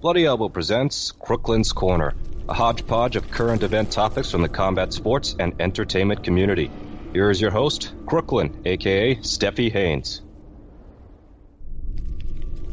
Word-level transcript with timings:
Bloody 0.00 0.26
Elbow 0.26 0.48
presents 0.48 1.10
Crooklyn's 1.10 1.72
Corner, 1.72 2.14
a 2.48 2.54
hodgepodge 2.54 3.16
of 3.16 3.32
current 3.32 3.64
event 3.64 3.90
topics 3.90 4.30
from 4.30 4.42
the 4.42 4.48
combat 4.48 4.92
sports 4.92 5.34
and 5.40 5.60
entertainment 5.60 6.22
community. 6.22 6.70
Here 7.12 7.30
is 7.30 7.40
your 7.40 7.50
host, 7.50 7.92
Crooklyn, 8.06 8.62
aka 8.64 9.20
Stephie 9.22 9.70
Haynes. 9.70 10.22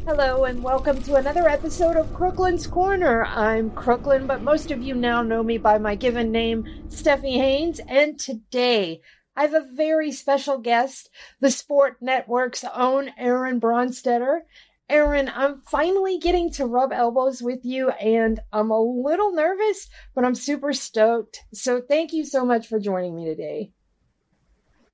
Hello 0.06 0.44
and 0.44 0.62
welcome 0.62 1.02
to 1.02 1.16
another 1.16 1.48
episode 1.48 1.96
of 1.96 2.14
Crooklyn's 2.14 2.68
Corner. 2.68 3.24
I'm 3.24 3.70
Crooklyn, 3.72 4.28
but 4.28 4.42
most 4.42 4.70
of 4.70 4.80
you 4.80 4.94
now 4.94 5.22
know 5.22 5.42
me 5.42 5.58
by 5.58 5.78
my 5.78 5.96
given 5.96 6.30
name, 6.30 6.84
Stephie 6.90 7.38
Haynes, 7.38 7.80
and 7.88 8.20
today 8.20 9.00
I 9.38 9.42
have 9.42 9.54
a 9.54 9.66
very 9.74 10.12
special 10.12 10.58
guest, 10.58 11.10
the 11.40 11.50
Sport 11.50 11.96
Network's 12.00 12.64
own 12.72 13.10
Aaron 13.18 13.60
Bronsteter. 13.60 14.42
Aaron, 14.88 15.30
I'm 15.34 15.62
finally 15.66 16.18
getting 16.18 16.50
to 16.52 16.66
rub 16.66 16.92
elbows 16.92 17.42
with 17.42 17.64
you, 17.64 17.90
and 17.90 18.38
I'm 18.52 18.70
a 18.70 18.80
little 18.80 19.32
nervous, 19.32 19.88
but 20.14 20.24
I'm 20.24 20.36
super 20.36 20.72
stoked. 20.72 21.40
So 21.52 21.80
thank 21.80 22.12
you 22.12 22.24
so 22.24 22.44
much 22.44 22.68
for 22.68 22.78
joining 22.78 23.16
me 23.16 23.24
today. 23.24 23.72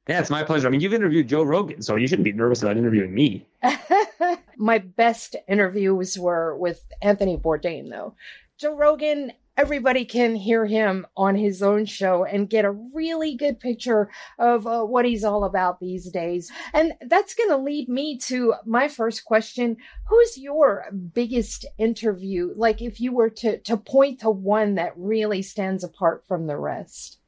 Yeah, 0.08 0.20
it's 0.20 0.30
my 0.30 0.42
pleasure. 0.42 0.66
I 0.66 0.70
mean, 0.70 0.80
you've 0.80 0.94
interviewed 0.94 1.28
Joe 1.28 1.42
Rogan, 1.42 1.82
so 1.82 1.96
you 1.96 2.08
shouldn't 2.08 2.24
be 2.24 2.32
nervous 2.32 2.62
about 2.62 2.76
interviewing 2.76 3.14
me. 3.14 3.46
my 4.56 4.78
best 4.78 5.36
interviews 5.46 6.18
were 6.18 6.56
with 6.56 6.82
Anthony 7.02 7.36
Bourdain, 7.36 7.90
though. 7.90 8.14
Joe 8.56 8.76
Rogan, 8.76 9.32
everybody 9.62 10.04
can 10.04 10.34
hear 10.34 10.66
him 10.66 11.06
on 11.16 11.36
his 11.36 11.62
own 11.62 11.84
show 11.84 12.24
and 12.24 12.50
get 12.50 12.64
a 12.64 12.72
really 12.72 13.36
good 13.36 13.60
picture 13.60 14.10
of 14.40 14.66
uh, 14.66 14.82
what 14.82 15.04
he's 15.04 15.22
all 15.22 15.44
about 15.44 15.78
these 15.78 16.10
days. 16.10 16.50
And 16.74 16.94
that's 17.06 17.36
going 17.36 17.50
to 17.50 17.56
lead 17.58 17.88
me 17.88 18.18
to 18.18 18.54
my 18.66 18.88
first 18.88 19.24
question. 19.24 19.76
Who's 20.08 20.36
your 20.36 20.86
biggest 21.14 21.64
interview? 21.78 22.52
Like 22.56 22.82
if 22.82 23.00
you 23.00 23.12
were 23.12 23.30
to, 23.30 23.58
to 23.58 23.76
point 23.76 24.18
to 24.22 24.30
one 24.30 24.74
that 24.74 24.94
really 24.96 25.42
stands 25.42 25.84
apart 25.84 26.24
from 26.26 26.48
the 26.48 26.56
rest? 26.56 27.18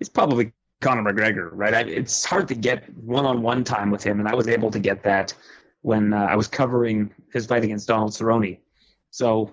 It's 0.00 0.08
probably 0.08 0.52
Conor 0.80 1.12
McGregor, 1.12 1.48
right? 1.52 1.74
I, 1.74 1.80
it's 1.82 2.24
hard 2.24 2.48
to 2.48 2.56
get 2.56 2.92
one-on-one 2.96 3.62
time 3.62 3.92
with 3.92 4.02
him, 4.02 4.18
and 4.18 4.28
I 4.28 4.34
was 4.34 4.48
able 4.48 4.72
to 4.72 4.80
get 4.80 5.04
that 5.04 5.32
when 5.82 6.12
uh, 6.12 6.26
I 6.28 6.34
was 6.34 6.48
covering 6.48 7.14
his 7.32 7.46
fight 7.46 7.62
against 7.62 7.86
Donald 7.86 8.10
Cerrone. 8.10 8.58
So 9.10 9.52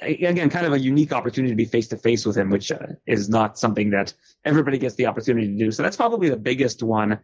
again, 0.00 0.50
kind 0.50 0.66
of 0.66 0.72
a 0.72 0.78
unique 0.78 1.12
opportunity 1.12 1.52
to 1.52 1.56
be 1.56 1.64
face 1.64 1.88
to 1.88 1.96
face 1.96 2.26
with 2.26 2.36
him, 2.36 2.50
which 2.50 2.70
uh, 2.70 2.78
is 3.06 3.28
not 3.28 3.58
something 3.58 3.90
that 3.90 4.12
everybody 4.44 4.78
gets 4.78 4.94
the 4.96 5.06
opportunity 5.06 5.48
to 5.48 5.56
do. 5.56 5.70
So 5.70 5.82
that's 5.82 5.96
probably 5.96 6.28
the 6.28 6.36
biggest 6.36 6.82
one. 6.82 7.20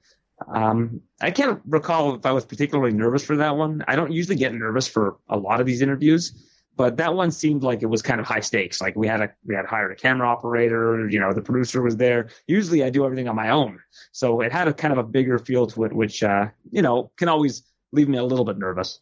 Um, 0.46 1.00
I 1.20 1.30
can't 1.30 1.60
recall 1.66 2.14
if 2.14 2.24
I 2.24 2.32
was 2.32 2.44
particularly 2.44 2.92
nervous 2.92 3.24
for 3.24 3.36
that 3.36 3.56
one. 3.56 3.84
I 3.88 3.96
don't 3.96 4.12
usually 4.12 4.36
get 4.36 4.54
nervous 4.54 4.86
for 4.86 5.16
a 5.28 5.36
lot 5.36 5.60
of 5.60 5.66
these 5.66 5.82
interviews, 5.82 6.32
but 6.76 6.96
that 6.98 7.14
one 7.14 7.32
seemed 7.32 7.64
like 7.64 7.82
it 7.82 7.86
was 7.86 8.02
kind 8.02 8.20
of 8.20 8.26
high 8.26 8.40
stakes. 8.40 8.80
Like 8.80 8.94
we 8.94 9.08
had 9.08 9.20
a 9.20 9.30
we 9.44 9.56
had 9.56 9.66
hired 9.66 9.90
a 9.90 9.96
camera 9.96 10.28
operator, 10.28 11.08
you 11.10 11.18
know, 11.18 11.32
the 11.32 11.42
producer 11.42 11.82
was 11.82 11.96
there. 11.96 12.28
Usually 12.46 12.84
I 12.84 12.90
do 12.90 13.04
everything 13.04 13.28
on 13.28 13.34
my 13.34 13.50
own, 13.50 13.80
so 14.12 14.40
it 14.40 14.52
had 14.52 14.68
a 14.68 14.72
kind 14.72 14.92
of 14.92 14.98
a 14.98 15.02
bigger 15.02 15.38
feel 15.40 15.66
to 15.68 15.84
it, 15.84 15.92
which 15.92 16.22
uh, 16.22 16.46
you 16.70 16.82
know 16.82 17.10
can 17.16 17.28
always 17.28 17.64
leave 17.90 18.08
me 18.08 18.18
a 18.18 18.24
little 18.24 18.44
bit 18.44 18.58
nervous. 18.58 19.00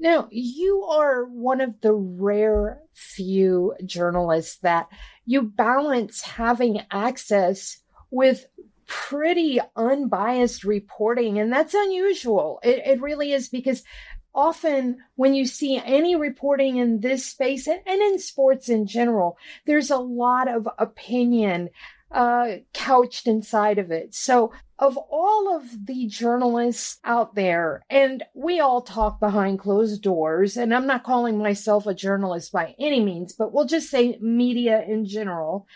Now, 0.00 0.28
you 0.30 0.84
are 0.84 1.26
one 1.26 1.60
of 1.60 1.80
the 1.82 1.92
rare 1.92 2.80
few 2.94 3.74
journalists 3.84 4.56
that 4.62 4.88
you 5.26 5.42
balance 5.42 6.22
having 6.22 6.80
access 6.90 7.78
with 8.10 8.46
pretty 8.86 9.60
unbiased 9.76 10.64
reporting, 10.64 11.38
and 11.38 11.52
that's 11.52 11.74
unusual. 11.74 12.60
It, 12.62 12.82
it 12.84 13.02
really 13.02 13.32
is 13.32 13.48
because 13.48 13.84
often 14.34 14.98
when 15.16 15.34
you 15.34 15.44
see 15.44 15.80
any 15.84 16.16
reporting 16.16 16.78
in 16.78 17.00
this 17.00 17.26
space 17.26 17.68
and, 17.68 17.80
in 17.86 18.18
sports 18.18 18.70
in 18.70 18.86
general, 18.86 19.36
there's 19.66 19.90
a 19.90 19.98
lot 19.98 20.48
of 20.48 20.66
opinion 20.78 21.68
uh, 22.10 22.56
couched 22.72 23.26
inside 23.26 23.78
of 23.78 23.90
it. 23.90 24.14
So 24.14 24.52
of 24.80 24.96
all 24.96 25.54
of 25.54 25.86
the 25.86 26.06
journalists 26.06 26.98
out 27.04 27.34
there, 27.34 27.82
and 27.90 28.24
we 28.34 28.60
all 28.60 28.80
talk 28.80 29.20
behind 29.20 29.58
closed 29.58 30.02
doors, 30.02 30.56
and 30.56 30.74
I'm 30.74 30.86
not 30.86 31.04
calling 31.04 31.38
myself 31.38 31.86
a 31.86 31.94
journalist 31.94 32.50
by 32.50 32.74
any 32.78 33.00
means, 33.00 33.34
but 33.34 33.52
we'll 33.52 33.66
just 33.66 33.90
say 33.90 34.18
media 34.20 34.82
in 34.82 35.04
general. 35.04 35.68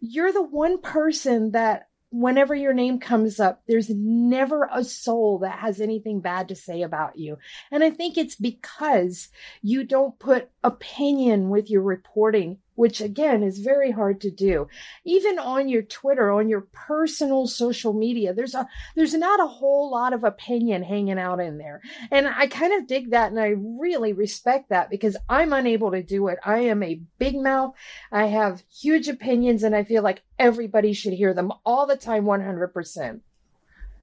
You're 0.00 0.32
the 0.32 0.42
one 0.42 0.80
person 0.80 1.50
that 1.52 1.88
whenever 2.12 2.54
your 2.54 2.72
name 2.72 3.00
comes 3.00 3.38
up, 3.38 3.62
there's 3.66 3.90
never 3.90 4.68
a 4.72 4.82
soul 4.82 5.38
that 5.40 5.58
has 5.58 5.80
anything 5.80 6.20
bad 6.20 6.48
to 6.48 6.54
say 6.54 6.82
about 6.82 7.18
you. 7.18 7.38
And 7.70 7.84
I 7.84 7.90
think 7.90 8.16
it's 8.16 8.34
because 8.34 9.28
you 9.62 9.84
don't 9.84 10.18
put 10.18 10.50
opinion 10.64 11.48
with 11.50 11.70
your 11.70 11.82
reporting 11.82 12.58
which 12.74 13.00
again 13.00 13.42
is 13.42 13.58
very 13.58 13.90
hard 13.90 14.20
to 14.20 14.30
do. 14.30 14.68
Even 15.04 15.38
on 15.38 15.68
your 15.68 15.82
twitter 15.82 16.30
on 16.30 16.48
your 16.48 16.62
personal 16.72 17.46
social 17.46 17.92
media 17.92 18.32
there's 18.32 18.54
a 18.54 18.66
there's 18.96 19.14
not 19.14 19.40
a 19.40 19.46
whole 19.46 19.90
lot 19.90 20.12
of 20.12 20.24
opinion 20.24 20.82
hanging 20.82 21.18
out 21.18 21.40
in 21.40 21.58
there. 21.58 21.80
And 22.10 22.26
i 22.28 22.46
kind 22.46 22.72
of 22.72 22.86
dig 22.86 23.10
that 23.10 23.30
and 23.30 23.40
i 23.40 23.54
really 23.56 24.12
respect 24.12 24.68
that 24.70 24.90
because 24.90 25.16
i'm 25.28 25.52
unable 25.52 25.90
to 25.90 26.02
do 26.02 26.28
it. 26.28 26.38
I 26.44 26.60
am 26.60 26.82
a 26.82 27.00
big 27.18 27.36
mouth. 27.36 27.74
I 28.10 28.26
have 28.26 28.62
huge 28.70 29.08
opinions 29.08 29.62
and 29.62 29.74
i 29.74 29.84
feel 29.84 30.02
like 30.02 30.22
everybody 30.38 30.92
should 30.92 31.12
hear 31.12 31.34
them 31.34 31.52
all 31.64 31.86
the 31.86 31.96
time 31.96 32.24
100% 32.24 33.20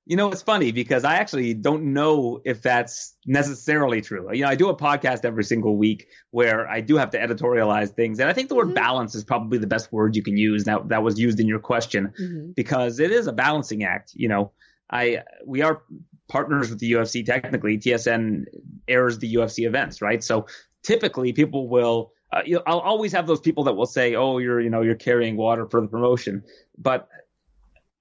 you 0.10 0.16
know, 0.16 0.32
it's 0.32 0.42
funny 0.42 0.72
because 0.72 1.04
I 1.04 1.18
actually 1.18 1.54
don't 1.54 1.94
know 1.94 2.42
if 2.44 2.64
that's 2.64 3.16
necessarily 3.28 4.02
true. 4.02 4.28
You 4.34 4.42
know, 4.42 4.50
I 4.50 4.56
do 4.56 4.70
a 4.70 4.76
podcast 4.76 5.24
every 5.24 5.44
single 5.44 5.78
week 5.78 6.08
where 6.32 6.68
I 6.68 6.82
do 6.82 6.98
have 6.98 7.12
to 7.12 7.20
editorialize 7.20 7.90
things. 7.92 8.20
And 8.20 8.28
I 8.28 8.34
think 8.34 8.50
the 8.50 8.56
word 8.56 8.70
mm-hmm. 8.70 8.74
balance 8.74 9.14
is 9.14 9.24
probably 9.24 9.60
the 9.60 9.68
best 9.68 9.94
word 9.94 10.16
you 10.16 10.24
can 10.24 10.36
use. 10.36 10.64
That 10.64 10.90
that 10.90 11.04
was 11.04 11.20
used 11.20 11.40
in 11.40 11.48
your 11.48 11.60
question 11.60 12.12
mm-hmm. 12.20 12.54
because 12.56 13.00
it 13.00 13.12
is 13.12 13.28
a 13.28 13.32
balancing 13.32 13.84
act. 13.84 14.14
You 14.16 14.30
know, 14.30 14.52
I 14.90 15.22
we 15.46 15.62
are 15.62 15.84
partners 16.28 16.72
with 16.72 16.80
the 16.80 16.92
UFC 16.94 17.24
technically. 17.24 17.78
TSN 17.78 18.46
airs 18.88 19.20
the 19.20 19.36
UFC 19.36 19.68
events, 19.68 20.02
right? 20.02 20.24
So 20.24 20.48
typically 20.82 21.34
people 21.34 21.70
will 21.70 22.14
uh, 22.34 22.42
you 22.46 22.56
know, 22.56 22.64
I'll 22.66 22.80
always 22.80 23.12
have 23.12 23.28
those 23.28 23.42
people 23.42 23.66
that 23.66 23.74
will 23.74 23.88
say, 23.88 24.16
"Oh, 24.16 24.40
you're, 24.40 24.60
you 24.60 24.72
know, 24.72 24.82
you're 24.82 24.96
carrying 24.96 25.38
water 25.38 25.68
for 25.68 25.82
the 25.82 25.88
promotion," 25.88 26.44
but 26.80 27.08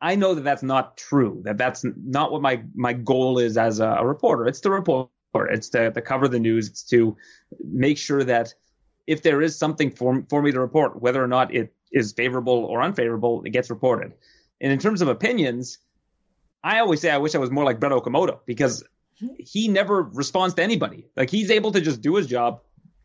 I 0.00 0.14
know 0.14 0.34
that 0.34 0.44
that's 0.44 0.62
not 0.62 0.96
true. 0.96 1.40
That 1.44 1.58
that's 1.58 1.84
not 1.84 2.30
what 2.30 2.42
my 2.42 2.62
my 2.74 2.92
goal 2.92 3.38
is 3.38 3.56
as 3.56 3.80
a, 3.80 3.86
a 3.86 4.06
reporter. 4.06 4.46
It's 4.46 4.60
to 4.60 4.70
report. 4.70 5.10
It's 5.34 5.68
to, 5.70 5.90
to 5.90 6.00
cover 6.00 6.28
the 6.28 6.38
news. 6.38 6.68
It's 6.68 6.82
to 6.84 7.16
make 7.64 7.98
sure 7.98 8.24
that 8.24 8.54
if 9.06 9.22
there 9.22 9.42
is 9.42 9.56
something 9.56 9.90
for 9.90 10.24
for 10.28 10.42
me 10.42 10.52
to 10.52 10.60
report, 10.60 11.00
whether 11.00 11.22
or 11.22 11.28
not 11.28 11.54
it 11.54 11.74
is 11.92 12.12
favorable 12.12 12.64
or 12.64 12.82
unfavorable, 12.82 13.42
it 13.44 13.50
gets 13.50 13.70
reported. 13.70 14.12
And 14.60 14.72
in 14.72 14.78
terms 14.78 15.02
of 15.02 15.08
opinions, 15.08 15.78
I 16.62 16.78
always 16.80 17.00
say 17.00 17.10
I 17.10 17.18
wish 17.18 17.34
I 17.34 17.38
was 17.38 17.50
more 17.50 17.64
like 17.64 17.80
Brett 17.80 17.92
Okamoto 17.92 18.40
because 18.46 18.84
he 19.38 19.68
never 19.68 20.02
responds 20.02 20.54
to 20.54 20.62
anybody. 20.62 21.06
Like 21.16 21.30
he's 21.30 21.50
able 21.50 21.72
to 21.72 21.80
just 21.80 22.00
do 22.02 22.16
his 22.16 22.26
job, 22.26 22.60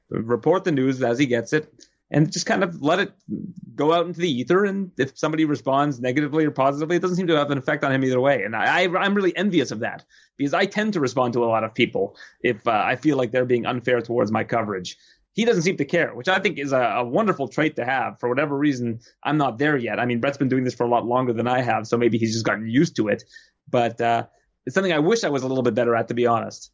report 0.09 0.63
the 0.63 0.71
news 0.71 1.01
as 1.01 1.17
he 1.17 1.25
gets 1.25 1.53
it, 1.53 1.73
and 2.13 2.31
just 2.31 2.45
kind 2.45 2.63
of 2.63 2.81
let 2.81 2.99
it 2.99 3.11
go 3.73 3.91
out 3.91 4.05
into 4.05 4.19
the 4.19 4.29
ether. 4.31 4.65
And 4.65 4.91
if 4.97 5.17
somebody 5.17 5.45
responds 5.45 5.99
negatively 5.99 6.45
or 6.45 6.51
positively, 6.51 6.95
it 6.95 7.01
doesn't 7.01 7.17
seem 7.17 7.27
to 7.27 7.35
have 7.35 7.49
an 7.49 7.57
effect 7.57 7.83
on 7.83 7.91
him 7.91 8.03
either 8.03 8.21
way. 8.21 8.43
And 8.43 8.55
I, 8.55 8.81
am 8.81 9.15
really 9.15 9.35
envious 9.35 9.71
of 9.71 9.79
that 9.79 10.05
because 10.37 10.53
I 10.53 10.67
tend 10.67 10.93
to 10.93 10.99
respond 10.99 11.33
to 11.33 11.43
a 11.43 11.47
lot 11.47 11.63
of 11.63 11.73
people 11.73 12.15
if 12.41 12.67
uh, 12.67 12.83
I 12.85 12.95
feel 12.95 13.17
like 13.17 13.31
they're 13.31 13.45
being 13.45 13.65
unfair 13.65 13.99
towards 13.99 14.31
my 14.31 14.43
coverage. 14.43 14.95
He 15.33 15.43
doesn't 15.43 15.63
seem 15.63 15.77
to 15.77 15.85
care, 15.85 16.13
which 16.13 16.27
I 16.27 16.37
think 16.37 16.59
is 16.59 16.71
a, 16.71 16.79
a, 16.79 17.03
wonderful 17.03 17.47
trait 17.47 17.75
to 17.77 17.85
have. 17.85 18.19
For 18.19 18.29
whatever 18.29 18.55
reason, 18.55 18.99
I'm 19.23 19.37
not 19.37 19.57
there 19.57 19.75
yet. 19.75 19.99
I 19.99 20.05
mean, 20.05 20.19
Brett's 20.19 20.37
been 20.37 20.49
doing 20.49 20.63
this 20.63 20.75
for 20.75 20.83
a 20.83 20.89
lot 20.89 21.07
longer 21.07 21.33
than 21.33 21.47
I 21.47 21.61
have, 21.61 21.87
so 21.87 21.97
maybe 21.97 22.19
he's 22.19 22.33
just 22.33 22.45
gotten 22.45 22.69
used 22.69 22.95
to 22.97 23.07
it. 23.07 23.23
But 23.67 23.99
uh, 23.99 24.27
it's 24.67 24.75
something 24.75 24.93
I 24.93 24.99
wish 24.99 25.23
I 25.23 25.29
was 25.29 25.41
a 25.41 25.47
little 25.47 25.63
bit 25.63 25.73
better 25.73 25.95
at, 25.95 26.09
to 26.09 26.13
be 26.13 26.27
honest. 26.27 26.71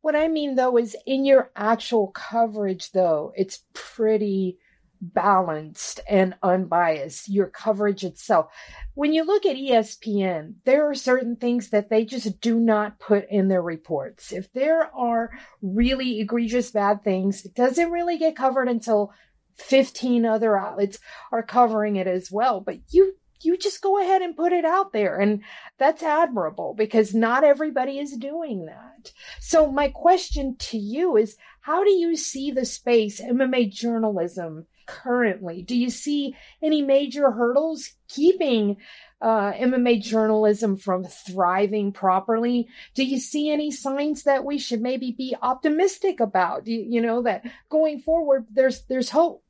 What 0.00 0.16
I 0.16 0.26
mean, 0.26 0.56
though, 0.56 0.76
is 0.76 0.96
in 1.06 1.24
your 1.24 1.52
actual 1.54 2.08
coverage, 2.08 2.90
though, 2.90 3.32
it's 3.36 3.60
pretty 3.74 4.58
balanced 5.00 6.00
and 6.08 6.34
unbiased, 6.42 7.28
your 7.28 7.46
coverage 7.46 8.04
itself. 8.04 8.52
When 8.94 9.12
you 9.12 9.24
look 9.24 9.46
at 9.46 9.56
ESPN, 9.56 10.54
there 10.64 10.88
are 10.88 10.94
certain 10.94 11.36
things 11.36 11.70
that 11.70 11.90
they 11.90 12.04
just 12.04 12.40
do 12.40 12.58
not 12.58 12.98
put 12.98 13.28
in 13.28 13.48
their 13.48 13.62
reports. 13.62 14.32
If 14.32 14.52
there 14.52 14.94
are 14.94 15.30
really 15.62 16.20
egregious 16.20 16.70
bad 16.70 17.02
things, 17.04 17.44
it 17.44 17.54
doesn't 17.54 17.90
really 17.90 18.18
get 18.18 18.36
covered 18.36 18.68
until 18.68 19.12
15 19.56 20.26
other 20.26 20.56
outlets 20.56 20.98
are 21.30 21.42
covering 21.42 21.96
it 21.96 22.06
as 22.06 22.30
well. 22.30 22.60
But 22.60 22.78
you 22.90 23.14
you 23.44 23.56
just 23.58 23.82
go 23.82 24.00
ahead 24.00 24.22
and 24.22 24.36
put 24.36 24.52
it 24.52 24.64
out 24.64 24.92
there. 24.92 25.18
And 25.18 25.42
that's 25.78 26.02
admirable 26.02 26.74
because 26.76 27.14
not 27.14 27.44
everybody 27.44 27.98
is 27.98 28.16
doing 28.16 28.66
that. 28.66 29.12
So 29.40 29.70
my 29.70 29.88
question 29.88 30.56
to 30.58 30.78
you 30.78 31.16
is 31.16 31.36
how 31.60 31.84
do 31.84 31.90
you 31.90 32.16
see 32.16 32.50
the 32.50 32.64
space 32.64 33.20
MMA 33.20 33.70
journalism 33.70 34.66
currently? 34.86 35.62
Do 35.62 35.76
you 35.76 35.90
see 35.90 36.36
any 36.62 36.82
major 36.82 37.30
hurdles 37.30 37.90
keeping 38.08 38.76
uh, 39.20 39.52
MMA 39.52 40.02
journalism 40.02 40.76
from 40.76 41.04
thriving 41.04 41.92
properly? 41.92 42.68
Do 42.94 43.04
you 43.04 43.18
see 43.18 43.50
any 43.50 43.70
signs 43.70 44.24
that 44.24 44.44
we 44.44 44.58
should 44.58 44.80
maybe 44.80 45.12
be 45.12 45.34
optimistic 45.40 46.20
about? 46.20 46.66
You, 46.66 46.84
you 46.86 47.00
know 47.00 47.22
that 47.22 47.44
going 47.70 48.00
forward, 48.00 48.46
there's 48.50 48.82
there's 48.82 49.10
hope. 49.10 49.42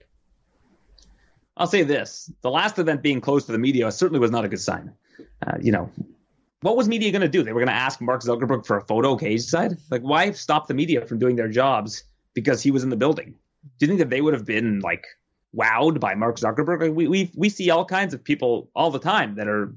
I'll 1.56 1.66
say 1.66 1.82
this: 1.82 2.30
the 2.42 2.50
last 2.50 2.78
event 2.78 3.02
being 3.02 3.20
closed 3.20 3.46
to 3.46 3.52
the 3.52 3.58
media 3.58 3.90
certainly 3.90 4.20
was 4.20 4.30
not 4.30 4.44
a 4.44 4.48
good 4.48 4.60
sign. 4.60 4.92
Uh, 5.46 5.58
you 5.60 5.72
know, 5.72 5.90
what 6.64 6.76
was 6.76 6.88
media 6.88 7.10
going 7.10 7.22
to 7.22 7.28
do? 7.28 7.42
They 7.42 7.52
were 7.52 7.60
going 7.60 7.68
to 7.68 7.74
ask 7.74 8.00
Mark 8.00 8.22
Zuckerberg 8.22 8.64
for 8.64 8.78
a 8.78 8.80
photo 8.80 9.16
cage 9.16 9.42
side. 9.42 9.76
Like, 9.90 10.02
why 10.02 10.32
stop 10.32 10.66
the 10.66 10.74
media 10.74 11.04
from 11.04 11.18
doing 11.18 11.36
their 11.36 11.48
jobs 11.48 12.04
because 12.32 12.62
he 12.62 12.70
was 12.70 12.82
in 12.82 12.90
the 12.90 12.96
building? 12.96 13.34
Do 13.78 13.84
you 13.84 13.86
think 13.86 13.98
that 13.98 14.10
they 14.10 14.20
would 14.20 14.34
have 14.34 14.46
been 14.46 14.80
like 14.80 15.04
wowed 15.54 16.00
by 16.00 16.14
Mark 16.14 16.36
Zuckerberg? 16.36 16.94
We 16.94 17.08
we 17.08 17.30
we 17.34 17.48
see 17.48 17.70
all 17.70 17.84
kinds 17.84 18.14
of 18.14 18.22
people 18.22 18.70
all 18.74 18.90
the 18.90 18.98
time 18.98 19.36
that 19.36 19.48
are, 19.48 19.74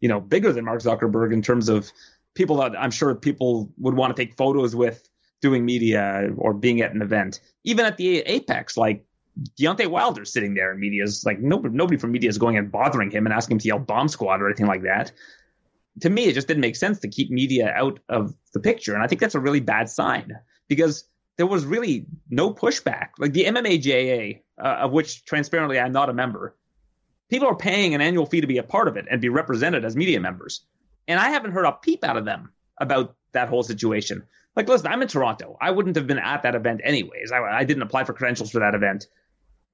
you 0.00 0.08
know, 0.08 0.20
bigger 0.20 0.52
than 0.52 0.64
Mark 0.64 0.82
Zuckerberg 0.82 1.32
in 1.32 1.42
terms 1.42 1.68
of 1.68 1.90
people 2.34 2.56
that 2.56 2.78
I'm 2.78 2.90
sure 2.90 3.14
people 3.14 3.72
would 3.78 3.94
want 3.94 4.16
to 4.16 4.22
take 4.22 4.36
photos 4.36 4.74
with 4.74 5.08
doing 5.40 5.64
media 5.64 6.30
or 6.36 6.52
being 6.54 6.80
at 6.80 6.94
an 6.94 7.02
event. 7.02 7.40
Even 7.64 7.86
at 7.86 7.96
the 7.96 8.18
Apex, 8.20 8.76
like 8.76 9.04
Deontay 9.58 9.86
Wilder 9.86 10.24
sitting 10.24 10.54
there 10.54 10.72
in 10.72 10.80
media 10.80 11.02
is 11.02 11.24
like 11.24 11.40
nobody, 11.40 11.74
nobody 11.74 11.96
from 11.96 12.12
media 12.12 12.28
is 12.28 12.38
going 12.38 12.56
and 12.56 12.70
bothering 12.70 13.10
him 13.10 13.26
and 13.26 13.32
asking 13.32 13.56
him 13.56 13.58
to 13.60 13.68
yell 13.68 13.78
bomb 13.78 14.08
squad 14.08 14.42
or 14.42 14.46
anything 14.46 14.66
like 14.66 14.82
that. 14.82 15.12
To 16.02 16.10
me, 16.10 16.24
it 16.24 16.34
just 16.34 16.46
didn't 16.46 16.60
make 16.60 16.76
sense 16.76 17.00
to 17.00 17.08
keep 17.08 17.30
media 17.30 17.72
out 17.74 18.00
of 18.08 18.34
the 18.52 18.60
picture. 18.60 18.94
And 18.94 19.02
I 19.02 19.06
think 19.06 19.20
that's 19.20 19.34
a 19.34 19.40
really 19.40 19.60
bad 19.60 19.88
sign 19.88 20.38
because 20.68 21.04
there 21.36 21.46
was 21.46 21.64
really 21.64 22.06
no 22.28 22.52
pushback. 22.52 23.10
Like 23.18 23.32
the 23.32 23.44
MMAJA, 23.44 24.40
uh, 24.62 24.66
of 24.66 24.92
which 24.92 25.24
transparently 25.24 25.78
I'm 25.78 25.92
not 25.92 26.10
a 26.10 26.12
member, 26.12 26.56
people 27.30 27.48
are 27.48 27.56
paying 27.56 27.94
an 27.94 28.00
annual 28.00 28.26
fee 28.26 28.42
to 28.42 28.46
be 28.46 28.58
a 28.58 28.62
part 28.62 28.88
of 28.88 28.96
it 28.96 29.06
and 29.10 29.20
be 29.20 29.28
represented 29.28 29.84
as 29.84 29.96
media 29.96 30.20
members. 30.20 30.62
And 31.08 31.18
I 31.18 31.30
haven't 31.30 31.52
heard 31.52 31.64
a 31.64 31.72
peep 31.72 32.04
out 32.04 32.16
of 32.16 32.24
them 32.24 32.52
about 32.78 33.16
that 33.32 33.48
whole 33.48 33.62
situation. 33.62 34.24
Like, 34.56 34.68
listen, 34.68 34.88
I'm 34.88 35.00
in 35.02 35.08
Toronto. 35.08 35.56
I 35.60 35.70
wouldn't 35.70 35.96
have 35.96 36.06
been 36.06 36.18
at 36.18 36.42
that 36.42 36.54
event 36.54 36.80
anyways. 36.84 37.32
I, 37.32 37.40
I 37.40 37.64
didn't 37.64 37.82
apply 37.82 38.04
for 38.04 38.12
credentials 38.12 38.50
for 38.50 38.60
that 38.60 38.74
event. 38.74 39.06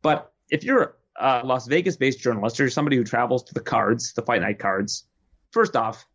But 0.03 0.33
if 0.51 0.65
you're 0.65 0.97
a 1.19 1.43
Las 1.45 1.67
Vegas 1.67 1.97
based 1.97 2.21
journalist 2.21 2.61
or 2.61 2.69
somebody 2.69 2.97
who 2.97 3.05
travels 3.05 3.43
to 3.45 3.55
the 3.55 3.61
cards, 3.61 4.13
the 4.13 4.23
fight 4.23 4.43
night 4.43 4.59
cards, 4.59 5.05
first 5.51 5.77
off, 5.77 6.07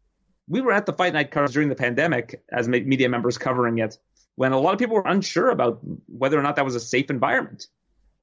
we 0.48 0.62
were 0.62 0.72
at 0.72 0.86
the 0.86 0.94
fight 0.94 1.14
night 1.14 1.32
cards 1.32 1.54
during 1.54 1.70
the 1.70 1.76
pandemic 1.76 2.44
as 2.52 2.68
media 2.68 3.10
members 3.10 3.38
covering 3.38 3.80
it 3.80 3.98
when 4.36 4.52
a 4.52 4.60
lot 4.60 4.74
of 4.74 4.80
people 4.80 4.96
were 4.96 5.04
unsure 5.06 5.50
about 5.50 5.80
whether 6.08 6.40
or 6.40 6.42
not 6.42 6.56
that 6.56 6.66
was 6.66 6.76
a 6.76 6.80
safe 6.80 7.10
environment. 7.10 7.68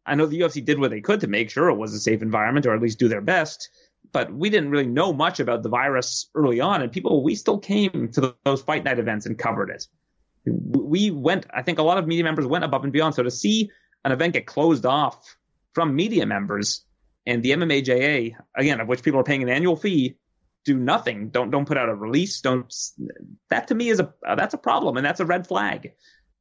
I 0.06 0.14
know 0.14 0.26
the 0.26 0.40
UFC 0.40 0.64
did 0.64 0.78
what 0.78 0.90
they 0.90 1.00
could 1.00 1.20
to 1.20 1.26
make 1.26 1.50
sure 1.50 1.68
it 1.68 1.76
was 1.76 1.92
a 1.92 2.00
safe 2.00 2.22
environment 2.22 2.66
or 2.66 2.74
at 2.74 2.80
least 2.80 2.98
do 2.98 3.08
their 3.08 3.20
best, 3.20 3.68
but 4.12 4.32
we 4.32 4.48
didn't 4.48 4.70
really 4.70 4.86
know 4.86 5.12
much 5.12 5.38
about 5.38 5.62
the 5.62 5.68
virus 5.68 6.30
early 6.34 6.60
on. 6.60 6.80
And 6.82 6.90
people, 6.90 7.22
we 7.22 7.34
still 7.34 7.58
came 7.58 8.10
to 8.14 8.34
those 8.44 8.62
fight 8.62 8.84
night 8.84 8.98
events 8.98 9.26
and 9.26 9.38
covered 9.38 9.70
it. 9.70 9.86
We 10.46 11.10
went, 11.10 11.46
I 11.52 11.62
think 11.62 11.78
a 11.78 11.82
lot 11.82 11.98
of 11.98 12.06
media 12.06 12.24
members 12.24 12.46
went 12.46 12.64
above 12.64 12.84
and 12.84 12.92
beyond. 12.92 13.14
So 13.14 13.22
to 13.22 13.30
see 13.30 13.70
an 14.04 14.12
event 14.12 14.32
get 14.32 14.46
closed 14.46 14.86
off 14.86 15.36
from 15.74 15.94
media 15.94 16.24
members 16.24 16.84
and 17.26 17.42
the 17.42 17.50
MMAJA, 17.50 18.34
again, 18.56 18.80
of 18.80 18.88
which 18.88 19.02
people 19.02 19.20
are 19.20 19.24
paying 19.24 19.42
an 19.42 19.50
annual 19.50 19.76
fee, 19.76 20.16
do 20.68 20.76
nothing. 20.78 21.30
Don't 21.30 21.50
don't 21.50 21.66
put 21.66 21.78
out 21.78 21.88
a 21.88 21.94
release. 21.94 22.40
Don't. 22.42 22.72
That 23.48 23.68
to 23.68 23.74
me 23.74 23.88
is 23.88 24.00
a 24.00 24.12
uh, 24.26 24.34
that's 24.34 24.54
a 24.54 24.58
problem, 24.58 24.96
and 24.96 25.04
that's 25.04 25.20
a 25.20 25.24
red 25.24 25.46
flag. 25.46 25.92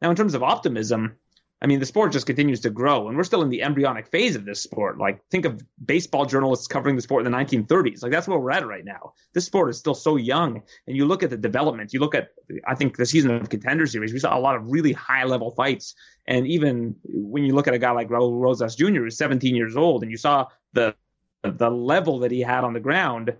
Now, 0.01 0.09
in 0.09 0.15
terms 0.15 0.35
of 0.35 0.43
optimism, 0.43 1.15
I 1.61 1.65
mean, 1.65 1.79
the 1.79 1.85
sport 1.85 2.11
just 2.11 2.27
continues 2.27 2.59
to 2.61 2.69
grow, 2.69 3.07
and 3.07 3.17
we're 3.17 3.23
still 3.23 3.41
in 3.41 3.49
the 3.49 3.63
embryonic 3.63 4.07
phase 4.07 4.35
of 4.35 4.43
this 4.43 4.61
sport. 4.61 4.97
Like, 4.99 5.21
think 5.31 5.45
of 5.45 5.63
baseball 5.83 6.25
journalists 6.25 6.67
covering 6.67 6.97
the 6.97 7.01
sport 7.01 7.25
in 7.25 7.31
the 7.31 7.37
1930s. 7.37 8.03
Like, 8.03 8.11
that's 8.11 8.27
where 8.27 8.37
we're 8.37 8.51
at 8.51 8.67
right 8.67 8.85
now. 8.85 9.13
This 9.33 9.45
sport 9.45 9.69
is 9.69 9.77
still 9.79 9.95
so 9.95 10.17
young, 10.17 10.61
and 10.85 10.97
you 10.97 11.05
look 11.05 11.23
at 11.23 11.29
the 11.29 11.37
development. 11.37 11.93
You 11.93 12.01
look 12.01 12.13
at, 12.13 12.29
I 12.67 12.75
think, 12.75 12.97
the 12.97 13.05
season 13.05 13.31
of 13.31 13.49
Contender 13.49 13.87
Series. 13.87 14.13
We 14.13 14.19
saw 14.19 14.37
a 14.37 14.41
lot 14.41 14.57
of 14.57 14.69
really 14.69 14.91
high 14.91 15.23
level 15.23 15.51
fights, 15.51 15.95
and 16.27 16.45
even 16.45 16.97
when 17.05 17.45
you 17.45 17.55
look 17.55 17.67
at 17.67 17.73
a 17.73 17.79
guy 17.79 17.91
like 17.91 18.09
Raul 18.09 18.39
Rosas 18.39 18.75
Jr., 18.75 19.03
who's 19.03 19.17
17 19.17 19.55
years 19.55 19.77
old, 19.77 20.03
and 20.03 20.11
you 20.11 20.17
saw 20.17 20.47
the 20.73 20.95
the 21.43 21.69
level 21.69 22.19
that 22.19 22.31
he 22.31 22.41
had 22.41 22.63
on 22.63 22.73
the 22.73 22.79
ground. 22.79 23.35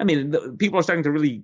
I 0.00 0.04
mean, 0.04 0.30
the, 0.30 0.56
people 0.58 0.78
are 0.78 0.82
starting 0.82 1.04
to 1.04 1.10
really 1.10 1.42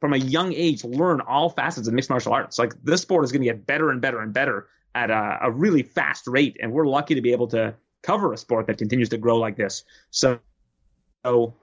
from 0.00 0.12
a 0.12 0.18
young 0.18 0.52
age 0.52 0.84
learn 0.84 1.20
all 1.20 1.48
facets 1.48 1.88
of 1.88 1.94
mixed 1.94 2.10
martial 2.10 2.32
arts. 2.32 2.58
Like 2.58 2.74
this 2.82 3.02
sport 3.02 3.24
is 3.24 3.32
going 3.32 3.42
to 3.42 3.46
get 3.46 3.66
better 3.66 3.90
and 3.90 4.00
better 4.00 4.20
and 4.20 4.32
better 4.32 4.68
at 4.94 5.10
a, 5.10 5.38
a 5.42 5.50
really 5.50 5.82
fast 5.82 6.26
rate, 6.26 6.56
and 6.60 6.72
we're 6.72 6.86
lucky 6.86 7.14
to 7.14 7.20
be 7.20 7.32
able 7.32 7.48
to 7.48 7.74
cover 8.02 8.32
a 8.32 8.36
sport 8.36 8.66
that 8.68 8.78
continues 8.78 9.08
to 9.08 9.18
grow 9.18 9.38
like 9.38 9.56
this. 9.56 9.82
So, 10.10 10.38
so 11.24 11.54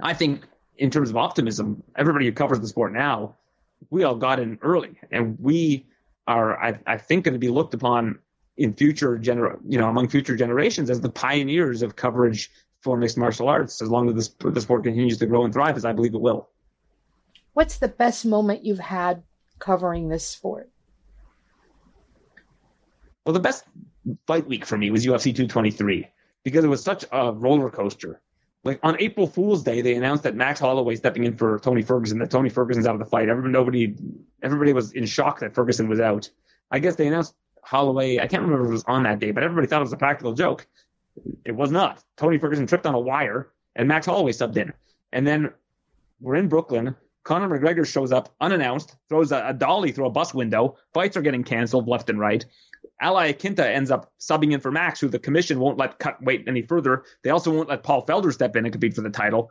I 0.00 0.14
think 0.14 0.46
in 0.78 0.90
terms 0.90 1.10
of 1.10 1.16
optimism, 1.16 1.82
everybody 1.94 2.26
who 2.26 2.32
covers 2.32 2.60
the 2.60 2.66
sport 2.66 2.92
now, 2.92 3.36
we 3.90 4.04
all 4.04 4.16
got 4.16 4.40
in 4.40 4.58
early, 4.62 4.98
and 5.12 5.38
we 5.38 5.86
are, 6.26 6.60
I, 6.60 6.78
I 6.86 6.96
think, 6.96 7.24
going 7.24 7.34
to 7.34 7.38
be 7.38 7.50
looked 7.50 7.74
upon 7.74 8.18
in 8.56 8.72
future 8.72 9.18
gener, 9.18 9.58
you 9.68 9.78
know, 9.78 9.88
among 9.88 10.08
future 10.08 10.34
generations 10.34 10.88
as 10.88 11.00
the 11.02 11.10
pioneers 11.10 11.82
of 11.82 11.94
coverage 11.94 12.50
for 12.82 12.96
mixed 12.96 13.18
martial 13.18 13.48
arts. 13.48 13.82
As 13.82 13.90
long 13.90 14.08
as 14.08 14.14
this, 14.14 14.28
the 14.52 14.60
sport 14.60 14.84
continues 14.84 15.18
to 15.18 15.26
grow 15.26 15.44
and 15.44 15.52
thrive, 15.52 15.76
as 15.76 15.84
I 15.84 15.92
believe 15.92 16.14
it 16.14 16.20
will. 16.20 16.48
What's 17.52 17.78
the 17.78 17.88
best 17.88 18.26
moment 18.26 18.64
you've 18.64 18.78
had 18.78 19.22
covering 19.58 20.08
this 20.08 20.26
sport? 20.26 20.70
Well, 23.24 23.32
the 23.32 23.40
best 23.40 23.64
fight 24.26 24.46
week 24.46 24.64
for 24.64 24.78
me 24.78 24.90
was 24.90 25.04
UFC 25.04 25.34
223 25.34 26.06
because 26.44 26.64
it 26.64 26.68
was 26.68 26.82
such 26.82 27.04
a 27.10 27.32
roller 27.32 27.70
coaster. 27.70 28.20
Like 28.62 28.78
on 28.82 28.96
April 29.00 29.26
Fool's 29.26 29.62
Day, 29.62 29.80
they 29.80 29.94
announced 29.94 30.24
that 30.24 30.34
Max 30.34 30.60
Holloway 30.60 30.96
stepping 30.96 31.24
in 31.24 31.36
for 31.36 31.58
Tony 31.60 31.82
Ferguson, 31.82 32.18
that 32.18 32.30
Tony 32.30 32.48
Ferguson's 32.48 32.86
out 32.86 32.94
of 32.94 32.98
the 33.00 33.06
fight. 33.06 33.28
Everybody, 33.28 33.52
nobody, 33.52 33.94
everybody 34.42 34.72
was 34.72 34.92
in 34.92 35.06
shock 35.06 35.40
that 35.40 35.54
Ferguson 35.54 35.88
was 35.88 36.00
out. 36.00 36.28
I 36.70 36.78
guess 36.78 36.96
they 36.96 37.06
announced 37.06 37.34
Holloway. 37.62 38.18
I 38.18 38.26
can't 38.26 38.42
remember 38.42 38.64
if 38.64 38.70
it 38.70 38.72
was 38.72 38.84
on 38.84 39.04
that 39.04 39.18
day, 39.18 39.30
but 39.30 39.42
everybody 39.42 39.66
thought 39.66 39.80
it 39.80 39.84
was 39.84 39.92
a 39.92 39.96
practical 39.96 40.34
joke. 40.34 40.66
It 41.44 41.52
was 41.52 41.70
not. 41.70 42.02
Tony 42.16 42.38
Ferguson 42.38 42.66
tripped 42.66 42.86
on 42.86 42.94
a 42.94 43.00
wire, 43.00 43.50
and 43.74 43.88
Max 43.88 44.06
Holloway 44.06 44.32
subbed 44.32 44.56
in. 44.56 44.72
And 45.12 45.26
then 45.26 45.52
we're 46.20 46.36
in 46.36 46.48
Brooklyn. 46.48 46.96
Conor 47.24 47.48
McGregor 47.48 47.86
shows 47.86 48.12
up 48.12 48.34
unannounced, 48.40 48.96
throws 49.08 49.32
a, 49.32 49.48
a 49.48 49.52
dolly 49.52 49.90
through 49.92 50.06
a 50.06 50.10
bus 50.10 50.32
window. 50.32 50.76
Fights 50.94 51.16
are 51.16 51.22
getting 51.22 51.42
canceled 51.42 51.88
left 51.88 52.08
and 52.08 52.20
right. 52.20 52.44
Al 53.00 53.16
Iaquinta 53.16 53.64
ends 53.64 53.90
up 53.90 54.12
subbing 54.18 54.52
in 54.52 54.60
for 54.60 54.70
Max, 54.70 55.00
who 55.00 55.08
the 55.08 55.18
commission 55.18 55.58
won't 55.58 55.76
let 55.76 55.98
cut 55.98 56.22
weight 56.22 56.44
any 56.46 56.62
further. 56.62 57.04
They 57.24 57.30
also 57.30 57.52
won't 57.52 57.68
let 57.68 57.82
Paul 57.82 58.06
Felder 58.06 58.32
step 58.32 58.56
in 58.56 58.64
and 58.64 58.72
compete 58.72 58.94
for 58.94 59.02
the 59.02 59.10
title. 59.10 59.50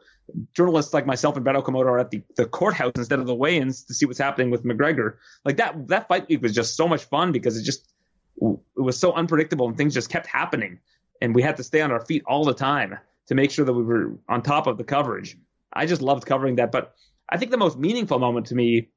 Journalists 0.56 0.94
like 0.94 1.06
myself 1.06 1.36
and 1.36 1.44
Brett 1.44 1.56
Okamoto 1.56 1.86
are 1.86 2.00
at 2.00 2.10
the, 2.10 2.24
the 2.38 2.46
courthouse 2.46 2.94
instead 2.96 3.20
of 3.20 3.28
the 3.28 3.36
weigh-ins 3.36 3.84
to 3.84 3.94
see 3.94 4.06
what's 4.06 4.20
happening 4.20 4.50
with 4.50 4.64
McGregor. 4.64 5.18
Like 5.44 5.58
that 5.58 5.88
that 5.90 6.08
fight 6.08 6.28
week 6.28 6.42
was 6.42 6.54
just 6.54 6.76
so 6.76 6.88
much 6.88 7.04
fun 7.04 7.32
because 7.32 7.58
it 7.58 7.64
just 7.64 7.88
it 8.42 8.82
was 8.82 8.98
so 8.98 9.14
unpredictable 9.14 9.68
and 9.68 9.78
things 9.78 9.94
just 9.94 10.10
kept 10.10 10.28
happening, 10.28 10.80
and 11.22 11.34
we 11.34 11.42
had 11.42 11.58
to 11.58 11.64
stay 11.64 11.82
on 11.82 11.92
our 11.92 12.00
feet 12.00 12.24
all 12.26 12.44
the 12.44 12.54
time 12.54 12.98
to 13.28 13.36
make 13.36 13.52
sure 13.52 13.66
that 13.66 13.74
we 13.74 13.84
were 13.84 14.14
on 14.30 14.42
top 14.42 14.68
of 14.68 14.78
the 14.78 14.84
coverage. 14.84 15.38
I 15.74 15.86
just 15.86 16.02
loved 16.02 16.26
covering 16.26 16.56
that, 16.56 16.72
but 16.72 16.96
I 17.30 17.38
think 17.38 17.52
the 17.52 17.58
most 17.58 17.78
meaningful 17.78 18.20
moment 18.20 18.48
to 18.48 18.56
me 18.56 18.90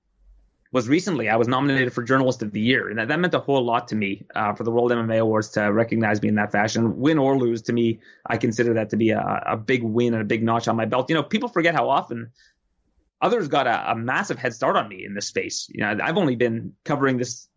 was 0.70 0.88
recently 0.88 1.28
I 1.28 1.36
was 1.36 1.48
nominated 1.48 1.92
for 1.94 2.02
Journalist 2.02 2.42
of 2.42 2.52
the 2.52 2.60
Year, 2.60 2.88
and 2.88 2.98
that, 2.98 3.08
that 3.08 3.18
meant 3.18 3.34
a 3.34 3.38
whole 3.38 3.64
lot 3.64 3.88
to 3.88 3.96
me 3.96 4.26
uh, 4.34 4.52
for 4.52 4.64
the 4.64 4.70
World 4.70 4.90
MMA 4.90 5.18
Awards 5.18 5.48
to 5.50 5.62
recognize 5.72 6.20
me 6.20 6.28
in 6.28 6.34
that 6.34 6.52
fashion. 6.52 6.98
Win 6.98 7.16
or 7.18 7.38
lose, 7.38 7.62
to 7.62 7.72
me, 7.72 8.00
I 8.26 8.36
consider 8.36 8.74
that 8.74 8.90
to 8.90 8.96
be 8.96 9.10
a, 9.10 9.42
a 9.46 9.56
big 9.56 9.82
win 9.82 10.12
and 10.12 10.22
a 10.22 10.26
big 10.26 10.42
notch 10.42 10.68
on 10.68 10.76
my 10.76 10.84
belt. 10.84 11.08
You 11.08 11.14
know, 11.14 11.22
people 11.22 11.48
forget 11.48 11.74
how 11.74 11.88
often 11.88 12.30
others 13.22 13.48
got 13.48 13.66
a, 13.66 13.92
a 13.92 13.96
massive 13.96 14.38
head 14.38 14.52
start 14.52 14.76
on 14.76 14.88
me 14.88 15.04
in 15.04 15.14
this 15.14 15.26
space. 15.26 15.68
You 15.72 15.80
know, 15.80 15.98
I've 16.02 16.18
only 16.18 16.36
been 16.36 16.74
covering 16.84 17.16
this 17.16 17.48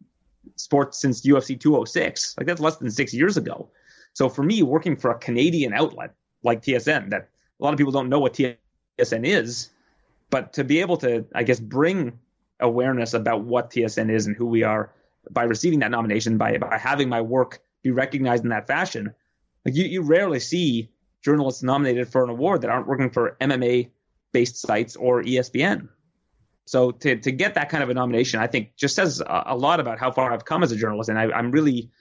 sport 0.55 0.95
since 0.95 1.21
UFC 1.21 1.59
206. 1.59 2.35
Like 2.37 2.47
that's 2.47 2.61
less 2.61 2.77
than 2.77 2.89
six 2.91 3.13
years 3.13 3.37
ago. 3.37 3.69
So 4.13 4.29
for 4.29 4.43
me, 4.43 4.61
working 4.63 4.95
for 4.95 5.11
a 5.11 5.17
Canadian 5.17 5.73
outlet 5.73 6.13
like 6.43 6.61
TSN, 6.61 7.11
that 7.11 7.29
a 7.59 7.63
lot 7.63 7.73
of 7.73 7.77
people 7.77 7.91
don't 7.91 8.09
know 8.09 8.19
what 8.19 8.33
TSN 8.33 9.25
is, 9.25 9.69
but 10.29 10.53
to 10.53 10.63
be 10.63 10.81
able 10.81 10.97
to, 10.97 11.25
I 11.33 11.43
guess, 11.43 11.59
bring 11.59 12.19
awareness 12.59 13.13
about 13.13 13.43
what 13.43 13.71
TSN 13.71 14.11
is 14.11 14.27
and 14.27 14.35
who 14.35 14.45
we 14.45 14.63
are 14.63 14.93
by 15.29 15.43
receiving 15.43 15.79
that 15.79 15.91
nomination, 15.91 16.37
by 16.37 16.57
by 16.57 16.77
having 16.77 17.09
my 17.09 17.21
work 17.21 17.61
be 17.83 17.91
recognized 17.91 18.43
in 18.43 18.49
that 18.49 18.67
fashion. 18.67 19.13
Like 19.65 19.75
you, 19.75 19.85
you 19.85 20.01
rarely 20.01 20.39
see 20.39 20.89
journalists 21.23 21.63
nominated 21.63 22.09
for 22.09 22.23
an 22.23 22.29
award 22.29 22.61
that 22.61 22.69
aren't 22.69 22.87
working 22.87 23.11
for 23.11 23.37
MMA 23.39 23.89
based 24.31 24.57
sites 24.57 24.95
or 24.95 25.23
ESPN. 25.23 25.89
So 26.65 26.91
to 26.91 27.17
to 27.17 27.31
get 27.31 27.55
that 27.55 27.69
kind 27.69 27.83
of 27.83 27.89
a 27.89 27.93
nomination, 27.93 28.39
I 28.39 28.47
think 28.47 28.75
just 28.75 28.95
says 28.95 29.21
a, 29.21 29.43
a 29.47 29.57
lot 29.57 29.79
about 29.79 29.99
how 29.99 30.11
far 30.11 30.31
I've 30.31 30.45
come 30.45 30.63
as 30.63 30.71
a 30.71 30.75
journalist, 30.75 31.09
and 31.09 31.19
I, 31.19 31.23
I'm 31.31 31.51
really, 31.51 31.91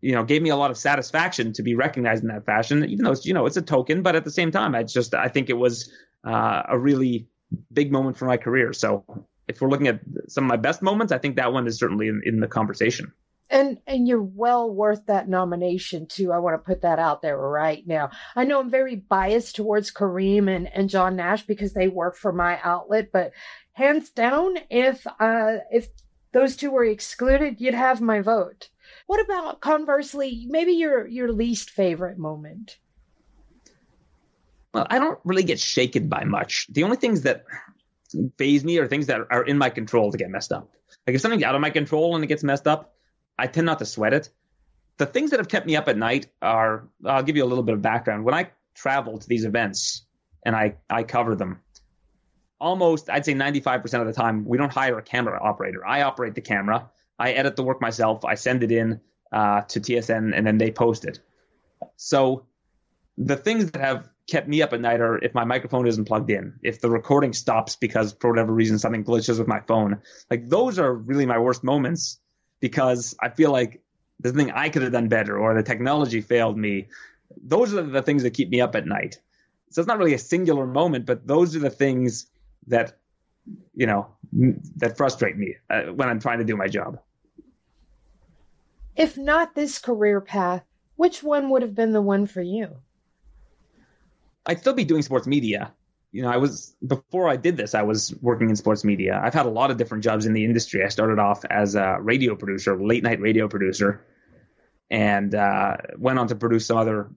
you 0.00 0.14
know, 0.14 0.24
gave 0.24 0.42
me 0.42 0.50
a 0.50 0.56
lot 0.56 0.70
of 0.70 0.76
satisfaction 0.78 1.52
to 1.52 1.62
be 1.62 1.74
recognized 1.74 2.22
in 2.22 2.28
that 2.28 2.46
fashion. 2.46 2.84
Even 2.84 3.04
though 3.04 3.12
it's 3.12 3.26
you 3.26 3.34
know 3.34 3.46
it's 3.46 3.56
a 3.56 3.62
token, 3.62 4.02
but 4.02 4.16
at 4.16 4.24
the 4.24 4.30
same 4.30 4.50
time, 4.50 4.74
I 4.74 4.82
just 4.82 5.14
I 5.14 5.28
think 5.28 5.50
it 5.50 5.58
was 5.58 5.92
uh, 6.26 6.62
a 6.68 6.78
really 6.78 7.28
big 7.72 7.92
moment 7.92 8.16
for 8.16 8.26
my 8.26 8.36
career. 8.36 8.72
So 8.72 9.04
if 9.48 9.60
we're 9.60 9.68
looking 9.68 9.88
at 9.88 10.00
some 10.28 10.44
of 10.44 10.48
my 10.48 10.56
best 10.56 10.82
moments, 10.82 11.12
I 11.12 11.18
think 11.18 11.36
that 11.36 11.52
one 11.52 11.66
is 11.66 11.78
certainly 11.78 12.08
in, 12.08 12.22
in 12.24 12.40
the 12.40 12.46
conversation. 12.48 13.12
and 13.50 13.78
and 13.86 14.06
you're 14.06 14.22
well 14.22 14.70
worth 14.70 15.06
that 15.06 15.28
nomination 15.28 16.06
too. 16.06 16.32
I 16.32 16.38
want 16.38 16.54
to 16.54 16.66
put 16.66 16.82
that 16.82 16.98
out 16.98 17.20
there 17.20 17.36
right 17.36 17.82
now. 17.86 18.10
I 18.36 18.44
know 18.44 18.60
I'm 18.60 18.70
very 18.70 18.96
biased 18.96 19.56
towards 19.56 19.90
Karim 19.90 20.48
and, 20.48 20.68
and 20.72 20.88
John 20.88 21.16
Nash 21.16 21.44
because 21.46 21.72
they 21.72 21.88
work 21.88 22.16
for 22.16 22.32
my 22.32 22.60
outlet, 22.62 23.10
but 23.12 23.32
hands 23.72 24.10
down, 24.10 24.56
if 24.70 25.06
uh 25.18 25.58
if 25.70 25.88
those 26.32 26.56
two 26.56 26.70
were 26.70 26.84
excluded, 26.84 27.60
you'd 27.60 27.74
have 27.74 28.00
my 28.00 28.20
vote. 28.20 28.68
What 29.10 29.24
about 29.24 29.60
conversely, 29.60 30.46
maybe 30.48 30.74
your 30.74 31.04
your 31.04 31.32
least 31.32 31.70
favorite 31.70 32.16
moment? 32.16 32.78
Well, 34.72 34.86
I 34.88 35.00
don't 35.00 35.18
really 35.24 35.42
get 35.42 35.58
shaken 35.58 36.08
by 36.08 36.22
much. 36.22 36.68
The 36.70 36.84
only 36.84 36.96
things 36.96 37.22
that 37.22 37.42
faze 38.38 38.62
me 38.62 38.78
are 38.78 38.86
things 38.86 39.08
that 39.08 39.22
are 39.28 39.42
in 39.42 39.58
my 39.58 39.68
control 39.68 40.12
to 40.12 40.16
get 40.16 40.30
messed 40.30 40.52
up. 40.52 40.70
Like 41.08 41.16
if 41.16 41.22
something's 41.22 41.42
out 41.42 41.56
of 41.56 41.60
my 41.60 41.70
control 41.70 42.14
and 42.14 42.22
it 42.22 42.28
gets 42.28 42.44
messed 42.44 42.68
up, 42.68 42.94
I 43.36 43.48
tend 43.48 43.66
not 43.66 43.80
to 43.80 43.84
sweat 43.84 44.14
it. 44.14 44.28
The 44.98 45.06
things 45.06 45.32
that 45.32 45.40
have 45.40 45.48
kept 45.48 45.66
me 45.66 45.74
up 45.74 45.88
at 45.88 45.96
night 45.96 46.28
are 46.40 46.86
I'll 47.04 47.24
give 47.24 47.36
you 47.36 47.42
a 47.42 47.50
little 47.50 47.64
bit 47.64 47.74
of 47.74 47.82
background. 47.82 48.24
When 48.24 48.34
I 48.34 48.50
travel 48.76 49.18
to 49.18 49.26
these 49.26 49.44
events 49.44 50.04
and 50.44 50.54
I, 50.54 50.76
I 50.88 51.02
cover 51.02 51.34
them, 51.34 51.58
almost 52.60 53.10
I'd 53.10 53.24
say 53.24 53.34
95% 53.34 54.02
of 54.02 54.06
the 54.06 54.12
time 54.12 54.44
we 54.44 54.56
don't 54.56 54.72
hire 54.72 54.98
a 54.98 55.02
camera 55.02 55.40
operator. 55.42 55.84
I 55.84 56.02
operate 56.02 56.36
the 56.36 56.42
camera. 56.42 56.88
I 57.20 57.32
edit 57.32 57.54
the 57.54 57.62
work 57.62 57.80
myself. 57.80 58.24
I 58.24 58.34
send 58.34 58.62
it 58.62 58.72
in 58.72 59.00
uh, 59.30 59.60
to 59.62 59.80
TSN 59.80 60.36
and 60.36 60.46
then 60.46 60.58
they 60.58 60.70
post 60.70 61.04
it. 61.04 61.20
So 61.96 62.46
the 63.18 63.36
things 63.36 63.70
that 63.70 63.80
have 63.80 64.08
kept 64.26 64.48
me 64.48 64.62
up 64.62 64.72
at 64.72 64.80
night 64.80 65.00
are 65.00 65.18
if 65.18 65.34
my 65.34 65.44
microphone 65.44 65.86
isn't 65.86 66.06
plugged 66.06 66.30
in, 66.30 66.58
if 66.62 66.80
the 66.80 66.88
recording 66.88 67.32
stops 67.34 67.76
because 67.76 68.16
for 68.20 68.30
whatever 68.30 68.52
reason 68.52 68.78
something 68.78 69.04
glitches 69.04 69.38
with 69.38 69.48
my 69.48 69.60
phone. 69.60 70.00
Like 70.30 70.48
those 70.48 70.78
are 70.78 70.94
really 70.94 71.26
my 71.26 71.38
worst 71.38 71.62
moments 71.62 72.18
because 72.60 73.14
I 73.20 73.28
feel 73.28 73.52
like 73.52 73.82
there's 74.18 74.34
nothing 74.34 74.52
I 74.52 74.70
could 74.70 74.82
have 74.82 74.92
done 74.92 75.08
better 75.08 75.38
or 75.38 75.54
the 75.54 75.62
technology 75.62 76.22
failed 76.22 76.56
me. 76.56 76.88
Those 77.42 77.74
are 77.74 77.82
the 77.82 78.02
things 78.02 78.22
that 78.22 78.30
keep 78.32 78.48
me 78.48 78.60
up 78.60 78.74
at 78.74 78.86
night. 78.86 79.20
So 79.70 79.80
it's 79.80 79.88
not 79.88 79.98
really 79.98 80.14
a 80.14 80.18
singular 80.18 80.66
moment, 80.66 81.06
but 81.06 81.26
those 81.26 81.54
are 81.54 81.60
the 81.60 81.70
things 81.70 82.26
that, 82.66 82.98
you 83.74 83.86
know, 83.86 84.08
that 84.76 84.96
frustrate 84.96 85.36
me 85.36 85.56
uh, 85.68 85.82
when 85.82 86.08
I'm 86.08 86.20
trying 86.20 86.38
to 86.38 86.44
do 86.44 86.56
my 86.56 86.66
job. 86.66 87.00
If 89.00 89.16
not 89.16 89.54
this 89.54 89.78
career 89.78 90.20
path, 90.20 90.64
which 90.96 91.22
one 91.22 91.50
would 91.50 91.62
have 91.62 91.74
been 91.74 91.92
the 91.92 92.02
one 92.02 92.26
for 92.26 92.42
you? 92.42 92.76
I'd 94.46 94.60
still 94.60 94.74
be 94.74 94.84
doing 94.84 95.02
sports 95.02 95.26
media, 95.26 95.72
you 96.12 96.22
know, 96.22 96.28
I 96.28 96.38
was 96.38 96.74
before 96.86 97.28
I 97.28 97.36
did 97.36 97.56
this, 97.56 97.74
I 97.74 97.82
was 97.82 98.14
working 98.20 98.50
in 98.50 98.56
sports 98.56 98.84
media. 98.84 99.20
I've 99.22 99.34
had 99.34 99.46
a 99.46 99.50
lot 99.50 99.70
of 99.70 99.76
different 99.76 100.02
jobs 100.02 100.26
in 100.26 100.32
the 100.32 100.44
industry. 100.44 100.84
I 100.84 100.88
started 100.88 101.18
off 101.18 101.44
as 101.44 101.76
a 101.76 101.98
radio 102.00 102.34
producer, 102.34 102.76
late 102.82 103.04
night 103.04 103.20
radio 103.20 103.48
producer, 103.48 104.04
and 104.90 105.34
uh, 105.34 105.76
went 105.96 106.18
on 106.18 106.26
to 106.28 106.34
produce 106.34 106.66
some 106.66 106.78
other 106.78 107.10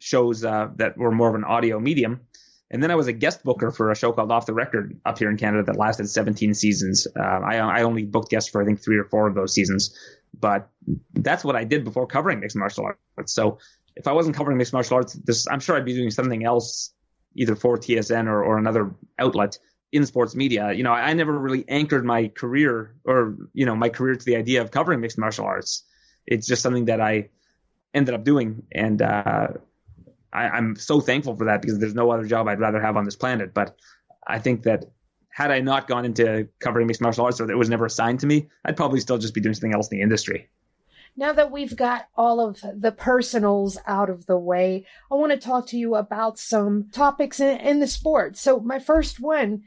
shows 0.00 0.44
uh, 0.44 0.68
that 0.76 0.96
were 0.96 1.12
more 1.12 1.28
of 1.28 1.34
an 1.34 1.44
audio 1.44 1.78
medium. 1.78 2.22
And 2.70 2.82
then 2.82 2.90
I 2.90 2.94
was 2.94 3.06
a 3.06 3.12
guest 3.12 3.44
booker 3.44 3.70
for 3.70 3.90
a 3.90 3.94
show 3.94 4.12
called 4.12 4.32
Off 4.32 4.46
the 4.46 4.54
Record 4.54 4.98
up 5.04 5.18
here 5.18 5.28
in 5.28 5.36
Canada 5.36 5.64
that 5.64 5.76
lasted 5.76 6.08
17 6.08 6.54
seasons. 6.54 7.06
Uh, 7.14 7.20
I, 7.22 7.56
I 7.58 7.82
only 7.82 8.04
booked 8.04 8.30
guests 8.30 8.48
for 8.48 8.62
I 8.62 8.64
think 8.64 8.82
three 8.82 8.96
or 8.96 9.04
four 9.04 9.28
of 9.28 9.34
those 9.34 9.52
seasons, 9.52 9.94
but 10.38 10.70
that's 11.14 11.44
what 11.44 11.56
I 11.56 11.64
did 11.64 11.84
before 11.84 12.06
covering 12.06 12.40
mixed 12.40 12.56
martial 12.56 12.90
arts. 13.16 13.32
So 13.32 13.58
if 13.96 14.06
I 14.08 14.12
wasn't 14.12 14.36
covering 14.36 14.58
mixed 14.58 14.72
martial 14.72 14.96
arts, 14.96 15.12
this, 15.12 15.46
I'm 15.48 15.60
sure 15.60 15.76
I'd 15.76 15.84
be 15.84 15.94
doing 15.94 16.10
something 16.10 16.44
else 16.44 16.92
either 17.34 17.56
for 17.56 17.76
TSN 17.76 18.26
or, 18.26 18.42
or 18.42 18.58
another 18.58 18.94
outlet 19.18 19.58
in 19.92 20.06
sports 20.06 20.34
media. 20.34 20.72
You 20.72 20.82
know, 20.82 20.92
I, 20.92 21.10
I 21.10 21.12
never 21.12 21.38
really 21.38 21.64
anchored 21.68 22.04
my 22.04 22.28
career 22.28 22.94
or, 23.04 23.36
you 23.52 23.66
know, 23.66 23.76
my 23.76 23.90
career 23.90 24.16
to 24.16 24.24
the 24.24 24.36
idea 24.36 24.62
of 24.62 24.70
covering 24.70 25.00
mixed 25.00 25.18
martial 25.18 25.44
arts. 25.44 25.84
It's 26.26 26.46
just 26.46 26.62
something 26.62 26.86
that 26.86 27.00
I 27.00 27.28
ended 27.94 28.14
up 28.14 28.24
doing. 28.24 28.62
And, 28.72 29.02
uh, 29.02 29.48
I, 30.32 30.56
am 30.56 30.76
so 30.76 31.00
thankful 31.00 31.36
for 31.36 31.44
that 31.46 31.60
because 31.60 31.78
there's 31.78 31.94
no 31.94 32.10
other 32.10 32.24
job 32.24 32.48
I'd 32.48 32.60
rather 32.60 32.80
have 32.80 32.96
on 32.96 33.04
this 33.04 33.16
planet. 33.16 33.52
But 33.52 33.76
I 34.26 34.38
think 34.38 34.62
that 34.62 34.86
had 35.32 35.50
I 35.50 35.60
not 35.60 35.88
gone 35.88 36.04
into 36.04 36.48
covering 36.60 36.86
mixed 36.86 37.00
martial 37.00 37.24
arts 37.24 37.40
or 37.40 37.46
that 37.46 37.56
was 37.56 37.70
never 37.70 37.86
assigned 37.86 38.20
to 38.20 38.26
me, 38.26 38.48
I'd 38.64 38.76
probably 38.76 39.00
still 39.00 39.18
just 39.18 39.34
be 39.34 39.40
doing 39.40 39.54
something 39.54 39.74
else 39.74 39.90
in 39.90 39.98
the 39.98 40.02
industry 40.02 40.48
now 41.16 41.32
that 41.32 41.50
we've 41.50 41.76
got 41.76 42.08
all 42.16 42.40
of 42.40 42.64
the 42.74 42.92
personals 42.92 43.76
out 43.86 44.08
of 44.08 44.24
the 44.26 44.38
way, 44.38 44.86
I 45.10 45.14
want 45.16 45.32
to 45.32 45.38
talk 45.38 45.66
to 45.68 45.76
you 45.76 45.94
about 45.94 46.38
some 46.38 46.88
topics 46.90 47.38
in, 47.38 47.58
in, 47.58 47.80
the 47.80 47.86
sport. 47.86 48.36
So, 48.38 48.60
my 48.60 48.78
first 48.78 49.20
one 49.20 49.64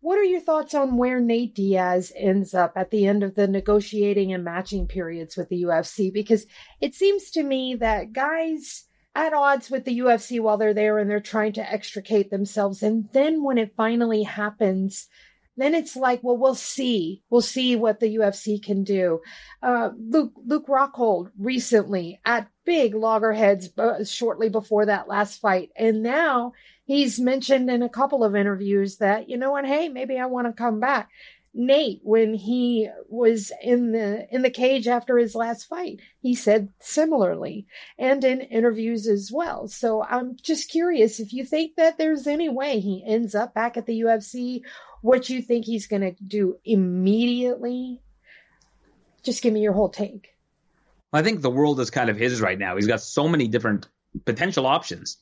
what 0.00 0.18
are 0.18 0.24
your 0.24 0.40
thoughts 0.40 0.74
on 0.74 0.96
where 0.96 1.20
Nate 1.20 1.54
Diaz 1.54 2.12
ends 2.14 2.54
up 2.54 2.72
at 2.76 2.90
the 2.90 3.06
end 3.06 3.24
of 3.24 3.34
the 3.34 3.48
negotiating 3.48 4.32
and 4.32 4.44
matching 4.44 4.86
periods 4.86 5.36
with 5.36 5.48
the 5.48 5.64
UFC? 5.64 6.12
Because 6.12 6.46
it 6.80 6.94
seems 6.94 7.30
to 7.32 7.42
me 7.42 7.74
that 7.74 8.12
guys 8.12 8.84
at 9.18 9.32
odds 9.32 9.68
with 9.68 9.84
the 9.84 9.98
UFC 9.98 10.40
while 10.40 10.56
they're 10.56 10.72
there 10.72 10.98
and 10.98 11.10
they're 11.10 11.18
trying 11.18 11.52
to 11.54 11.72
extricate 11.72 12.30
themselves. 12.30 12.84
And 12.84 13.08
then 13.12 13.42
when 13.42 13.58
it 13.58 13.74
finally 13.76 14.22
happens, 14.22 15.08
then 15.56 15.74
it's 15.74 15.96
like, 15.96 16.20
well, 16.22 16.36
we'll 16.36 16.54
see. 16.54 17.24
We'll 17.28 17.40
see 17.40 17.74
what 17.74 17.98
the 17.98 18.14
UFC 18.14 18.62
can 18.62 18.84
do. 18.84 19.20
Uh, 19.60 19.90
Luke 19.98 20.32
Luke 20.46 20.68
Rockhold 20.68 21.32
recently 21.36 22.20
at 22.24 22.48
big 22.64 22.94
loggerheads 22.94 23.70
uh, 23.76 24.04
shortly 24.04 24.50
before 24.50 24.86
that 24.86 25.08
last 25.08 25.40
fight, 25.40 25.70
and 25.74 26.04
now 26.04 26.52
he's 26.84 27.18
mentioned 27.18 27.68
in 27.70 27.82
a 27.82 27.88
couple 27.88 28.22
of 28.22 28.36
interviews 28.36 28.98
that 28.98 29.28
you 29.28 29.36
know 29.36 29.50
what, 29.50 29.66
hey, 29.66 29.88
maybe 29.88 30.16
I 30.16 30.26
want 30.26 30.46
to 30.46 30.52
come 30.52 30.78
back. 30.78 31.10
Nate, 31.60 31.98
when 32.04 32.34
he 32.34 32.88
was 33.08 33.50
in 33.60 33.90
the 33.90 34.32
in 34.32 34.42
the 34.42 34.50
cage 34.50 34.86
after 34.86 35.18
his 35.18 35.34
last 35.34 35.64
fight, 35.64 35.98
he 36.20 36.32
said 36.32 36.68
similarly, 36.78 37.66
and 37.98 38.22
in 38.22 38.40
interviews 38.42 39.08
as 39.08 39.32
well. 39.32 39.66
So 39.66 40.04
I'm 40.04 40.36
just 40.40 40.70
curious 40.70 41.18
if 41.18 41.32
you 41.32 41.44
think 41.44 41.74
that 41.74 41.98
there's 41.98 42.28
any 42.28 42.48
way 42.48 42.78
he 42.78 43.02
ends 43.04 43.34
up 43.34 43.54
back 43.54 43.76
at 43.76 43.86
the 43.86 44.02
UFC, 44.02 44.60
what 45.02 45.28
you 45.28 45.42
think 45.42 45.64
he's 45.64 45.88
going 45.88 46.02
to 46.02 46.14
do 46.24 46.58
immediately. 46.64 48.00
Just 49.24 49.42
give 49.42 49.52
me 49.52 49.60
your 49.60 49.72
whole 49.72 49.88
take. 49.88 50.36
I 51.12 51.22
think 51.22 51.40
the 51.40 51.50
world 51.50 51.80
is 51.80 51.90
kind 51.90 52.08
of 52.08 52.16
his 52.16 52.40
right 52.40 52.58
now. 52.58 52.76
He's 52.76 52.86
got 52.86 53.00
so 53.00 53.26
many 53.26 53.48
different 53.48 53.88
potential 54.24 54.64
options. 54.64 55.16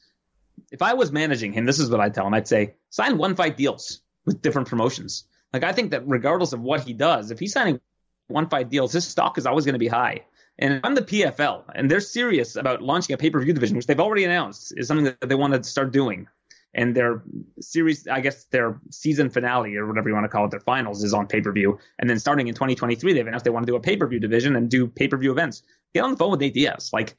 If 0.71 0.83
I 0.83 0.93
was 0.93 1.11
managing 1.11 1.55
him, 1.55 1.65
this 1.65 1.79
is 1.79 1.89
what 1.89 2.01
I'd 2.01 2.13
tell 2.13 2.27
him. 2.27 2.35
I'd 2.35 2.47
say 2.47 2.75
sign 2.91 3.17
one 3.17 3.37
fight 3.37 3.57
deals 3.57 4.03
with 4.27 4.43
different 4.43 4.69
promotions. 4.69 5.25
Like 5.53 5.65
I 5.65 5.73
think 5.73 5.91
that 5.93 6.07
regardless 6.07 6.53
of 6.53 6.61
what 6.61 6.81
he 6.81 6.93
does, 6.93 7.31
if 7.31 7.39
he's 7.39 7.53
signing 7.53 7.81
one 8.29 8.49
fight 8.49 8.69
deals, 8.69 8.93
his 8.93 9.07
stock 9.07 9.39
is 9.39 9.47
always 9.47 9.65
going 9.65 9.75
to 9.75 9.79
be 9.79 9.89
high. 9.89 10.25
And 10.59 10.81
I'm 10.85 10.95
the 10.95 11.03
PFL, 11.03 11.65
and 11.75 11.91
they're 11.91 12.01
serious 12.01 12.57
about 12.57 12.81
launching 12.81 13.13
a 13.15 13.19
pay 13.19 13.31
per 13.31 13.41
view 13.41 13.53
division, 13.53 13.77
which 13.77 13.87
they've 13.87 14.01
already 14.01 14.25
announced 14.25 14.73
is 14.77 14.89
something 14.89 15.05
that 15.05 15.29
they 15.29 15.35
want 15.35 15.53
to 15.55 15.63
start 15.63 15.93
doing 15.93 16.29
and 16.77 16.95
their 16.95 17.23
series, 17.59 18.07
I 18.07 18.21
guess 18.21 18.45
their 18.45 18.79
season 18.91 19.31
finale 19.31 19.77
or 19.77 19.87
whatever 19.87 20.11
you 20.11 20.15
want 20.15 20.25
to 20.25 20.29
call 20.29 20.45
it, 20.45 20.51
their 20.51 20.61
finals 20.61 21.03
is 21.03 21.15
on 21.15 21.27
pay 21.27 21.41
per 21.41 21.51
view. 21.51 21.79
And 21.99 22.09
then 22.09 22.19
starting 22.19 22.49
in 22.49 22.55
2023, 22.55 23.15
they've 23.15 23.27
announced 23.27 23.45
they 23.45 23.51
want 23.51 23.67
to 23.67 23.73
do 23.73 23.77
a 23.77 23.81
pay 23.81 23.97
per 23.97 24.07
view 24.07 24.21
division 24.21 24.55
and 24.55 24.69
do 24.69 24.87
pay 24.87 25.09
per 25.09 25.17
view 25.17 25.33
events. 25.33 25.63
Get 25.95 26.05
on 26.05 26.11
the 26.13 26.17
phone 26.19 26.33
with 26.33 26.41
Diaz. 26.41 26.91
Like, 26.93 27.17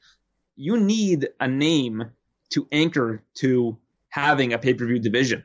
you 0.54 0.78
need 0.78 1.28
a 1.40 1.48
name 1.48 2.04
to 2.50 2.68
anchor 2.70 3.24
to 3.34 3.76
having 4.08 4.52
a 4.52 4.58
pay 4.58 4.74
per 4.74 4.86
view 4.86 5.00
division. 5.00 5.42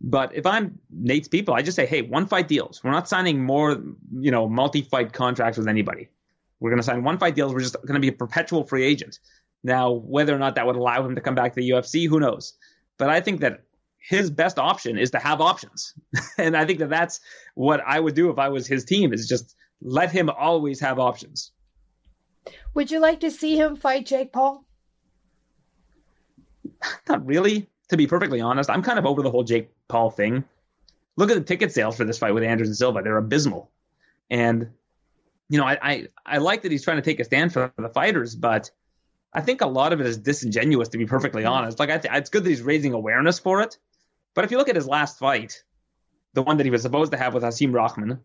But 0.00 0.34
if 0.34 0.46
I'm 0.46 0.78
Nate's 0.90 1.28
people, 1.28 1.54
I 1.54 1.62
just 1.62 1.76
say, 1.76 1.84
hey, 1.84 2.02
one 2.02 2.26
fight 2.26 2.48
deals. 2.48 2.82
We're 2.82 2.90
not 2.90 3.08
signing 3.08 3.44
more, 3.44 3.82
you 4.18 4.30
know, 4.30 4.48
multi 4.48 4.82
fight 4.82 5.12
contracts 5.12 5.58
with 5.58 5.68
anybody. 5.68 6.08
We're 6.58 6.70
going 6.70 6.78
to 6.78 6.84
sign 6.84 7.04
one 7.04 7.18
fight 7.18 7.34
deals. 7.34 7.52
We're 7.52 7.60
just 7.60 7.76
going 7.82 7.94
to 7.94 8.00
be 8.00 8.08
a 8.08 8.12
perpetual 8.12 8.64
free 8.64 8.84
agent. 8.84 9.18
Now, 9.62 9.92
whether 9.92 10.34
or 10.34 10.38
not 10.38 10.54
that 10.54 10.66
would 10.66 10.76
allow 10.76 11.04
him 11.04 11.14
to 11.14 11.20
come 11.20 11.34
back 11.34 11.52
to 11.52 11.60
the 11.60 11.70
UFC, 11.70 12.08
who 12.08 12.20
knows? 12.20 12.54
But 12.96 13.10
I 13.10 13.20
think 13.20 13.40
that 13.40 13.62
his 13.98 14.30
best 14.30 14.58
option 14.58 14.98
is 14.98 15.10
to 15.10 15.18
have 15.18 15.40
options. 15.40 15.94
and 16.38 16.56
I 16.56 16.64
think 16.64 16.78
that 16.78 16.88
that's 16.88 17.20
what 17.54 17.80
I 17.86 18.00
would 18.00 18.14
do 18.14 18.30
if 18.30 18.38
I 18.38 18.48
was 18.48 18.66
his 18.66 18.84
team 18.84 19.12
is 19.12 19.28
just 19.28 19.54
let 19.82 20.10
him 20.10 20.30
always 20.30 20.80
have 20.80 20.98
options. 20.98 21.52
Would 22.74 22.90
you 22.90 23.00
like 23.00 23.20
to 23.20 23.30
see 23.30 23.58
him 23.58 23.76
fight 23.76 24.06
Jake 24.06 24.32
Paul? 24.32 24.64
Not 27.08 27.26
really, 27.26 27.68
to 27.88 27.96
be 27.98 28.06
perfectly 28.06 28.40
honest. 28.40 28.70
I'm 28.70 28.82
kind 28.82 28.98
of 28.98 29.04
over 29.04 29.22
the 29.22 29.30
whole 29.30 29.44
Jake 29.44 29.70
Paul 29.90 30.10
thing. 30.10 30.44
Look 31.16 31.30
at 31.30 31.34
the 31.34 31.42
ticket 31.42 31.72
sales 31.72 31.96
for 31.96 32.04
this 32.04 32.18
fight 32.18 32.32
with 32.32 32.44
Anderson 32.44 32.74
Silva. 32.74 33.02
They're 33.02 33.18
abysmal. 33.18 33.70
And, 34.30 34.70
you 35.48 35.58
know, 35.58 35.66
I, 35.66 35.78
I, 35.82 36.08
I 36.24 36.38
like 36.38 36.62
that 36.62 36.72
he's 36.72 36.84
trying 36.84 36.96
to 36.96 37.02
take 37.02 37.20
a 37.20 37.24
stand 37.24 37.52
for 37.52 37.72
the 37.76 37.88
fighters, 37.88 38.34
but 38.34 38.70
I 39.32 39.40
think 39.40 39.60
a 39.60 39.66
lot 39.66 39.92
of 39.92 40.00
it 40.00 40.06
is 40.06 40.16
disingenuous, 40.16 40.88
to 40.88 40.98
be 40.98 41.06
perfectly 41.06 41.42
mm. 41.42 41.50
honest. 41.50 41.78
Like, 41.78 41.90
I 41.90 41.98
th- 41.98 42.14
it's 42.14 42.30
good 42.30 42.44
that 42.44 42.48
he's 42.48 42.62
raising 42.62 42.94
awareness 42.94 43.38
for 43.38 43.60
it. 43.60 43.76
But 44.34 44.44
if 44.44 44.50
you 44.50 44.58
look 44.58 44.68
at 44.68 44.76
his 44.76 44.86
last 44.86 45.18
fight, 45.18 45.62
the 46.34 46.42
one 46.42 46.56
that 46.56 46.64
he 46.64 46.70
was 46.70 46.82
supposed 46.82 47.12
to 47.12 47.18
have 47.18 47.34
with 47.34 47.42
Hasim 47.42 47.72
Rahman, 47.72 48.20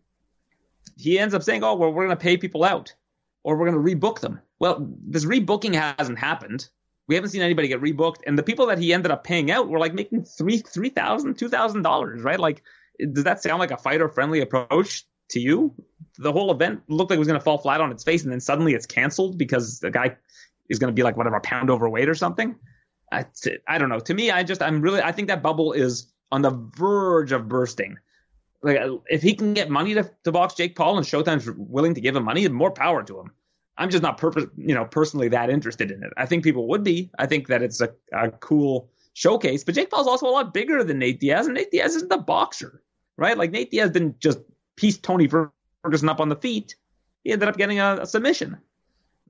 he 0.96 1.18
ends 1.18 1.34
up 1.34 1.42
saying, 1.42 1.64
"Oh, 1.64 1.74
well, 1.74 1.92
we're 1.92 2.06
going 2.06 2.16
to 2.16 2.22
pay 2.22 2.36
people 2.36 2.62
out, 2.62 2.94
or 3.42 3.56
we're 3.56 3.68
going 3.68 3.84
to 3.84 3.96
rebook 3.96 4.20
them." 4.20 4.40
Well, 4.60 4.86
this 5.04 5.24
rebooking 5.24 5.74
hasn't 5.74 6.18
happened. 6.18 6.68
We 7.08 7.14
haven't 7.14 7.30
seen 7.30 7.42
anybody 7.42 7.68
get 7.68 7.80
rebooked, 7.80 8.22
and 8.26 8.36
the 8.38 8.42
people 8.42 8.66
that 8.66 8.78
he 8.78 8.92
ended 8.92 9.12
up 9.12 9.22
paying 9.24 9.50
out 9.50 9.68
were 9.68 9.78
like 9.78 9.94
making 9.94 10.24
three, 10.24 10.58
three 10.58 10.88
thousand, 10.88 11.38
two 11.38 11.48
thousand 11.48 11.82
dollars, 11.82 12.22
right? 12.22 12.40
Like, 12.40 12.62
does 13.12 13.24
that 13.24 13.42
sound 13.42 13.60
like 13.60 13.70
a 13.70 13.76
fighter-friendly 13.76 14.40
approach 14.40 15.04
to 15.30 15.40
you? 15.40 15.72
The 16.18 16.32
whole 16.32 16.50
event 16.50 16.82
looked 16.88 17.10
like 17.10 17.16
it 17.16 17.20
was 17.20 17.28
going 17.28 17.38
to 17.38 17.44
fall 17.44 17.58
flat 17.58 17.80
on 17.80 17.92
its 17.92 18.02
face, 18.02 18.24
and 18.24 18.32
then 18.32 18.40
suddenly 18.40 18.74
it's 18.74 18.86
canceled 18.86 19.38
because 19.38 19.80
the 19.80 19.90
guy 19.90 20.16
is 20.68 20.78
going 20.78 20.92
to 20.92 20.94
be 20.94 21.02
like 21.02 21.16
whatever 21.16 21.36
a 21.36 21.40
pound 21.40 21.70
overweight 21.70 22.08
or 22.08 22.14
something. 22.14 22.56
I, 23.12 23.26
I 23.68 23.78
don't 23.78 23.88
know. 23.88 24.00
To 24.00 24.14
me, 24.14 24.30
I 24.30 24.42
just 24.42 24.60
I'm 24.60 24.80
really 24.80 25.00
I 25.00 25.12
think 25.12 25.28
that 25.28 25.42
bubble 25.42 25.72
is 25.72 26.12
on 26.32 26.42
the 26.42 26.50
verge 26.50 27.30
of 27.32 27.48
bursting. 27.48 27.98
Like 28.62 28.80
if 29.08 29.22
he 29.22 29.34
can 29.34 29.54
get 29.54 29.70
money 29.70 29.94
to, 29.94 30.10
to 30.24 30.32
box 30.32 30.54
Jake 30.54 30.74
Paul 30.74 30.96
and 30.96 31.06
Showtime's 31.06 31.48
willing 31.56 31.94
to 31.94 32.00
give 32.00 32.16
him 32.16 32.24
money, 32.24 32.48
more 32.48 32.72
power 32.72 33.04
to 33.04 33.20
him. 33.20 33.30
I'm 33.78 33.90
just 33.90 34.02
not 34.02 34.18
purpose, 34.18 34.46
you 34.56 34.74
know, 34.74 34.84
personally 34.84 35.28
that 35.28 35.50
interested 35.50 35.90
in 35.90 36.02
it. 36.02 36.12
I 36.16 36.26
think 36.26 36.44
people 36.44 36.66
would 36.68 36.82
be. 36.82 37.10
I 37.18 37.26
think 37.26 37.48
that 37.48 37.62
it's 37.62 37.80
a, 37.80 37.90
a 38.12 38.30
cool 38.30 38.90
showcase, 39.12 39.64
but 39.64 39.74
Jake 39.74 39.90
Paul's 39.90 40.06
also 40.06 40.26
a 40.26 40.30
lot 40.30 40.54
bigger 40.54 40.82
than 40.82 40.98
Nate 40.98 41.20
Diaz, 41.20 41.46
and 41.46 41.54
Nate 41.54 41.70
Diaz 41.70 41.94
isn't 41.96 42.12
a 42.12 42.18
boxer, 42.18 42.82
right? 43.16 43.36
Like 43.36 43.50
Nate 43.50 43.70
Diaz 43.70 43.90
didn't 43.90 44.20
just 44.20 44.38
piece 44.76 44.96
Tony 44.96 45.28
Ferguson 45.28 46.08
up 46.08 46.20
on 46.20 46.28
the 46.28 46.36
feet. 46.36 46.76
He 47.24 47.32
ended 47.32 47.48
up 47.48 47.56
getting 47.56 47.80
a, 47.80 47.98
a 48.02 48.06
submission. 48.06 48.56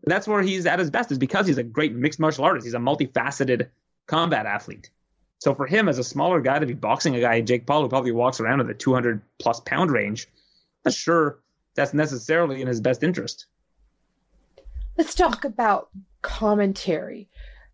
That's 0.05 0.29
where 0.29 0.43
he's 0.43 0.67
at 0.67 0.79
his 0.79 0.91
best, 0.91 1.11
is 1.11 1.19
because 1.19 1.47
he's 1.47 1.59
a 1.59 1.65
great 1.65 1.95
mixed 1.95 2.21
martial 2.21 2.45
artist. 2.45 2.67
He's 2.67 2.75
a 2.75 2.79
multifaceted 2.79 3.69
combat 4.07 4.47
athlete. 4.47 4.91
So 5.39 5.55
for 5.55 5.67
him 5.67 5.89
as 5.89 5.99
a 5.99 6.05
smaller 6.05 6.41
guy 6.41 6.59
to 6.59 6.67
be 6.67 6.75
boxing 6.75 7.17
a 7.17 7.21
guy, 7.21 7.41
Jake 7.41 7.67
Paul, 7.67 7.83
who 7.83 7.89
probably 7.89 8.13
walks 8.13 8.41
around 8.41 8.61
in 8.61 8.67
the 8.67 8.75
200 8.75 9.21
plus 9.39 9.61
pound 9.61 9.91
range, 9.91 10.29
I'm 10.29 10.91
not 10.91 10.95
sure 10.95 11.41
that's 11.75 11.93
necessarily 11.93 12.63
in 12.63 12.69
his 12.69 12.81
best 12.81 13.03
interest. 13.03 13.47
Let's 14.97 15.15
talk 15.15 15.45
about 15.45 15.91
commentary. 16.23 17.29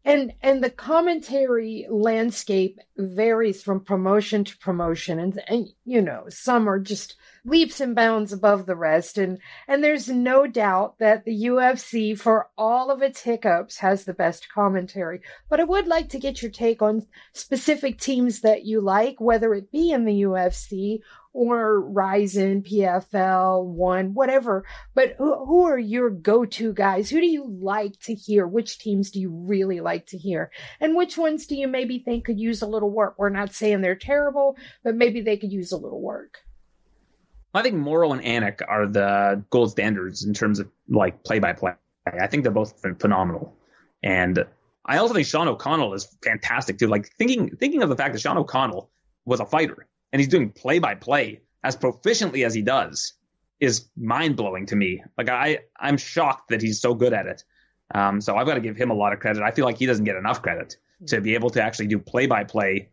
And 0.05 0.33
and 0.43 0.65
the 0.65 0.71
commentary 0.71 1.87
landscape 1.89 2.81
varies 2.97 3.63
from 3.63 3.85
promotion 3.85 4.43
to 4.43 4.59
promotion 4.59 5.21
and 5.21 5.41
and 5.47 5.69
you 5.85 6.03
know, 6.03 6.25
some 6.29 6.69
are 6.69 6.81
just 6.81 7.15
leaps 7.45 7.81
and 7.81 7.95
bounds 7.95 8.33
above 8.33 8.67
the 8.67 8.75
rest 8.75 9.17
and 9.17 9.39
and 9.69 9.85
there's 9.85 10.09
no 10.09 10.49
doubt 10.49 10.99
that 10.99 11.25
the 11.25 11.45
UFC 11.45 12.19
for 12.19 12.49
all 12.59 12.91
of 12.91 13.01
its 13.01 13.23
hiccups 13.23 13.79
has 13.79 14.05
the 14.05 14.13
best 14.13 14.49
commentary. 14.53 15.21
But 15.49 15.61
I 15.61 15.65
would 15.65 15.87
like 15.87 16.09
to 16.09 16.19
get 16.19 16.43
your 16.43 16.51
take 16.51 16.83
on 16.83 17.07
specific 17.33 18.01
teams 18.01 18.41
that 18.41 18.65
you 18.65 18.81
like 18.81 19.21
whether 19.21 19.55
it 19.55 19.71
be 19.71 19.93
in 19.93 20.05
the 20.05 20.23
UFC 20.23 20.99
or 21.33 21.81
Rizin, 21.81 22.63
PFL, 22.63 23.65
One, 23.65 24.15
whatever. 24.15 24.65
But 24.95 25.15
who, 25.19 25.45
who 25.45 25.65
are 25.65 25.79
your 25.79 26.11
go-to 26.11 26.73
guys? 26.73 27.11
Who 27.11 27.21
do 27.21 27.27
you 27.27 27.47
like 27.47 27.99
to 28.01 28.15
hear? 28.15 28.47
Which 28.47 28.79
teams 28.79 29.11
do 29.11 29.21
you 29.21 29.31
really 29.31 29.81
like 29.81 30.07
to 30.09 30.19
hear? 30.19 30.51
And 30.81 30.97
which 30.97 31.17
ones 31.17 31.47
do 31.47 31.55
you 31.55 31.69
maybe 31.69 31.99
think 31.99 32.25
could 32.25 32.39
use 32.39 32.63
a 32.63 32.67
little 32.67 32.91
work? 32.91 33.15
We're 33.19 33.31
not 33.31 33.55
saying 33.55 33.81
they're 33.81 33.95
terrible, 33.95 34.57
but 34.85 34.95
maybe 34.95 35.21
they 35.21 35.37
could 35.37 35.53
use 35.53 35.73
a 35.73 35.77
little 35.77 36.01
work. 36.01 36.39
I 37.55 37.63
think 37.63 37.77
Mauro 37.77 38.13
and 38.13 38.23
Anik 38.23 38.61
are 38.67 38.87
the 38.87 39.45
gold 39.51 39.71
standards 39.71 40.25
in 40.25 40.33
terms 40.33 40.59
of 40.59 40.69
like 40.89 41.23
play-by-play. 41.25 41.73
I 42.07 42.27
think 42.27 42.43
they're 42.43 42.53
both 42.53 42.81
phenomenal, 42.99 43.55
and 44.03 44.45
I 44.85 44.97
also 44.97 45.15
think 45.15 45.27
Sean 45.27 45.47
O'Connell 45.47 45.95
is 45.95 46.17
fantastic 46.25 46.79
too. 46.79 46.89
Like 46.89 47.09
thinking 47.17 47.51
thinking 47.61 47.83
of 47.83 47.91
the 47.91 47.97
fact 47.97 48.15
that 48.15 48.21
Sean 48.21 48.39
O'Connell 48.39 48.91
was 49.25 49.39
a 49.39 49.47
fighter 49.47 49.87
and 50.13 50.21
he's 50.21 50.29
doing 50.29 50.51
play 50.51 50.79
by 50.79 50.95
play 50.95 51.41
as 51.65 51.77
proficiently 51.77 52.45
as 52.45 52.55
he 52.55 52.63
does 52.63 53.15
is 53.61 53.89
mind 53.97 54.37
blowing 54.37 54.67
to 54.67 54.77
me. 54.77 55.03
Like 55.17 55.29
I, 55.29 55.61
I'm 55.79 55.97
shocked 55.97 56.49
that 56.49 56.61
he's 56.61 56.81
so 56.81 56.95
good 56.95 57.13
at 57.13 57.27
it. 57.27 57.45
Um, 57.95 58.21
so 58.21 58.37
I've 58.37 58.47
got 58.47 58.55
to 58.55 58.61
give 58.61 58.77
him 58.77 58.91
a 58.91 58.95
lot 58.95 59.13
of 59.13 59.21
credit. 59.21 59.43
I 59.43 59.51
feel 59.51 59.65
like 59.65 59.79
he 59.79 59.87
doesn't 59.87 60.05
get 60.05 60.17
enough 60.17 60.43
credit 60.43 60.77
to 61.07 61.21
be 61.21 61.35
able 61.35 61.51
to 61.51 61.63
actually 61.63 61.89
do 61.89 61.99
play 61.99 62.27
by 62.27 62.45
play 62.45 62.89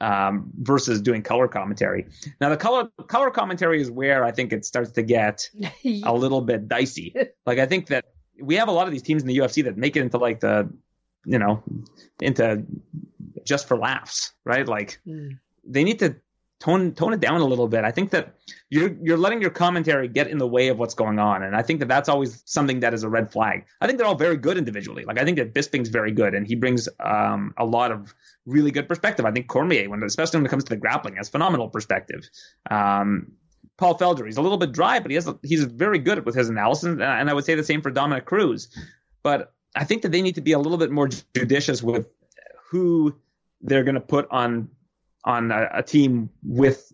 versus 0.00 1.00
doing 1.00 1.22
color 1.22 1.48
commentary. 1.48 2.06
Now 2.40 2.48
the 2.50 2.56
color 2.56 2.88
color 3.06 3.30
commentary 3.30 3.80
is 3.80 3.90
where 3.90 4.24
I 4.24 4.30
think 4.30 4.52
it 4.52 4.64
starts 4.64 4.92
to 4.92 5.02
get 5.02 5.48
a 5.84 6.12
little 6.12 6.40
bit 6.40 6.68
dicey. 6.68 7.14
Like 7.44 7.58
I 7.58 7.66
think 7.66 7.86
that 7.88 8.04
we 8.40 8.56
have 8.56 8.68
a 8.68 8.72
lot 8.72 8.86
of 8.86 8.92
these 8.92 9.02
teams 9.02 9.22
in 9.22 9.28
the 9.28 9.38
UFC 9.38 9.64
that 9.64 9.76
make 9.76 9.96
it 9.96 10.02
into 10.02 10.18
like 10.18 10.40
the, 10.40 10.70
you 11.24 11.38
know, 11.38 11.62
into 12.20 12.64
just 13.44 13.68
for 13.68 13.76
laughs, 13.76 14.32
right? 14.44 14.66
Like 14.66 15.00
mm. 15.06 15.38
they 15.64 15.84
need 15.84 15.98
to 16.00 16.16
tone 16.58 16.92
tone 16.92 17.12
it 17.12 17.20
down 17.20 17.40
a 17.40 17.44
little 17.44 17.68
bit. 17.68 17.84
I 17.84 17.90
think 17.90 18.10
that 18.10 18.34
you're 18.70 18.96
you're 19.02 19.16
letting 19.16 19.40
your 19.40 19.50
commentary 19.50 20.08
get 20.08 20.28
in 20.28 20.38
the 20.38 20.46
way 20.46 20.68
of 20.68 20.78
what's 20.78 20.94
going 20.94 21.18
on, 21.18 21.42
and 21.42 21.54
I 21.54 21.62
think 21.62 21.80
that 21.80 21.88
that's 21.88 22.08
always 22.08 22.42
something 22.46 22.80
that 22.80 22.94
is 22.94 23.02
a 23.02 23.08
red 23.08 23.30
flag. 23.30 23.64
I 23.80 23.86
think 23.86 23.98
they're 23.98 24.06
all 24.06 24.16
very 24.16 24.36
good 24.36 24.56
individually. 24.56 25.04
Like 25.04 25.18
I 25.18 25.24
think 25.24 25.36
that 25.38 25.54
Bisping's 25.54 25.88
very 25.88 26.12
good, 26.12 26.34
and 26.34 26.46
he 26.46 26.54
brings 26.54 26.88
um, 27.00 27.54
a 27.58 27.64
lot 27.64 27.92
of 27.92 28.14
really 28.46 28.70
good 28.70 28.88
perspective. 28.88 29.26
I 29.26 29.32
think 29.32 29.48
Cormier, 29.48 29.88
when 29.88 30.02
especially 30.02 30.38
when 30.38 30.46
it 30.46 30.50
comes 30.50 30.64
to 30.64 30.70
the 30.70 30.76
grappling, 30.76 31.16
has 31.16 31.28
phenomenal 31.28 31.68
perspective. 31.68 32.28
Um, 32.70 33.32
Paul 33.76 33.98
Felder, 33.98 34.24
he's 34.24 34.38
a 34.38 34.42
little 34.42 34.58
bit 34.58 34.72
dry, 34.72 35.00
but 35.00 35.10
he 35.10 35.16
has 35.16 35.28
he's 35.42 35.64
very 35.64 35.98
good 35.98 36.24
with 36.24 36.34
his 36.34 36.48
analysis, 36.48 36.98
and 37.00 37.02
I 37.02 37.34
would 37.34 37.44
say 37.44 37.54
the 37.54 37.64
same 37.64 37.82
for 37.82 37.90
Dominick 37.90 38.24
Cruz. 38.24 38.68
But 39.22 39.52
I 39.74 39.84
think 39.84 40.02
that 40.02 40.12
they 40.12 40.22
need 40.22 40.36
to 40.36 40.40
be 40.40 40.52
a 40.52 40.58
little 40.58 40.78
bit 40.78 40.90
more 40.90 41.08
judicious 41.34 41.82
with 41.82 42.08
who 42.70 43.14
they're 43.60 43.84
going 43.84 43.94
to 43.94 44.00
put 44.00 44.28
on 44.30 44.70
on 45.26 45.50
a, 45.50 45.68
a 45.74 45.82
team 45.82 46.30
with 46.44 46.90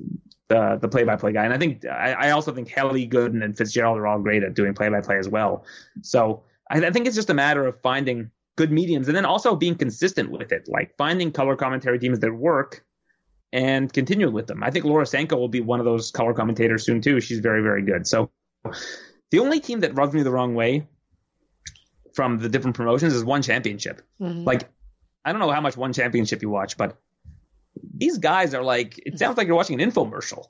the 0.49 0.79
the 0.81 0.89
play 0.89 1.05
by 1.05 1.17
play 1.17 1.33
guy. 1.33 1.45
And 1.45 1.55
I 1.55 1.59
think 1.59 1.85
I, 1.87 2.13
I, 2.13 2.31
also 2.31 2.53
think 2.53 2.69
Hellie, 2.69 3.09
Gooden, 3.09 3.45
and 3.45 3.57
Fitzgerald 3.57 3.99
are 3.99 4.07
all 4.07 4.19
great 4.19 4.43
at 4.43 4.55
doing 4.55 4.75
play 4.75 4.89
by 4.89 5.01
play 5.01 5.19
as 5.19 5.29
well. 5.29 5.65
So 6.01 6.43
I, 6.71 6.79
I, 6.79 6.91
think 6.91 7.07
it's 7.07 7.15
just 7.15 7.31
a 7.31 7.35
matter 7.35 7.67
of 7.67 7.81
finding 7.83 8.31
good 8.57 8.73
mediums 8.73 9.09
and 9.09 9.17
then 9.17 9.25
also 9.25 9.55
being 9.55 9.77
consistent 9.77 10.31
with 10.31 10.51
it, 10.53 10.67
like 10.69 10.97
finding 10.97 11.31
color 11.31 11.57
commentary 11.57 11.99
teams 11.99 12.19
that 12.21 12.33
work 12.33 12.85
and 13.53 13.93
continue 13.93 14.31
with 14.31 14.47
them. 14.47 14.63
I 14.63 14.71
think 14.71 14.85
Laura 14.85 15.07
Sanko 15.07 15.37
will 15.37 15.49
be 15.49 15.61
one 15.61 15.79
of 15.79 15.85
those 15.85 16.11
color 16.11 16.33
commentators 16.33 16.85
soon 16.85 17.03
too. 17.03 17.21
She's 17.21 17.41
very 17.41 17.63
very 17.63 17.83
good. 17.83 18.07
So 18.07 18.31
the 19.31 19.39
only 19.39 19.61
team 19.61 19.81
that 19.81 19.95
rubs 19.95 20.15
me 20.15 20.23
the 20.23 20.31
wrong 20.31 20.55
way 20.55 20.87
from 22.15 22.39
the 22.39 22.49
different 22.49 22.77
promotions 22.77 23.15
is 23.15 23.25
one 23.25 23.43
championship. 23.43 24.03
Mm-hmm. 24.21 24.45
Like 24.45 24.69
I 25.25 25.33
don't 25.33 25.41
know 25.41 25.51
how 25.51 25.61
much 25.61 25.77
one 25.77 25.93
championship 25.93 26.43
you 26.43 26.51
watch, 26.51 26.77
but 26.77 26.99
these 27.95 28.19
guys 28.19 28.55
are 28.55 28.63
like, 28.63 29.01
it 29.05 29.19
sounds 29.19 29.37
like 29.37 29.47
you're 29.47 29.57
watching 29.57 29.81
an 29.81 29.91
infomercial. 29.91 30.47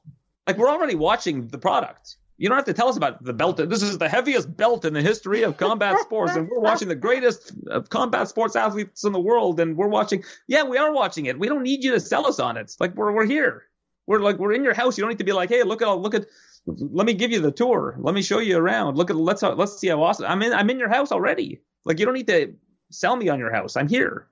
Like 0.46 0.56
we're 0.56 0.70
already 0.70 0.94
watching 0.94 1.48
the 1.48 1.58
product. 1.58 2.16
You 2.38 2.48
don't 2.48 2.56
have 2.56 2.64
to 2.64 2.72
tell 2.72 2.88
us 2.88 2.96
about 2.96 3.22
the 3.22 3.32
belt. 3.32 3.56
This 3.56 3.82
is 3.82 3.98
the 3.98 4.08
heaviest 4.08 4.56
belt 4.56 4.84
in 4.84 4.94
the 4.94 5.02
history 5.02 5.42
of 5.42 5.58
combat 5.58 6.00
sports, 6.00 6.34
and 6.34 6.48
we're 6.48 6.58
watching 6.58 6.88
the 6.88 6.96
greatest 6.96 7.52
of 7.68 7.88
combat 7.88 8.28
sports 8.28 8.56
athletes 8.56 9.04
in 9.04 9.12
the 9.12 9.20
world, 9.20 9.60
and 9.60 9.76
we're 9.76 9.86
watching. 9.86 10.24
Yeah, 10.48 10.64
we 10.64 10.76
are 10.76 10.92
watching 10.92 11.26
it. 11.26 11.38
We 11.38 11.46
don't 11.46 11.62
need 11.62 11.84
you 11.84 11.92
to 11.92 12.00
sell 12.00 12.26
us 12.26 12.40
on 12.40 12.56
it. 12.56 12.74
Like 12.80 12.96
we're 12.96 13.12
we're 13.12 13.26
here. 13.26 13.64
We're 14.08 14.18
like 14.18 14.38
we're 14.38 14.54
in 14.54 14.64
your 14.64 14.74
house. 14.74 14.98
You 14.98 15.02
don't 15.02 15.10
need 15.10 15.18
to 15.18 15.24
be 15.24 15.32
like, 15.32 15.50
hey, 15.50 15.62
look 15.62 15.82
at 15.82 15.88
look 15.88 16.14
at. 16.14 16.26
Let 16.66 17.06
me 17.06 17.14
give 17.14 17.30
you 17.30 17.40
the 17.40 17.52
tour. 17.52 17.96
Let 18.00 18.14
me 18.14 18.22
show 18.22 18.40
you 18.40 18.58
around. 18.58 18.96
Look 18.96 19.10
at 19.10 19.16
let's 19.16 19.42
let's 19.42 19.78
see 19.78 19.88
how 19.88 20.02
awesome. 20.02 20.26
I'm 20.26 20.42
in 20.42 20.52
I'm 20.52 20.68
in 20.70 20.80
your 20.80 20.88
house 20.88 21.12
already. 21.12 21.60
Like 21.84 22.00
you 22.00 22.06
don't 22.06 22.14
need 22.14 22.26
to 22.28 22.54
sell 22.90 23.14
me 23.14 23.28
on 23.28 23.38
your 23.38 23.52
house. 23.52 23.76
I'm 23.76 23.88
here. 23.88 24.26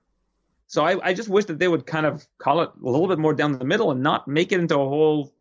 So 0.71 0.85
I, 0.85 1.09
I 1.09 1.13
just 1.13 1.27
wish 1.27 1.43
that 1.45 1.59
they 1.59 1.67
would 1.67 1.85
kind 1.85 2.05
of 2.05 2.25
call 2.37 2.61
it 2.61 2.69
a 2.81 2.89
little 2.89 3.09
bit 3.09 3.19
more 3.19 3.33
down 3.33 3.51
the 3.51 3.65
middle 3.65 3.91
and 3.91 4.01
not 4.01 4.25
make 4.25 4.53
it 4.53 4.59
into 4.61 4.75
a 4.75 4.87
whole 4.87 5.33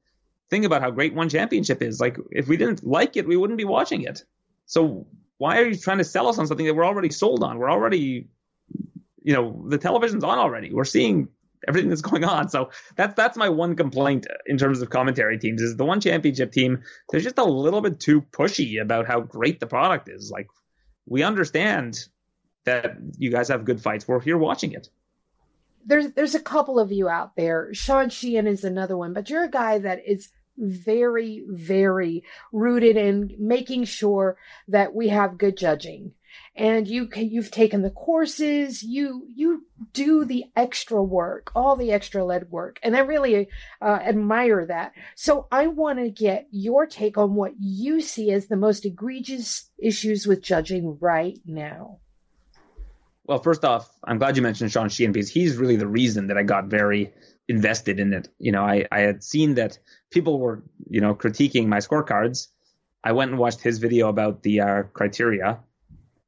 thing 0.51 0.65
about 0.65 0.83
how 0.83 0.91
great 0.91 1.15
one 1.15 1.29
championship 1.29 1.83
is. 1.83 2.01
Like 2.01 2.17
if 2.33 2.49
we 2.49 2.57
didn't 2.57 2.85
like 2.85 3.17
it, 3.17 3.29
we 3.29 3.37
wouldn't 3.37 3.57
be 3.57 3.65
watching 3.65 4.03
it. 4.03 4.25
So 4.67 5.07
why 5.39 5.61
are 5.61 5.67
you 5.67 5.77
trying 5.77 5.99
to 5.99 6.05
sell 6.05 6.27
us 6.27 6.39
on 6.39 6.49
something 6.49 6.67
that 6.67 6.75
we're 6.75 6.85
already 6.85 7.11
sold 7.11 7.45
on? 7.45 7.59
We're 7.59 7.71
already, 7.71 8.27
you 9.23 9.33
know, 9.33 9.65
the 9.69 9.79
television's 9.79 10.25
on 10.25 10.37
already. 10.37 10.75
We're 10.75 10.85
seeing 10.85 11.29
everything 11.69 11.91
that's 11.91 12.03
going 12.03 12.25
on. 12.25 12.49
So 12.49 12.71
that's 12.97 13.15
that's 13.15 13.37
my 13.37 13.51
one 13.51 13.77
complaint 13.77 14.27
in 14.47 14.59
terms 14.59 14.83
of 14.83 14.91
commentary 14.91 15.39
teams 15.39 15.63
is 15.63 15.77
the 15.77 15.85
one 15.85 16.01
championship 16.01 16.51
team. 16.51 16.83
They're 17.09 17.21
just 17.21 17.39
a 17.39 17.45
little 17.45 17.83
bit 17.83 18.01
too 18.01 18.23
pushy 18.23 18.83
about 18.83 19.07
how 19.07 19.21
great 19.21 19.61
the 19.61 19.69
product 19.69 20.09
is. 20.09 20.29
Like 20.29 20.49
we 21.07 21.23
understand 21.23 22.05
that 22.65 22.97
you 23.17 23.31
guys 23.31 23.47
have 23.47 23.65
good 23.65 23.81
fights. 23.81 24.09
We're 24.09 24.19
here 24.19 24.37
watching 24.37 24.73
it 24.73 24.89
there's 25.85 26.13
there's 26.13 26.35
a 26.35 26.41
couple 26.41 26.79
of 26.79 26.93
you 26.93 27.09
out 27.09 27.37
there. 27.37 27.73
Sean 27.73 28.09
Sheehan 28.11 28.47
is 28.47 28.65
another 28.65 28.97
one, 28.97 29.13
but 29.13 29.31
you're 29.31 29.45
a 29.45 29.51
guy 29.51 29.79
that 29.79 30.01
is 30.07 30.29
very, 30.61 31.45
very 31.49 32.23
rooted 32.53 32.97
in 32.97 33.35
making 33.39 33.85
sure 33.85 34.37
that 34.69 34.95
we 34.95 35.09
have 35.09 35.39
good 35.39 35.57
judging. 35.57 36.13
And 36.55 36.87
you 36.87 37.09
you've 37.17 37.51
taken 37.51 37.83
the 37.83 37.91
courses, 37.91 38.83
you 38.83 39.27
you 39.35 39.67
do 39.93 40.25
the 40.25 40.45
extra 40.55 41.03
work, 41.03 41.51
all 41.57 41.75
the 41.75 41.91
extra 41.91 42.25
lead 42.25 42.51
work, 42.51 42.79
and 42.83 42.97
I 42.97 43.01
really 43.01 43.49
uh, 43.81 43.99
admire 44.03 44.67
that. 44.67 44.93
So 45.17 45.49
I 45.51 45.67
want 45.67 45.99
to 45.99 46.11
get 46.11 46.47
your 46.53 46.87
take 46.87 47.19
on 47.19 47.35
what 47.35 47.55
you 47.59 48.01
see 48.01 48.31
as 48.31 48.47
the 48.47 48.57
most 48.57 48.85
egregious 48.85 49.71
issues 49.79 50.27
with 50.27 50.43
judging 50.43 50.99
right 51.01 51.39
now. 51.45 51.99
Well, 53.31 53.39
first 53.39 53.65
off, 53.65 53.89
I'm 54.03 54.19
glad 54.19 54.37
you 54.37 54.43
mentioned 54.43 54.73
Sean 54.73 54.89
Sheehan 54.89 55.13
because 55.13 55.31
he's 55.31 55.57
really 55.57 55.77
the 55.77 55.87
reason 55.87 56.27
that 56.27 56.37
I 56.37 56.43
got 56.43 56.65
very 56.65 57.13
invested 57.47 58.01
in 58.01 58.13
it. 58.13 58.29
You 58.41 58.51
know, 58.51 58.65
I, 58.65 58.89
I 58.91 59.03
had 59.03 59.23
seen 59.23 59.55
that 59.55 59.79
people 60.11 60.41
were, 60.41 60.65
you 60.89 61.01
know, 61.01 61.15
critiquing 61.15 61.69
my 61.69 61.79
scorecards. 61.79 62.49
I 63.05 63.13
went 63.13 63.31
and 63.31 63.39
watched 63.39 63.61
his 63.61 63.79
video 63.79 64.09
about 64.09 64.43
the 64.43 64.63
uh, 64.63 64.83
criteria, 64.95 65.61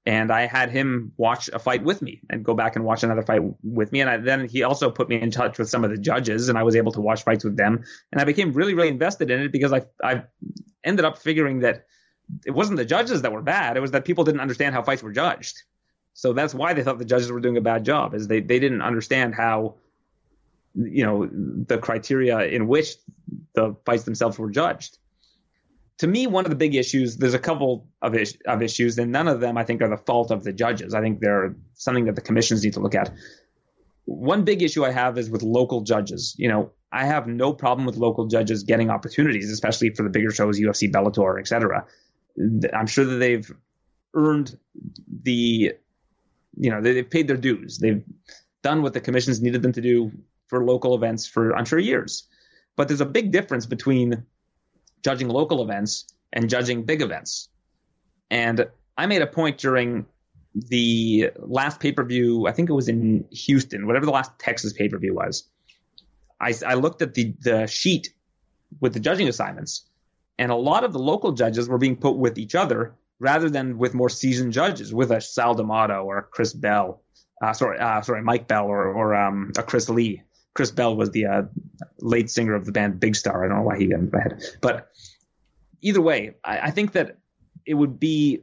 and 0.06 0.30
I 0.30 0.46
had 0.46 0.70
him 0.70 1.10
watch 1.16 1.50
a 1.52 1.58
fight 1.58 1.82
with 1.82 2.02
me 2.02 2.20
and 2.30 2.44
go 2.44 2.54
back 2.54 2.76
and 2.76 2.84
watch 2.84 3.02
another 3.02 3.22
fight 3.22 3.42
with 3.64 3.90
me. 3.90 4.00
And 4.00 4.08
I, 4.08 4.18
then 4.18 4.46
he 4.48 4.62
also 4.62 4.88
put 4.88 5.08
me 5.08 5.20
in 5.20 5.32
touch 5.32 5.58
with 5.58 5.68
some 5.68 5.82
of 5.82 5.90
the 5.90 5.98
judges, 5.98 6.48
and 6.48 6.56
I 6.56 6.62
was 6.62 6.76
able 6.76 6.92
to 6.92 7.00
watch 7.00 7.24
fights 7.24 7.42
with 7.42 7.56
them. 7.56 7.82
And 8.12 8.20
I 8.20 8.24
became 8.24 8.52
really, 8.52 8.74
really 8.74 8.86
invested 8.86 9.28
in 9.28 9.40
it 9.40 9.50
because 9.50 9.72
I 9.72 9.82
I 10.04 10.22
ended 10.84 11.04
up 11.04 11.18
figuring 11.18 11.62
that 11.62 11.84
it 12.46 12.52
wasn't 12.52 12.76
the 12.76 12.84
judges 12.84 13.22
that 13.22 13.32
were 13.32 13.42
bad; 13.42 13.76
it 13.76 13.80
was 13.80 13.90
that 13.90 14.04
people 14.04 14.22
didn't 14.22 14.40
understand 14.40 14.72
how 14.72 14.84
fights 14.84 15.02
were 15.02 15.10
judged. 15.10 15.64
So 16.14 16.32
that's 16.32 16.54
why 16.54 16.74
they 16.74 16.82
thought 16.82 16.98
the 16.98 17.04
judges 17.04 17.30
were 17.32 17.40
doing 17.40 17.56
a 17.56 17.62
bad 17.62 17.84
job, 17.84 18.14
is 18.14 18.28
they 18.28 18.40
they 18.40 18.58
didn't 18.58 18.82
understand 18.82 19.34
how 19.34 19.76
you 20.74 21.04
know 21.04 21.28
the 21.32 21.78
criteria 21.78 22.40
in 22.40 22.66
which 22.66 22.94
the 23.54 23.76
fights 23.84 24.04
themselves 24.04 24.38
were 24.38 24.50
judged 24.50 24.98
to 26.02 26.08
me, 26.08 26.26
one 26.26 26.44
of 26.44 26.50
the 26.50 26.56
big 26.56 26.74
issues, 26.74 27.16
there's 27.16 27.34
a 27.34 27.38
couple 27.38 27.86
of, 28.02 28.16
is, 28.16 28.36
of 28.44 28.60
issues, 28.60 28.98
and 28.98 29.12
none 29.12 29.28
of 29.28 29.38
them 29.38 29.56
I 29.56 29.62
think 29.62 29.82
are 29.82 29.88
the 29.88 29.96
fault 29.96 30.32
of 30.32 30.42
the 30.42 30.52
judges. 30.52 30.94
I 30.94 31.00
think 31.00 31.20
they're 31.20 31.54
something 31.74 32.06
that 32.06 32.16
the 32.16 32.20
commissions 32.20 32.64
need 32.64 32.74
to 32.74 32.80
look 32.80 32.96
at. 32.96 33.12
One 34.04 34.44
big 34.44 34.62
issue 34.62 34.84
I 34.84 34.90
have 34.90 35.16
is 35.16 35.30
with 35.30 35.44
local 35.44 35.82
judges. 35.82 36.34
You 36.36 36.48
know, 36.48 36.72
I 36.90 37.04
have 37.04 37.28
no 37.28 37.52
problem 37.52 37.86
with 37.86 37.96
local 37.96 38.26
judges 38.26 38.64
getting 38.64 38.90
opportunities, 38.90 39.48
especially 39.52 39.90
for 39.90 40.02
the 40.02 40.08
bigger 40.10 40.32
shows, 40.32 40.58
UFC, 40.58 40.90
Bellator, 40.90 41.38
etc. 41.38 41.86
I'm 42.74 42.88
sure 42.88 43.04
that 43.04 43.18
they've 43.18 43.48
earned 44.12 44.58
the, 45.22 45.74
you 46.56 46.70
know, 46.70 46.80
they've 46.80 47.08
paid 47.08 47.28
their 47.28 47.36
dues. 47.36 47.78
They've 47.78 48.02
done 48.62 48.82
what 48.82 48.94
the 48.94 49.00
commissions 49.00 49.40
needed 49.40 49.62
them 49.62 49.72
to 49.72 49.80
do 49.80 50.12
for 50.48 50.64
local 50.64 50.94
events 50.94 51.26
for, 51.26 51.56
I'm 51.56 51.64
sure, 51.64 51.78
years. 51.78 52.28
But 52.76 52.88
there's 52.88 53.00
a 53.00 53.06
big 53.06 53.32
difference 53.32 53.66
between 53.66 54.24
judging 55.02 55.28
local 55.28 55.62
events 55.62 56.06
and 56.32 56.48
judging 56.48 56.84
big 56.84 57.02
events. 57.02 57.48
And 58.30 58.66
I 58.96 59.06
made 59.06 59.22
a 59.22 59.26
point 59.26 59.58
during 59.58 60.06
the 60.54 61.30
last 61.38 61.80
pay 61.80 61.92
per 61.92 62.04
view, 62.04 62.46
I 62.46 62.52
think 62.52 62.68
it 62.70 62.74
was 62.74 62.88
in 62.88 63.24
Houston, 63.30 63.86
whatever 63.86 64.06
the 64.06 64.12
last 64.12 64.38
Texas 64.38 64.72
pay 64.72 64.88
per 64.88 64.98
view 64.98 65.14
was. 65.14 65.44
I, 66.40 66.54
I 66.66 66.74
looked 66.74 67.02
at 67.02 67.14
the, 67.14 67.34
the 67.40 67.66
sheet 67.66 68.12
with 68.80 68.94
the 68.94 69.00
judging 69.00 69.28
assignments, 69.28 69.84
and 70.38 70.50
a 70.50 70.56
lot 70.56 70.84
of 70.84 70.92
the 70.92 70.98
local 70.98 71.32
judges 71.32 71.68
were 71.68 71.78
being 71.78 71.96
put 71.96 72.16
with 72.16 72.38
each 72.38 72.54
other 72.54 72.94
rather 73.22 73.48
than 73.48 73.78
with 73.78 73.94
more 73.94 74.08
seasoned 74.08 74.52
judges, 74.52 74.92
with 74.92 75.12
a 75.12 75.20
Sal 75.20 75.54
D'Amato 75.54 76.02
or 76.02 76.18
a 76.18 76.22
Chris 76.24 76.52
Bell, 76.52 77.00
uh, 77.40 77.52
sorry, 77.52 77.78
uh, 77.78 78.02
sorry, 78.02 78.20
Mike 78.20 78.48
Bell 78.48 78.66
or, 78.66 78.92
or 78.92 79.14
um, 79.14 79.52
a 79.56 79.62
Chris 79.62 79.88
Lee. 79.88 80.22
Chris 80.54 80.72
Bell 80.72 80.96
was 80.96 81.12
the 81.12 81.26
uh, 81.26 81.42
lead 82.00 82.28
singer 82.28 82.54
of 82.54 82.66
the 82.66 82.72
band 82.72 82.98
Big 82.98 83.14
Star. 83.14 83.44
I 83.44 83.48
don't 83.48 83.58
know 83.58 83.62
why 83.62 83.78
he 83.78 83.86
got 83.86 84.00
into 84.00 84.12
my 84.12 84.22
head, 84.22 84.42
but 84.60 84.88
either 85.82 86.00
way, 86.00 86.34
I, 86.42 86.58
I 86.58 86.70
think 86.72 86.92
that 86.92 87.18
it 87.64 87.74
would 87.74 88.00
be 88.00 88.42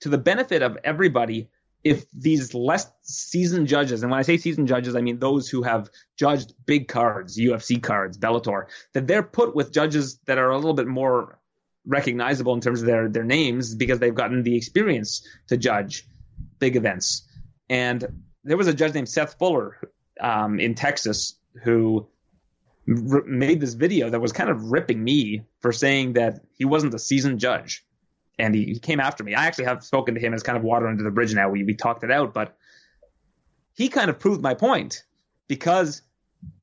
to 0.00 0.08
the 0.08 0.18
benefit 0.18 0.62
of 0.62 0.78
everybody 0.84 1.48
if 1.82 2.08
these 2.12 2.54
less 2.54 2.88
seasoned 3.02 3.66
judges, 3.66 4.02
and 4.02 4.10
when 4.10 4.20
I 4.20 4.22
say 4.22 4.36
seasoned 4.36 4.68
judges, 4.68 4.94
I 4.94 5.00
mean 5.00 5.18
those 5.18 5.48
who 5.48 5.62
have 5.62 5.90
judged 6.16 6.54
big 6.64 6.86
cards, 6.86 7.36
UFC 7.38 7.82
cards, 7.82 8.16
Bellator, 8.16 8.66
that 8.92 9.08
they're 9.08 9.24
put 9.24 9.54
with 9.54 9.72
judges 9.72 10.18
that 10.26 10.38
are 10.38 10.50
a 10.50 10.56
little 10.56 10.74
bit 10.74 10.86
more 10.86 11.38
recognizable 11.86 12.54
in 12.54 12.60
terms 12.60 12.80
of 12.80 12.86
their 12.86 13.08
their 13.08 13.24
names 13.24 13.74
because 13.74 13.98
they've 13.98 14.14
gotten 14.14 14.42
the 14.42 14.56
experience 14.56 15.26
to 15.48 15.56
judge 15.56 16.06
big 16.58 16.76
events. 16.76 17.26
And 17.68 18.24
there 18.44 18.56
was 18.56 18.66
a 18.66 18.74
judge 18.74 18.94
named 18.94 19.08
Seth 19.08 19.38
Fuller 19.38 19.92
um, 20.20 20.60
in 20.60 20.74
Texas 20.74 21.38
who 21.62 22.06
r- 22.88 23.24
made 23.26 23.60
this 23.60 23.74
video 23.74 24.10
that 24.10 24.20
was 24.20 24.32
kind 24.32 24.50
of 24.50 24.70
ripping 24.70 25.02
me 25.02 25.42
for 25.60 25.72
saying 25.72 26.14
that 26.14 26.40
he 26.54 26.64
wasn't 26.64 26.94
a 26.94 26.98
seasoned 26.98 27.40
judge. 27.40 27.84
And 28.38 28.54
he, 28.54 28.64
he 28.64 28.78
came 28.78 29.00
after 29.00 29.24
me. 29.24 29.34
I 29.34 29.46
actually 29.46 29.64
have 29.64 29.82
spoken 29.82 30.14
to 30.14 30.20
him 30.20 30.34
as 30.34 30.42
kind 30.42 30.58
of 30.58 30.64
water 30.64 30.86
under 30.86 31.02
the 31.02 31.10
bridge 31.10 31.34
now. 31.34 31.48
We, 31.48 31.64
we 31.64 31.74
talked 31.74 32.04
it 32.04 32.10
out, 32.10 32.34
but 32.34 32.56
he 33.74 33.88
kind 33.88 34.10
of 34.10 34.18
proved 34.18 34.42
my 34.42 34.54
point 34.54 35.04
because 35.48 36.02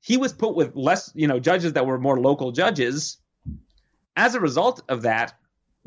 he 0.02 0.18
was 0.18 0.34
put 0.34 0.56
with 0.56 0.76
less, 0.76 1.12
you 1.16 1.28
know, 1.28 1.40
judges 1.40 1.74
that 1.74 1.86
were 1.86 2.00
more 2.00 2.20
local 2.20 2.52
judges. 2.52 3.18
As 4.15 4.36
a 4.36 4.39
result 4.39 4.82
of 4.89 5.04
that, 5.04 5.34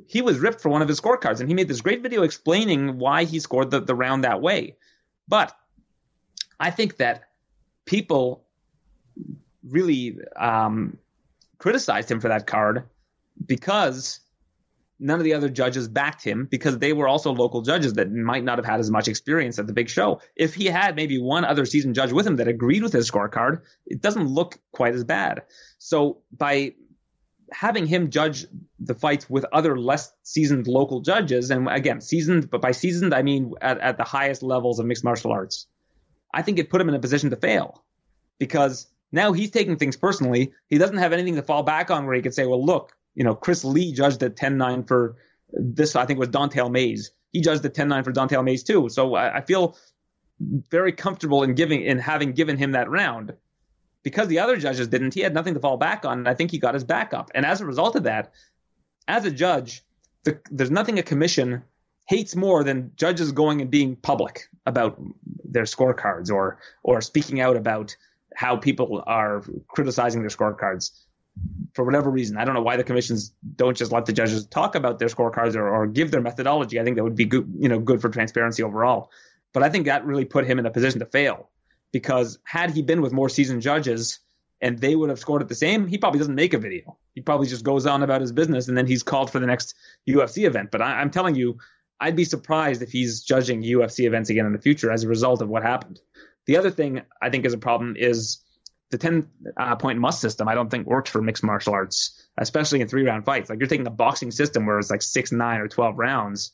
he 0.07 0.21
was 0.21 0.39
ripped 0.39 0.61
for 0.61 0.69
one 0.69 0.83
of 0.83 0.89
his 0.89 1.01
scorecards, 1.01 1.41
and 1.41 1.49
he 1.49 1.55
made 1.55 1.69
this 1.69 1.81
great 1.81 2.03
video 2.03 2.23
explaining 2.23 2.99
why 2.99 3.25
he 3.25 3.41
scored 3.41 3.71
the, 3.71 3.81
the 3.81 3.95
round 3.95 4.25
that 4.25 4.43
way. 4.43 4.77
But 5.29 5.57
I 6.61 6.71
think 6.71 6.97
that 6.99 7.25
people 7.87 8.45
really 9.69 10.19
um, 10.37 10.99
criticized 11.59 12.11
him 12.11 12.21
for 12.21 12.29
that 12.29 12.47
card 12.47 12.85
because 13.45 14.21
none 14.99 15.19
of 15.19 15.25
the 15.25 15.35
other 15.35 15.49
judges 15.49 15.89
backed 15.89 16.23
him 16.23 16.47
because 16.51 16.79
they 16.79 16.93
were 16.93 17.09
also 17.09 17.33
local 17.33 17.61
judges 17.61 17.95
that 17.95 18.11
might 18.11 18.45
not 18.45 18.59
have 18.59 18.65
had 18.65 18.81
as 18.81 18.91
much 18.91 19.09
experience 19.09 19.59
at 19.59 19.67
the 19.67 19.73
big 19.73 19.89
show. 19.89 20.21
If 20.37 20.55
he 20.55 20.67
had 20.67 20.97
maybe 20.97 21.19
one 21.19 21.45
other 21.45 21.67
seasoned 21.67 21.95
judge 21.95 22.13
with 22.13 22.27
him 22.27 22.37
that 22.37 22.49
agreed 22.49 22.83
with 22.83 22.93
his 22.93 23.11
scorecard, 23.11 23.61
it 23.87 24.01
doesn't 24.01 24.27
look 24.27 24.59
quite 24.73 24.95
as 24.95 25.05
bad. 25.05 25.43
So 25.79 26.23
by 26.37 26.75
having 27.53 27.87
him 27.87 28.11
judge 28.11 28.47
the 28.81 28.95
fights 28.95 29.29
with 29.31 29.45
other 29.53 29.79
less 29.79 30.13
seasoned 30.23 30.67
local 30.67 31.01
judges, 31.01 31.51
and 31.51 31.69
again, 31.69 32.01
seasoned, 32.01 32.51
but 32.51 32.61
by 32.61 32.73
seasoned, 32.73 33.15
I 33.15 33.23
mean 33.23 33.55
at, 33.61 33.79
at 33.81 33.97
the 33.97 34.05
highest 34.05 34.43
levels 34.43 34.79
of 34.79 34.87
mixed 34.87 35.05
martial 35.05 35.33
arts, 35.33 35.67
I 36.35 36.43
think 36.43 36.59
it 36.59 36.71
put 36.71 36.81
him 36.81 36.89
in 36.89 36.95
a 36.95 37.01
position 37.01 37.31
to 37.31 37.37
fail 37.37 37.83
because 38.39 38.89
now 39.13 39.33
he's 39.33 39.51
taking 39.51 39.77
things 39.77 39.97
personally. 39.97 40.53
He 40.69 40.79
doesn't 40.79 40.99
have 40.99 41.13
anything 41.13 41.37
to 41.37 41.43
fall 41.43 41.63
back 41.63 41.91
on 41.91 42.07
where 42.07 42.15
he 42.15 42.23
could 42.23 42.35
say, 42.35 42.47
well, 42.47 42.65
look, 42.65 42.93
you 43.15 43.25
know, 43.25 43.35
Chris 43.35 43.65
Lee 43.65 43.93
judged 43.93 44.23
at 44.23 44.37
10-9 44.37 44.87
for 44.87 45.17
this, 45.53 45.97
I 45.97 46.05
think 46.05 46.19
was 46.19 46.29
Don'Tale 46.29 46.69
Mayes. 46.69 47.13
He 47.33 47.41
judged 47.41 47.65
at 47.65 47.75
10-9 47.75 48.05
for 48.05 48.13
Don'Tale 48.13 48.43
Mayes 48.43 48.63
too. 48.63 48.89
So 48.89 49.15
I, 49.15 49.39
I 49.39 49.41
feel 49.41 49.77
very 50.41 50.93
comfortable 50.93 51.43
in 51.43 51.55
giving, 51.55 51.83
in 51.83 51.99
having 51.99 52.33
given 52.33 52.59
him 52.59 52.73
that 52.73 52.91
round 52.91 53.33
because 54.07 54.29
the 54.29 54.39
other 54.39 54.57
judges 54.57 54.87
didn't. 54.87 55.15
He 55.15 55.21
had 55.21 55.35
nothing 55.35 55.55
to 55.55 55.59
fall 55.59 55.77
back 55.77 56.05
on. 56.05 56.19
And 56.19 56.29
I 56.29 56.35
think 56.35 56.53
he 56.53 56.59
got 56.59 56.75
his 56.75 56.85
back 56.85 57.13
up. 57.13 57.29
And 57.35 57.45
as 57.45 57.61
a 57.61 57.67
result 57.67 57.97
of 57.97 58.05
that, 58.05 58.33
as 59.09 59.25
a 59.25 59.33
judge, 59.33 59.83
the, 60.23 60.39
there's 60.49 60.71
nothing 60.71 61.01
a 61.01 61.03
commission 61.03 61.65
hates 62.05 62.37
more 62.37 62.63
than 62.63 62.93
judges 62.95 63.33
going 63.33 63.61
and 63.61 63.69
being 63.69 63.97
public 63.97 64.49
about 64.65 65.03
their 65.45 65.65
scorecards 65.65 66.31
or 66.31 66.59
or 66.85 67.01
speaking 67.01 67.41
out 67.41 67.57
about 67.57 67.97
how 68.37 68.55
people 68.55 69.03
are 69.09 69.43
criticizing 69.67 70.21
their 70.21 70.31
scorecards 70.31 70.93
for 71.75 71.85
whatever 71.85 72.09
reason. 72.09 72.37
I 72.37 72.45
don't 72.45 72.55
know 72.55 72.63
why 72.63 72.77
the 72.77 72.85
commissions 72.85 73.33
don't 73.57 73.77
just 73.77 73.91
let 73.91 74.07
the 74.07 74.13
judges 74.13 74.47
talk 74.47 74.77
about 74.77 75.01
their 75.01 75.09
scorecards 75.09 75.57
or, 75.57 75.69
or 75.69 75.89
give 75.89 76.13
their 76.13 76.23
methodology. 76.23 76.79
I 76.79 76.85
think 76.85 76.95
that 76.95 77.03
would 77.03 77.17
be 77.17 77.25
good, 77.25 77.53
you 77.59 77.69
know, 77.69 77.81
good 77.81 78.01
for 78.01 78.09
transparency 78.09 78.63
overall. 78.63 79.11
But 79.53 79.65
I 79.65 79.69
think 79.69 79.87
that 79.87 80.07
really 80.07 80.25
put 80.25 80.47
him 80.47 80.61
in 80.61 80.67
a 80.67 80.71
position 80.71 81.01
to 81.01 81.07
fail 81.07 81.51
because 81.93 82.39
had 82.45 82.71
he 82.71 82.83
been 82.83 83.03
with 83.03 83.13
more 83.13 83.29
seasoned 83.29 83.63
judges 83.63 84.21
and 84.61 84.79
they 84.79 84.95
would 84.95 85.11
have 85.11 85.19
scored 85.19 85.43
it 85.43 85.49
the 85.49 85.55
same, 85.55 85.87
he 85.87 85.99
probably 85.99 86.19
doesn't 86.19 86.35
make 86.35 86.55
a 86.55 86.59
video. 86.59 86.99
He 87.15 87.21
probably 87.21 87.47
just 87.47 87.65
goes 87.65 87.87
on 87.87 88.03
about 88.03 88.21
his 88.21 88.33
business 88.33 88.69
and 88.69 88.77
then 88.77 88.87
he's 88.87 89.03
called 89.03 89.31
for 89.31 89.39
the 89.39 89.47
next 89.47 89.75
UFC 90.09 90.47
event. 90.47 90.71
But 90.71 90.83
I, 90.83 91.01
I'm 91.01 91.11
telling 91.11 91.35
you, 91.35 91.59
I'd 92.01 92.17
be 92.17 92.25
surprised 92.25 92.83
if 92.83 92.91
he's 92.91 93.23
judging 93.23 93.63
UFC 93.63 94.07
events 94.07 94.31
again 94.31 94.47
in 94.47 94.53
the 94.53 94.59
future 94.59 94.91
as 94.91 95.05
a 95.05 95.09
result 95.09 95.41
of 95.43 95.49
what 95.49 95.63
happened. 95.63 96.01
The 96.47 96.59
other 96.59 96.71
thing 96.71 97.03
I 97.21 97.31
think 97.31 97.45
is 97.45 97.55
a 97.55 97.59
problem 97.59 97.97
is 97.97 98.39
the 98.91 98.99
10 98.99 99.29
uh, 99.57 99.77
point 99.77 99.99
must 99.99 100.21
system, 100.21 100.47
I 100.47 100.55
don't 100.55 100.71
think 100.71 100.87
works 100.87 101.11
for 101.11 101.21
mixed 101.21 101.43
martial 101.43 101.73
arts, 101.73 102.27
especially 102.39 102.81
in 102.81 102.89
three 102.89 103.05
round 103.05 103.25
fights. 103.25 103.51
Like 103.51 103.59
you're 103.59 103.69
taking 103.69 103.87
a 103.87 103.91
boxing 103.91 104.31
system 104.31 104.67
where 104.67 104.79
it's 104.79 104.91
like 104.91 105.03
six, 105.03 105.33
nine, 105.33 105.61
or 105.61 105.69
12 105.69 105.99
rounds, 105.99 106.53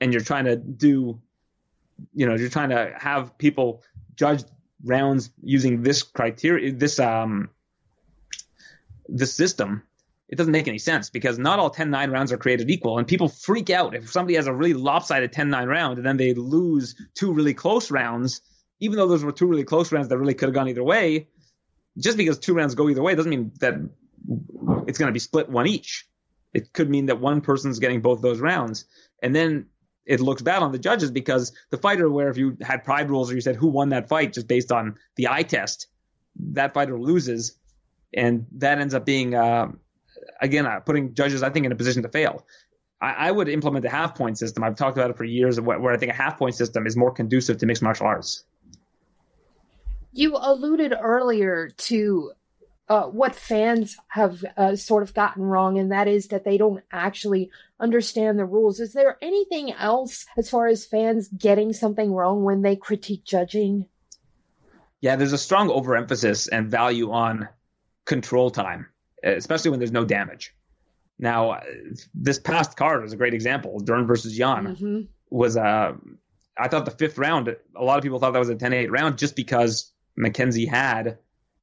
and 0.00 0.12
you're 0.12 0.22
trying 0.22 0.46
to 0.46 0.56
do, 0.56 1.20
you 2.14 2.26
know, 2.26 2.34
you're 2.34 2.48
trying 2.48 2.70
to 2.70 2.92
have 2.96 3.38
people 3.38 3.82
judge 4.16 4.42
rounds 4.84 5.30
using 5.42 5.82
this 5.82 6.02
criteria, 6.02 6.72
this, 6.72 6.98
um, 6.98 7.50
this 9.08 9.34
system. 9.34 9.82
It 10.28 10.36
doesn't 10.36 10.52
make 10.52 10.68
any 10.68 10.78
sense 10.78 11.08
because 11.08 11.38
not 11.38 11.58
all 11.58 11.70
10 11.70 11.90
9 11.90 12.10
rounds 12.10 12.32
are 12.32 12.36
created 12.36 12.70
equal, 12.70 12.98
and 12.98 13.06
people 13.06 13.28
freak 13.28 13.70
out 13.70 13.94
if 13.94 14.10
somebody 14.10 14.34
has 14.34 14.46
a 14.46 14.52
really 14.52 14.74
lopsided 14.74 15.32
10 15.32 15.48
9 15.48 15.66
round 15.68 15.96
and 15.96 16.06
then 16.06 16.18
they 16.18 16.34
lose 16.34 16.94
two 17.14 17.32
really 17.32 17.54
close 17.54 17.90
rounds 17.90 18.42
even 18.80 18.96
though 18.96 19.08
those 19.08 19.24
were 19.24 19.32
two 19.32 19.46
really 19.46 19.64
close 19.64 19.92
rounds 19.92 20.08
that 20.08 20.18
really 20.18 20.34
could 20.34 20.48
have 20.48 20.54
gone 20.54 20.68
either 20.68 20.84
way, 20.84 21.28
just 21.98 22.16
because 22.16 22.38
two 22.38 22.54
rounds 22.54 22.74
go 22.74 22.88
either 22.88 23.02
way 23.02 23.14
doesn't 23.14 23.30
mean 23.30 23.52
that 23.60 23.74
it's 24.86 24.98
going 24.98 25.08
to 25.08 25.12
be 25.12 25.18
split 25.18 25.48
one 25.48 25.66
each. 25.66 26.06
It 26.54 26.72
could 26.72 26.88
mean 26.88 27.06
that 27.06 27.20
one 27.20 27.40
person's 27.40 27.78
getting 27.78 28.00
both 28.00 28.22
those 28.22 28.40
rounds. 28.40 28.84
And 29.22 29.34
then 29.34 29.66
it 30.08 30.20
looks 30.20 30.40
bad 30.40 30.62
on 30.62 30.72
the 30.72 30.78
judges 30.78 31.10
because 31.10 31.52
the 31.68 31.76
fighter, 31.76 32.10
where 32.10 32.30
if 32.30 32.38
you 32.38 32.56
had 32.62 32.82
pride 32.82 33.10
rules 33.10 33.30
or 33.30 33.34
you 33.34 33.42
said 33.42 33.54
who 33.54 33.68
won 33.68 33.90
that 33.90 34.08
fight 34.08 34.32
just 34.32 34.48
based 34.48 34.72
on 34.72 34.96
the 35.16 35.28
eye 35.28 35.42
test, 35.42 35.86
that 36.54 36.72
fighter 36.72 36.98
loses. 36.98 37.54
And 38.14 38.46
that 38.52 38.78
ends 38.78 38.94
up 38.94 39.04
being, 39.04 39.34
uh, 39.34 39.70
again, 40.40 40.64
uh, 40.64 40.80
putting 40.80 41.12
judges, 41.12 41.42
I 41.42 41.50
think, 41.50 41.66
in 41.66 41.72
a 41.72 41.76
position 41.76 42.02
to 42.04 42.08
fail. 42.08 42.46
I, 43.02 43.28
I, 43.28 43.30
would 43.30 43.50
implement 43.50 43.82
the 43.82 43.90
half 43.90 44.14
point 44.14 44.38
system. 44.38 44.64
I've 44.64 44.76
talked 44.76 44.96
about 44.96 45.10
it 45.10 45.18
for 45.18 45.24
years, 45.24 45.60
where, 45.60 45.78
where 45.78 45.92
I 45.92 45.98
think 45.98 46.10
a 46.10 46.14
half 46.14 46.38
point 46.38 46.54
system 46.54 46.86
is 46.86 46.96
more 46.96 47.12
conducive 47.12 47.58
to 47.58 47.66
mixed 47.66 47.82
martial 47.82 48.06
arts. 48.06 48.44
You 50.12 50.36
alluded 50.40 50.94
earlier 50.98 51.68
to 51.68 52.32
uh, 52.88 53.04
what 53.04 53.34
fans 53.34 53.98
have 54.08 54.42
uh, 54.56 54.74
sort 54.74 55.02
of 55.02 55.12
gotten 55.12 55.42
wrong, 55.42 55.78
and 55.78 55.92
that 55.92 56.08
is 56.08 56.28
that 56.28 56.44
they 56.44 56.56
don't 56.56 56.82
actually 56.90 57.50
understand 57.80 58.38
the 58.38 58.44
rules. 58.44 58.80
Is 58.80 58.92
there 58.92 59.18
anything 59.22 59.72
else 59.72 60.26
as 60.36 60.50
far 60.50 60.66
as 60.66 60.86
fans 60.86 61.28
getting 61.28 61.72
something 61.72 62.12
wrong 62.12 62.44
when 62.44 62.62
they 62.62 62.76
critique 62.76 63.24
judging? 63.24 63.86
Yeah, 65.00 65.16
there's 65.16 65.32
a 65.32 65.38
strong 65.38 65.70
overemphasis 65.70 66.48
and 66.48 66.70
value 66.70 67.12
on 67.12 67.48
control 68.04 68.50
time, 68.50 68.86
especially 69.22 69.70
when 69.70 69.78
there's 69.78 69.92
no 69.92 70.04
damage. 70.04 70.54
Now, 71.18 71.60
this 72.14 72.38
past 72.38 72.76
card 72.76 73.02
was 73.02 73.12
a 73.12 73.16
great 73.16 73.34
example. 73.34 73.80
Dern 73.80 74.06
versus 74.06 74.36
Yan 74.38 74.76
mm-hmm. 74.76 75.00
was 75.30 75.56
a. 75.56 75.62
Uh, 75.62 75.92
I 76.60 76.66
thought 76.66 76.84
the 76.84 76.90
fifth 76.90 77.18
round. 77.18 77.54
A 77.76 77.84
lot 77.84 77.98
of 77.98 78.02
people 78.02 78.18
thought 78.18 78.32
that 78.32 78.38
was 78.40 78.48
a 78.48 78.56
10-8 78.56 78.90
round 78.90 79.16
just 79.16 79.36
because 79.36 79.92
Mackenzie 80.16 80.66
had, 80.66 81.18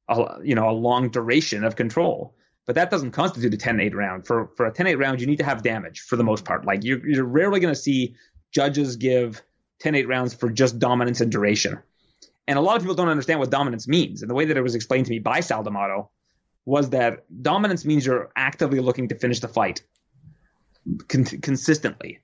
a, 0.08 0.38
you 0.42 0.54
know, 0.54 0.70
a 0.70 0.72
long 0.72 1.10
duration 1.10 1.64
of 1.64 1.76
control. 1.76 2.34
But 2.66 2.74
that 2.74 2.90
doesn't 2.90 3.12
constitute 3.12 3.54
a 3.54 3.56
10-8 3.56 3.94
round. 3.94 4.26
For 4.26 4.48
for 4.56 4.66
a 4.66 4.72
10-8 4.72 4.98
round, 4.98 5.20
you 5.20 5.26
need 5.26 5.38
to 5.38 5.44
have 5.44 5.62
damage 5.62 6.00
for 6.00 6.16
the 6.16 6.24
most 6.24 6.44
part. 6.44 6.64
Like 6.64 6.84
you're 6.84 7.06
you're 7.06 7.24
rarely 7.24 7.60
going 7.60 7.74
to 7.74 7.80
see 7.80 8.16
judges 8.52 8.96
give 8.96 9.42
10-8 9.82 10.08
rounds 10.08 10.34
for 10.34 10.50
just 10.50 10.78
dominance 10.78 11.20
and 11.20 11.30
duration. 11.30 11.78
And 12.48 12.58
a 12.58 12.62
lot 12.62 12.76
of 12.76 12.82
people 12.82 12.94
don't 12.94 13.08
understand 13.08 13.40
what 13.40 13.50
dominance 13.50 13.88
means. 13.88 14.22
And 14.22 14.30
the 14.30 14.34
way 14.34 14.44
that 14.46 14.56
it 14.56 14.62
was 14.62 14.74
explained 14.74 15.06
to 15.06 15.10
me 15.10 15.18
by 15.18 15.40
Sal 15.40 15.62
D'Amato 15.62 16.10
was 16.64 16.90
that 16.90 17.24
dominance 17.42 17.84
means 17.84 18.06
you're 18.06 18.30
actively 18.36 18.80
looking 18.80 19.08
to 19.08 19.14
finish 19.14 19.40
the 19.40 19.48
fight 19.48 19.82
con- 21.08 21.24
consistently. 21.24 22.20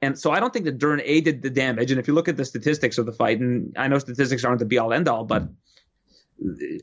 And 0.00 0.18
so 0.18 0.30
I 0.30 0.40
don't 0.40 0.52
think 0.52 0.64
that 0.66 0.78
Dern 0.78 1.00
A 1.04 1.20
did 1.20 1.42
the 1.42 1.50
damage. 1.50 1.90
And 1.90 1.98
if 1.98 2.06
you 2.06 2.14
look 2.14 2.28
at 2.28 2.36
the 2.36 2.44
statistics 2.44 2.98
of 2.98 3.06
the 3.06 3.12
fight, 3.12 3.40
and 3.40 3.74
I 3.76 3.88
know 3.88 3.98
statistics 3.98 4.44
aren't 4.44 4.60
the 4.60 4.64
be 4.64 4.78
all 4.78 4.92
end 4.92 5.08
all, 5.08 5.24
but 5.24 5.48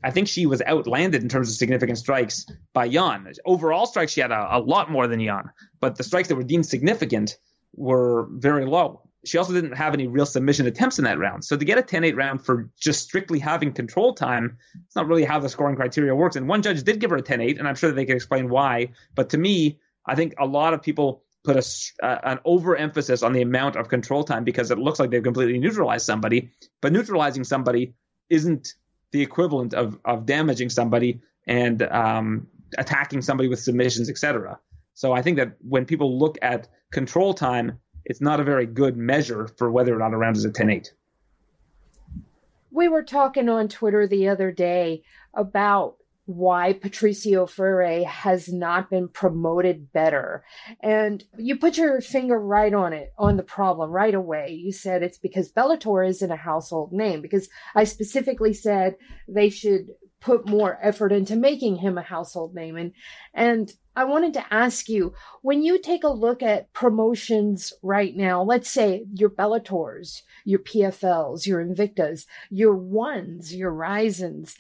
I 0.04 0.12
think 0.12 0.28
she 0.28 0.46
was 0.46 0.62
outlanded 0.66 1.24
in 1.24 1.30
terms 1.30 1.50
of 1.50 1.56
significant 1.56 1.98
strikes 1.98 2.46
by 2.74 2.86
Yan. 2.86 3.32
Overall 3.46 3.86
strikes, 3.86 4.12
she 4.12 4.22
had 4.22 4.32
a, 4.32 4.58
a 4.58 4.60
lot 4.60 4.92
more 4.92 5.08
than 5.08 5.20
Yan, 5.20 5.50
but 5.80 5.96
the 5.96 6.04
strikes 6.04 6.28
that 6.28 6.36
were 6.36 6.44
deemed 6.44 6.66
significant 6.66 7.38
were 7.74 8.28
very 8.32 8.66
low 8.66 9.06
she 9.26 9.38
also 9.38 9.54
didn't 9.54 9.74
have 9.74 9.94
any 9.94 10.08
real 10.08 10.26
submission 10.26 10.68
attempts 10.68 11.00
in 11.00 11.06
that 11.06 11.18
round. 11.18 11.44
So 11.44 11.58
to 11.58 11.66
get 11.66 11.78
a 11.78 11.82
10-8 11.82 12.16
round 12.16 12.46
for 12.46 12.70
just 12.80 13.04
strictly 13.04 13.40
having 13.40 13.74
control 13.74 14.14
time, 14.14 14.58
it's 14.86 14.96
not 14.96 15.08
really 15.08 15.26
how 15.26 15.40
the 15.40 15.50
scoring 15.50 15.76
criteria 15.76 16.16
works. 16.16 16.36
And 16.36 16.48
one 16.48 16.62
judge 16.62 16.84
did 16.84 17.00
give 17.00 17.10
her 17.10 17.18
a 17.18 17.24
10-8, 17.24 17.60
and 17.60 17.68
I'm 17.68 17.76
sure 17.76 17.92
they 17.92 18.06
can 18.06 18.16
explain 18.16 18.50
why. 18.50 18.90
But 19.16 19.32
to 19.32 19.38
me, 19.38 19.80
I 20.06 20.16
think 20.16 20.36
a 20.38 20.46
lot 20.46 20.74
of 20.74 20.82
people 20.82 21.24
put 21.44 21.56
a, 21.58 22.06
uh, 22.06 22.20
an 22.24 22.40
overemphasis 22.46 23.24
on 23.24 23.34
the 23.34 23.42
amount 23.42 23.76
of 23.76 23.88
control 23.88 24.24
time 24.24 24.44
because 24.44 24.72
it 24.72 24.78
looks 24.78 25.00
like 25.00 25.10
they've 25.10 25.24
completely 25.24 25.60
neutralized 25.60 26.06
somebody. 26.06 26.52
But 26.82 26.94
neutralizing 26.94 27.44
somebody 27.44 27.96
isn't 28.30 28.74
the 29.12 29.22
equivalent 29.22 29.74
of 29.74 30.00
of 30.06 30.26
damaging 30.26 30.70
somebody 30.70 31.22
and 31.48 31.82
um, 31.84 32.48
attacking 32.78 33.22
somebody 33.22 33.50
with 33.50 33.60
submissions, 33.60 34.10
etc. 34.10 34.60
So 34.94 35.14
I 35.14 35.22
think 35.22 35.38
that 35.38 35.58
when 35.62 35.86
people 35.86 36.18
look 36.18 36.38
at 36.42 36.68
control 36.92 37.34
time 37.34 37.80
it's 38.06 38.22
not 38.22 38.40
a 38.40 38.44
very 38.44 38.66
good 38.66 38.96
measure 38.96 39.48
for 39.58 39.72
whether 39.72 39.94
or 39.94 40.00
not 40.00 40.14
a 40.14 40.18
round 40.18 40.38
is 40.38 40.46
a 40.46 40.52
10 40.52 40.70
8. 40.70 40.94
We 42.72 42.88
were 42.88 43.04
talking 43.04 43.50
on 43.50 43.68
Twitter 43.68 44.08
the 44.08 44.28
other 44.30 44.52
day 44.52 45.04
about 45.34 45.98
why 46.26 46.74
Patricio 46.74 47.46
Freire 47.46 48.04
has 48.06 48.52
not 48.52 48.90
been 48.90 49.08
promoted 49.08 49.92
better. 49.94 50.44
And 50.82 51.24
you 51.38 51.58
put 51.58 51.78
your 51.78 52.02
finger 52.02 52.40
right 52.40 52.74
on 52.74 52.94
it, 52.94 53.14
on 53.18 53.38
the 53.38 53.44
problem 53.44 53.92
right 53.92 54.14
away. 54.14 54.52
You 54.52 54.72
said 54.72 55.04
it's 55.04 55.20
because 55.20 55.52
Bellator 55.52 56.08
isn't 56.08 56.32
a 56.32 56.36
household 56.36 56.92
name, 56.92 57.22
because 57.22 57.48
I 57.76 57.84
specifically 57.84 58.54
said 58.54 58.96
they 59.28 59.50
should 59.50 59.90
put 60.20 60.50
more 60.50 60.80
effort 60.82 61.12
into 61.12 61.36
making 61.36 61.76
him 61.76 62.00
a 62.00 62.02
household 62.02 62.56
name. 62.56 62.76
And, 62.76 62.94
and 63.34 63.72
I 63.96 64.06
wanted 64.06 64.34
to 64.34 64.54
ask 64.54 64.90
you, 64.90 65.14
when 65.44 65.62
you 65.62 65.80
take 65.80 66.04
a 66.04 66.10
look 66.10 66.42
at 66.42 66.74
promotions 66.74 67.72
right 67.84 68.16
now, 68.16 68.42
let's 68.42 68.72
say 68.72 69.06
your 69.14 69.30
Bellators, 69.30 70.24
your 70.44 70.60
PFLs, 70.60 71.46
your 71.46 71.64
Invictas, 71.64 72.26
your 72.50 72.76
ones, 72.76 73.56
your 73.56 73.72
Rizins, 73.72 74.56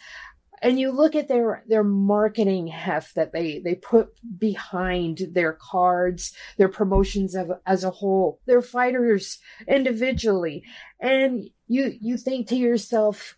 and 0.65 0.79
you 0.79 0.91
look 0.91 1.15
at 1.15 1.27
their 1.27 1.63
their 1.67 1.83
marketing 1.83 2.65
heft 2.67 3.15
that 3.15 3.31
they 3.31 3.59
they 3.59 3.75
put 3.75 4.09
behind 4.39 5.21
their 5.31 5.53
cards 5.53 6.33
their 6.57 6.67
promotions 6.67 7.35
of, 7.35 7.51
as 7.65 7.83
a 7.83 7.91
whole 7.91 8.39
their 8.47 8.63
fighters 8.63 9.37
individually 9.67 10.63
and 10.99 11.49
you 11.67 11.93
you 12.01 12.17
think 12.17 12.47
to 12.47 12.55
yourself 12.55 13.37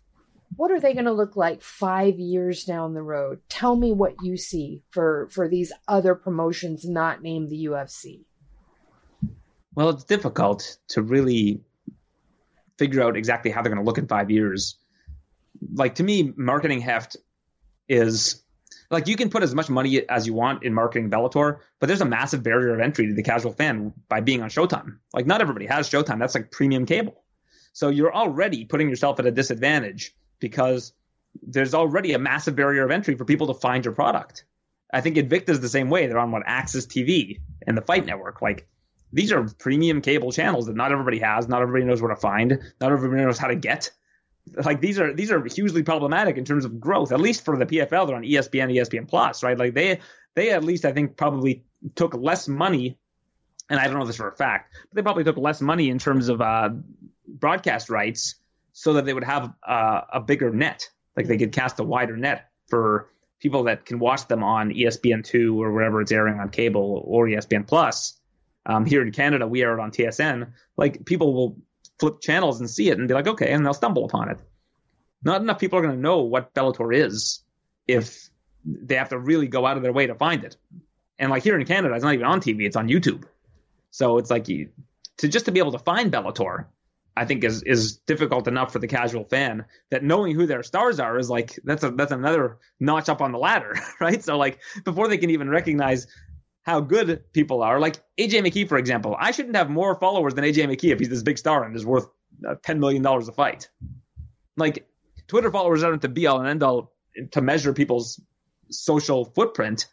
what 0.56 0.70
are 0.70 0.80
they 0.80 0.94
going 0.94 1.04
to 1.04 1.12
look 1.12 1.36
like 1.36 1.62
five 1.62 2.18
years 2.18 2.64
down 2.64 2.94
the 2.94 3.02
road? 3.02 3.38
Tell 3.50 3.76
me 3.76 3.92
what 3.92 4.14
you 4.22 4.38
see 4.38 4.82
for 4.90 5.28
for 5.30 5.46
these 5.46 5.72
other 5.86 6.14
promotions 6.14 6.88
not 6.88 7.22
named 7.22 7.50
the 7.50 7.66
UFC. 7.66 8.24
Well, 9.74 9.90
it's 9.90 10.04
difficult 10.04 10.78
to 10.88 11.02
really 11.02 11.60
figure 12.78 13.02
out 13.02 13.16
exactly 13.16 13.50
how 13.50 13.62
they're 13.62 13.72
going 13.72 13.84
to 13.84 13.86
look 13.86 13.98
in 13.98 14.08
five 14.08 14.30
years. 14.30 14.78
Like 15.74 15.96
to 15.96 16.02
me, 16.02 16.32
marketing 16.36 16.80
heft 16.80 17.16
is 17.88 18.42
like 18.90 19.06
you 19.06 19.16
can 19.16 19.30
put 19.30 19.42
as 19.42 19.54
much 19.54 19.68
money 19.68 20.08
as 20.08 20.26
you 20.26 20.34
want 20.34 20.62
in 20.62 20.72
marketing 20.72 21.10
Bellator, 21.10 21.58
but 21.80 21.86
there's 21.86 22.00
a 22.00 22.06
massive 22.06 22.42
barrier 22.42 22.74
of 22.74 22.80
entry 22.80 23.08
to 23.08 23.14
the 23.14 23.22
casual 23.22 23.52
fan 23.52 23.92
by 24.08 24.20
being 24.20 24.42
on 24.42 24.48
Showtime. 24.48 24.98
Like 25.12 25.26
not 25.26 25.40
everybody 25.40 25.66
has 25.66 25.88
Showtime. 25.88 26.18
That's 26.18 26.34
like 26.34 26.50
premium 26.50 26.86
cable. 26.86 27.22
So 27.72 27.90
you're 27.90 28.14
already 28.14 28.64
putting 28.64 28.88
yourself 28.88 29.20
at 29.20 29.26
a 29.26 29.30
disadvantage 29.30 30.14
because 30.40 30.92
there's 31.42 31.74
already 31.74 32.12
a 32.12 32.18
massive 32.18 32.56
barrier 32.56 32.84
of 32.84 32.90
entry 32.90 33.14
for 33.14 33.24
people 33.24 33.48
to 33.48 33.54
find 33.54 33.84
your 33.84 33.94
product. 33.94 34.44
I 34.92 35.00
think 35.00 35.16
Invicta 35.16 35.50
is 35.50 35.60
the 35.60 35.68
same 35.68 35.90
way. 35.90 36.06
They're 36.06 36.18
on 36.18 36.30
what 36.32 36.46
AXS 36.46 36.86
TV 36.86 37.40
and 37.66 37.76
the 37.76 37.82
Fight 37.82 38.06
Network. 38.06 38.40
Like 38.40 38.66
these 39.12 39.32
are 39.32 39.46
premium 39.58 40.00
cable 40.00 40.32
channels 40.32 40.66
that 40.66 40.76
not 40.76 40.92
everybody 40.92 41.18
has, 41.18 41.48
not 41.48 41.62
everybody 41.62 41.84
knows 41.84 42.00
where 42.00 42.14
to 42.14 42.20
find, 42.20 42.58
not 42.80 42.92
everybody 42.92 43.22
knows 43.22 43.38
how 43.38 43.48
to 43.48 43.56
get. 43.56 43.90
Like 44.56 44.80
these 44.80 44.98
are 44.98 45.12
these 45.12 45.30
are 45.30 45.44
hugely 45.44 45.82
problematic 45.82 46.36
in 46.36 46.44
terms 46.44 46.64
of 46.64 46.80
growth. 46.80 47.12
At 47.12 47.20
least 47.20 47.44
for 47.44 47.56
the 47.56 47.66
PFL, 47.66 48.06
they're 48.06 48.16
on 48.16 48.22
ESPN, 48.22 48.72
ESPN 48.72 49.08
Plus, 49.08 49.42
right? 49.42 49.58
Like 49.58 49.74
they 49.74 50.00
they 50.34 50.50
at 50.50 50.64
least 50.64 50.84
I 50.84 50.92
think 50.92 51.16
probably 51.16 51.64
took 51.94 52.14
less 52.14 52.48
money, 52.48 52.98
and 53.68 53.78
I 53.80 53.84
don't 53.86 53.98
know 53.98 54.06
this 54.06 54.16
for 54.16 54.28
a 54.28 54.36
fact, 54.36 54.74
but 54.88 54.96
they 54.96 55.02
probably 55.02 55.24
took 55.24 55.36
less 55.36 55.60
money 55.60 55.88
in 55.88 55.98
terms 55.98 56.28
of 56.28 56.40
uh, 56.40 56.70
broadcast 57.26 57.90
rights 57.90 58.36
so 58.72 58.94
that 58.94 59.04
they 59.04 59.14
would 59.14 59.24
have 59.24 59.52
uh, 59.66 60.02
a 60.12 60.20
bigger 60.20 60.50
net, 60.50 60.88
like 61.16 61.26
they 61.26 61.36
could 61.36 61.52
cast 61.52 61.80
a 61.80 61.84
wider 61.84 62.16
net 62.16 62.50
for 62.68 63.10
people 63.40 63.64
that 63.64 63.84
can 63.84 63.98
watch 63.98 64.26
them 64.28 64.42
on 64.42 64.70
ESPN2 64.70 65.56
or 65.56 65.72
wherever 65.72 66.00
it's 66.00 66.12
airing 66.12 66.40
on 66.40 66.48
cable 66.50 67.02
or 67.04 67.26
ESPN 67.26 67.66
Plus. 67.66 68.14
Um, 68.66 68.84
here 68.84 69.02
in 69.02 69.12
Canada, 69.12 69.46
we 69.46 69.62
air 69.62 69.78
it 69.78 69.80
on 69.80 69.90
TSN. 69.90 70.52
Like 70.76 71.04
people 71.04 71.32
will 71.32 71.56
flip 71.98 72.20
channels 72.20 72.60
and 72.60 72.68
see 72.68 72.90
it 72.90 72.98
and 72.98 73.08
be 73.08 73.14
like, 73.14 73.26
okay, 73.26 73.50
and 73.50 73.64
they'll 73.64 73.74
stumble 73.74 74.04
upon 74.04 74.30
it. 74.30 74.38
Not 75.22 75.40
enough 75.40 75.58
people 75.58 75.78
are 75.78 75.82
going 75.82 75.94
to 75.94 76.00
know 76.00 76.22
what 76.22 76.54
Bellator 76.54 76.94
is 76.94 77.42
if 77.86 78.28
they 78.64 78.96
have 78.96 79.08
to 79.08 79.18
really 79.18 79.48
go 79.48 79.66
out 79.66 79.76
of 79.76 79.82
their 79.82 79.92
way 79.92 80.06
to 80.06 80.14
find 80.14 80.44
it. 80.44 80.56
And 81.18 81.30
like 81.30 81.42
here 81.42 81.58
in 81.58 81.66
Canada, 81.66 81.94
it's 81.94 82.04
not 82.04 82.14
even 82.14 82.26
on 82.26 82.40
TV; 82.40 82.62
it's 82.62 82.76
on 82.76 82.88
YouTube. 82.88 83.24
So 83.90 84.18
it's 84.18 84.30
like 84.30 84.48
you, 84.48 84.68
to 85.16 85.28
just 85.28 85.46
to 85.46 85.52
be 85.52 85.58
able 85.58 85.72
to 85.72 85.78
find 85.78 86.12
Bellator 86.12 86.66
I 87.18 87.24
think 87.24 87.42
is 87.42 87.64
is 87.64 87.96
difficult 87.96 88.46
enough 88.46 88.72
for 88.72 88.78
the 88.78 88.86
casual 88.86 89.24
fan 89.24 89.64
that 89.90 90.04
knowing 90.04 90.36
who 90.36 90.46
their 90.46 90.62
stars 90.62 91.00
are 91.00 91.18
is 91.18 91.28
like 91.28 91.58
that's 91.64 91.82
a 91.82 91.90
that's 91.90 92.12
another 92.12 92.58
notch 92.78 93.08
up 93.08 93.20
on 93.20 93.32
the 93.32 93.38
ladder, 93.38 93.74
right? 94.00 94.22
So 94.22 94.38
like 94.38 94.60
before 94.84 95.08
they 95.08 95.18
can 95.18 95.30
even 95.30 95.50
recognize 95.50 96.06
how 96.68 96.80
good 96.80 97.24
people 97.32 97.62
are, 97.62 97.80
like 97.80 97.96
AJ 98.18 98.44
McKee, 98.46 98.68
for 98.68 98.76
example, 98.76 99.16
I 99.18 99.30
shouldn't 99.30 99.56
have 99.56 99.70
more 99.70 99.94
followers 99.94 100.34
than 100.34 100.44
AJ 100.44 100.68
McKee 100.68 100.92
if 100.92 100.98
he's 100.98 101.08
this 101.08 101.22
big 101.22 101.38
star 101.38 101.64
and 101.64 101.74
is 101.74 101.86
worth 101.86 102.06
uh, 102.46 102.56
ten 102.62 102.78
million 102.78 103.00
dollars 103.00 103.26
a 103.26 103.32
fight. 103.32 103.70
Like 104.54 104.86
Twitter 105.28 105.50
followers 105.50 105.82
aren't 105.82 106.02
the 106.02 106.10
be 106.10 106.26
all 106.26 106.40
and 106.40 106.46
end 106.46 106.62
all 106.62 106.92
to 107.30 107.40
measure 107.40 107.72
people's 107.72 108.20
social 108.70 109.24
footprint, 109.24 109.86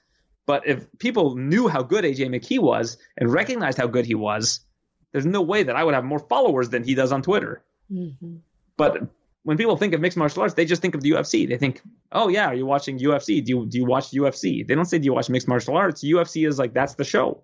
but 0.46 0.68
if 0.68 0.86
people 1.00 1.38
knew 1.38 1.70
how 1.70 1.82
good 1.82 2.04
AJ 2.04 2.28
McKee 2.28 2.60
was 2.60 2.98
and 3.18 3.32
recognized 3.32 3.78
how 3.78 3.88
good 3.88 4.06
he 4.06 4.16
was, 4.16 4.60
there's 5.14 5.26
no 5.26 5.44
way 5.44 5.64
that 5.64 5.78
I 5.78 5.84
would 5.86 5.94
have 5.94 6.04
more 6.04 6.20
followers 6.20 6.68
than 6.68 6.84
he 6.84 6.94
does 6.94 7.14
on 7.14 7.22
Twitter. 7.22 7.64
Mm-hmm. 7.90 8.36
But 8.76 9.08
when 9.46 9.58
people 9.58 9.78
think 9.78 9.94
of 9.94 10.02
mixed 10.02 10.18
martial 10.18 10.42
arts, 10.42 10.56
they 10.56 10.66
just 10.66 10.82
think 10.82 10.96
of 10.96 11.02
the 11.02 11.12
UFC. 11.12 11.48
They 11.48 11.58
think, 11.58 11.82
oh 12.12 12.30
yeah, 12.30 12.48
are 12.48 12.56
you 12.56 12.66
watching 12.66 12.98
UFC? 12.98 13.46
Do 13.46 13.50
you 13.52 13.66
do 13.68 13.78
you 13.78 13.86
watch 13.86 14.10
UFC? 14.10 14.68
They 14.68 14.74
don't 14.74 14.86
say 14.86 14.98
do 14.98 15.06
you 15.06 15.14
watch 15.14 15.30
mixed 15.30 15.48
martial 15.48 15.78
arts. 15.78 16.04
UFC 16.04 16.48
is 16.48 16.58
like 16.58 16.74
that's 16.74 16.96
the 16.96 17.04
show. 17.04 17.44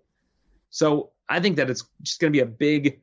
So 0.72 1.12
I 1.30 1.40
think 1.40 1.58
that 1.58 1.70
it's 1.70 1.86
just 2.02 2.20
going 2.20 2.34
to 2.34 2.36
be 2.36 2.42
a 2.42 2.46
big 2.46 3.02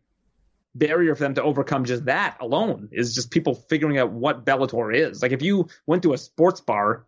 barrier 0.75 1.15
for 1.15 1.23
them 1.23 1.35
to 1.35 1.43
overcome 1.43 1.85
just 1.85 2.07
that 2.07 2.37
alone 2.41 2.89
is 2.91 3.15
just 3.15 3.31
people 3.31 3.55
figuring 3.55 3.99
out 3.99 4.11
what 4.11 4.45
Bellator 4.45 4.95
is. 4.95 5.23
Like 5.23 5.33
if 5.33 5.43
you 5.43 5.69
went 5.87 6.03
to 6.03 6.13
a 6.13 6.19
sports 6.19 6.61
bar 6.61 7.07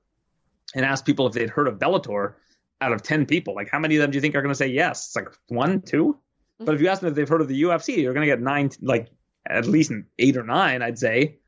and 0.74 0.84
asked 0.84 1.04
people 1.04 1.26
if 1.26 1.32
they'd 1.32 1.50
heard 1.50 1.66
of 1.66 1.78
Bellator, 1.78 2.34
out 2.80 2.92
of 2.92 3.02
10 3.02 3.26
people, 3.26 3.54
like 3.54 3.68
how 3.68 3.78
many 3.78 3.96
of 3.96 4.00
them 4.00 4.10
do 4.10 4.16
you 4.16 4.22
think 4.22 4.34
are 4.34 4.42
going 4.42 4.52
to 4.52 4.56
say 4.56 4.68
yes? 4.68 5.08
It's 5.08 5.16
like 5.16 5.28
one, 5.48 5.82
two? 5.82 6.18
But 6.58 6.74
if 6.74 6.80
you 6.80 6.88
ask 6.88 7.00
them 7.00 7.10
if 7.10 7.14
they've 7.14 7.28
heard 7.28 7.40
of 7.40 7.48
the 7.48 7.62
UFC, 7.62 7.98
you're 7.98 8.14
going 8.14 8.26
to 8.26 8.32
get 8.32 8.40
nine, 8.40 8.70
like 8.80 9.08
at 9.46 9.66
least 9.66 9.92
eight 10.18 10.36
or 10.36 10.44
nine, 10.44 10.82
I'd 10.82 10.98
say, 10.98 11.39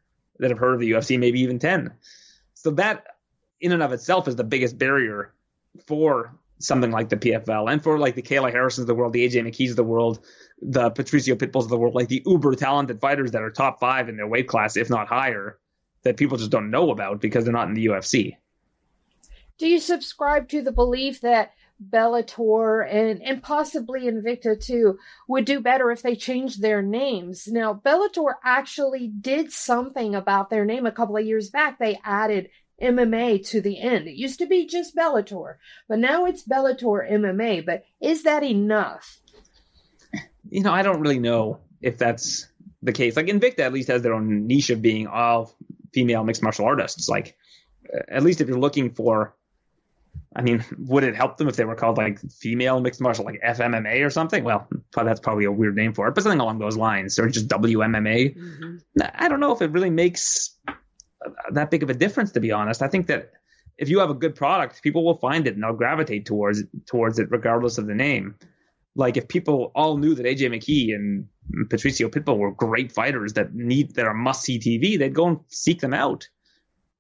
that 0.43 0.51
have 0.51 0.59
heard 0.59 0.75
of 0.75 0.81
the 0.81 0.91
UFC, 0.91 1.19
maybe 1.19 1.41
even 1.41 1.59
10. 1.59 1.93
So 2.55 2.73
that 2.73 3.05
in 3.61 3.73
and 3.73 3.83
of 3.83 3.93
itself 3.93 4.29
is 4.29 4.37
the 4.37 4.45
biggest 4.45 4.77
barrier 4.77 5.33
for 5.87 6.35
something 6.59 6.91
like 6.91 7.09
the 7.09 7.17
PFL 7.17 7.73
and 7.73 7.83
for 7.83 7.99
like 7.99 8.15
the 8.15 8.23
Kayla 8.23 8.53
Harrisons 8.53 8.83
of 8.83 8.87
the 8.89 8.95
world, 8.95 9.13
the 9.13 9.27
AJ 9.27 9.47
McKees 9.47 9.71
of 9.71 9.77
the 9.77 9.85
world, 9.85 10.21
the 10.61 10.91
Patricio 10.91 11.35
Pitbulls 11.35 11.65
of 11.65 11.71
the 11.71 11.79
world, 11.79 11.95
like 11.95 12.09
the 12.09 12.23
uber 12.27 12.55
talented 12.55 13.01
fighters 13.01 13.31
that 13.31 13.43
are 13.43 13.51
top 13.51 13.81
five 13.81 14.09
in 14.09 14.17
their 14.17 14.27
weight 14.27 14.49
class, 14.49 14.77
if 14.77 14.91
not 14.91 15.09
higher, 15.09 15.59
that 16.03 16.17
people 16.17 16.37
just 16.37 16.51
don't 16.51 16.71
know 16.71 16.91
about 16.91 17.21
because 17.21 17.45
they're 17.45 17.53
not 17.53 17.69
in 17.69 17.75
the 17.75 17.87
UFC. 17.87 18.37
Do 19.59 19.69
you 19.69 19.79
subscribe 19.79 20.49
to 20.49 20.63
the 20.63 20.73
belief 20.73 21.21
that 21.21 21.53
Bellator 21.91 22.87
and, 22.89 23.23
and 23.23 23.43
possibly 23.43 24.03
Invicta 24.03 24.63
too 24.63 24.99
would 25.29 25.45
do 25.45 25.61
better 25.61 25.91
if 25.91 26.03
they 26.03 26.17
changed 26.17 26.61
their 26.61 26.83
names? 26.83 27.47
Now, 27.49 27.75
Bellator 27.75 28.35
actually 28.45 29.09
did 29.09 29.53
something 29.53 30.15
about 30.15 30.51
their 30.51 30.65
name 30.65 30.87
a 30.87 30.93
couple 30.93 31.17
of 31.17 31.27
years 31.27 31.51
back. 31.51 31.79
They 31.79 31.99
added 32.05 32.51
MMA 32.81 33.47
to 33.51 33.61
the 33.61 33.81
end. 33.81 34.09
It 34.09 34.17
used 34.17 34.39
to 34.41 34.47
be 34.47 34.67
just 34.67 34.97
Bellator, 34.97 35.57
but 35.89 35.99
now 35.99 36.27
it's 36.27 36.47
Bellator 36.47 37.11
MMA. 37.11 37.65
But 37.65 37.85
is 38.01 38.25
that 38.25 38.43
enough? 38.43 39.21
You 40.51 40.63
know, 40.63 40.73
I 40.73 40.83
don't 40.83 41.01
really 41.01 41.19
know 41.19 41.61
if 41.81 41.99
that's 41.99 42.49
the 42.83 42.93
case. 42.93 43.17
Like 43.17 43.27
Invicta 43.27 43.61
at 43.61 43.73
least 43.73 43.89
has 43.89 44.03
their 44.03 44.15
own 44.15 44.47
niche 44.47 44.71
of 44.71 44.83
being 44.83 45.07
all 45.07 45.55
female 45.95 46.25
mixed 46.25 46.43
martial 46.43 46.67
artists. 46.67 47.09
Like, 47.09 47.37
uh, 47.93 48.01
at 48.09 48.23
least 48.23 48.41
if 48.41 48.49
you're 48.49 48.59
looking 48.59 48.91
for 48.91 49.35
I 50.35 50.43
mean, 50.43 50.65
would 50.79 51.05
it 51.05 51.15
help 51.15 51.37
them 51.37 51.49
if 51.49 51.57
they 51.57 51.65
were 51.65 51.75
called 51.75 51.99
like 51.99 52.19
female 52.33 52.81
mixed 52.81 53.01
martial, 53.01 53.25
like 53.25 53.41
FMMA 53.47 54.05
or 54.05 54.11
something? 54.11 54.45
Well, 54.45 54.67
that's 54.95 55.21
probably 55.21 55.45
a 55.45 55.53
weird 55.53 55.77
name 55.77 55.93
for 55.93 56.09
it, 56.09 56.15
but 56.15 56.23
something 56.23 56.41
along 56.41 56.59
those 56.59 56.77
lines, 56.77 57.19
or 57.19 57.29
just 57.29 57.49
WMMA. 57.49 58.37
Mm-hmm. 58.37 58.77
I 59.15 59.29
don't 59.29 59.41
know 59.41 59.53
if 59.53 59.61
it 59.61 59.71
really 59.73 59.91
makes 59.91 60.57
that 61.51 61.71
big 61.71 61.83
of 61.83 61.91
a 61.91 61.95
difference, 61.95 62.33
to 62.33 62.41
be 62.41 62.51
honest. 62.51 62.83
I 62.83 62.89
think 62.89 63.09
that 63.09 63.33
if 63.79 63.89
you 63.89 63.99
have 64.01 64.11
a 64.11 64.15
good 64.15 64.35
product, 64.35 64.83
people 64.83 65.05
will 65.05 65.19
find 65.19 65.47
it 65.47 65.55
and 65.55 65.63
they'll 65.63 65.73
gravitate 65.75 66.25
towards 66.25 66.63
towards 66.87 67.19
it, 67.19 67.31
regardless 67.31 67.79
of 67.79 67.87
the 67.87 67.95
name. 67.95 68.35
Like 68.95 69.17
if 69.17 69.29
people 69.29 69.73
all 69.75 69.97
knew 69.97 70.15
that 70.15 70.27
AJ 70.27 70.51
McKee 70.51 70.95
and 70.95 71.27
Patricio 71.71 72.09
Pitbull 72.09 72.39
were 72.39 72.53
great 72.53 72.93
fighters 72.93 73.33
that 73.35 73.55
need 73.55 73.95
that 73.95 74.07
are 74.07 74.15
must 74.15 74.43
see 74.43 74.59
TV, 74.59 74.99
they'd 74.99 75.15
go 75.15 75.27
and 75.27 75.41
seek 75.49 75.81
them 75.81 75.95
out 75.95 76.29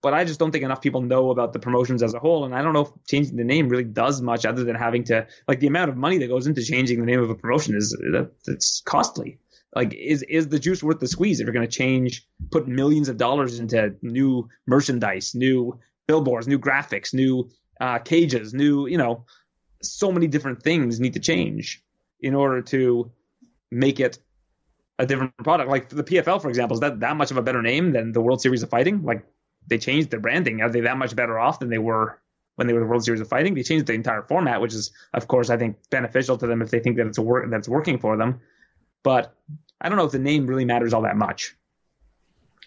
but 0.02 0.12
I 0.12 0.24
just 0.24 0.40
don't 0.40 0.50
think 0.50 0.64
enough 0.64 0.82
people 0.82 1.00
know 1.00 1.30
about 1.30 1.52
the 1.52 1.60
promotions 1.60 2.02
as 2.02 2.12
a 2.12 2.18
whole. 2.18 2.44
And 2.44 2.54
I 2.54 2.60
don't 2.60 2.72
know 2.72 2.82
if 2.82 2.90
changing 3.08 3.36
the 3.36 3.44
name 3.44 3.68
really 3.68 3.84
does 3.84 4.20
much 4.20 4.44
other 4.44 4.64
than 4.64 4.74
having 4.74 5.04
to 5.04 5.26
like 5.46 5.60
the 5.60 5.68
amount 5.68 5.90
of 5.90 5.96
money 5.96 6.18
that 6.18 6.26
goes 6.26 6.48
into 6.48 6.62
changing 6.62 6.98
the 6.98 7.06
name 7.06 7.20
of 7.20 7.30
a 7.30 7.36
promotion 7.36 7.76
is 7.76 7.90
that 7.90 8.32
it's 8.48 8.82
costly. 8.84 9.38
Like 9.74 9.94
is 9.94 10.22
is 10.24 10.48
the 10.48 10.58
juice 10.58 10.82
worth 10.82 10.98
the 10.98 11.08
squeeze 11.08 11.40
if 11.40 11.46
you're 11.46 11.54
going 11.54 11.66
to 11.66 11.76
change, 11.76 12.26
put 12.50 12.66
millions 12.68 13.08
of 13.08 13.16
dollars 13.16 13.58
into 13.60 13.94
new 14.02 14.48
merchandise, 14.66 15.34
new 15.34 15.78
billboards, 16.08 16.48
new 16.48 16.58
graphics, 16.58 17.14
new 17.14 17.48
uh, 17.80 17.98
cages, 17.98 18.52
new 18.52 18.86
you 18.88 18.98
know, 18.98 19.24
so 19.82 20.10
many 20.10 20.26
different 20.26 20.62
things 20.62 21.00
need 21.00 21.14
to 21.14 21.20
change 21.20 21.82
in 22.20 22.34
order 22.34 22.60
to 22.60 23.10
make 23.70 24.00
it 24.00 24.18
a 24.98 25.06
different 25.06 25.36
product. 25.38 25.70
Like 25.70 25.88
the 25.88 26.04
PFL, 26.04 26.42
for 26.42 26.48
example, 26.48 26.74
is 26.74 26.80
that 26.80 27.00
that 27.00 27.16
much 27.16 27.30
of 27.30 27.36
a 27.36 27.42
better 27.42 27.62
name 27.62 27.92
than 27.92 28.12
the 28.12 28.20
World 28.20 28.42
Series 28.42 28.62
of 28.62 28.68
Fighting? 28.68 29.04
Like 29.04 29.24
they 29.66 29.78
changed 29.78 30.10
their 30.10 30.20
branding. 30.20 30.60
Are 30.60 30.70
they 30.70 30.80
that 30.80 30.98
much 30.98 31.16
better 31.16 31.38
off 31.38 31.58
than 31.58 31.70
they 31.70 31.78
were 31.78 32.20
when 32.56 32.66
they 32.66 32.72
were 32.72 32.80
the 32.80 32.86
World 32.86 33.04
Series 33.04 33.20
of 33.20 33.28
Fighting? 33.28 33.54
They 33.54 33.62
changed 33.62 33.86
the 33.86 33.94
entire 33.94 34.22
format, 34.22 34.60
which 34.60 34.74
is, 34.74 34.90
of 35.14 35.28
course, 35.28 35.50
I 35.50 35.56
think 35.56 35.76
beneficial 35.90 36.36
to 36.38 36.46
them 36.46 36.62
if 36.62 36.70
they 36.70 36.80
think 36.80 36.96
that 36.96 37.06
it's 37.06 37.18
a 37.18 37.22
work 37.22 37.48
that's 37.50 37.68
working 37.68 37.98
for 37.98 38.16
them. 38.16 38.40
But 39.02 39.34
I 39.80 39.88
don't 39.88 39.98
know 39.98 40.04
if 40.04 40.12
the 40.12 40.18
name 40.18 40.46
really 40.46 40.64
matters 40.64 40.92
all 40.92 41.02
that 41.02 41.16
much. 41.16 41.56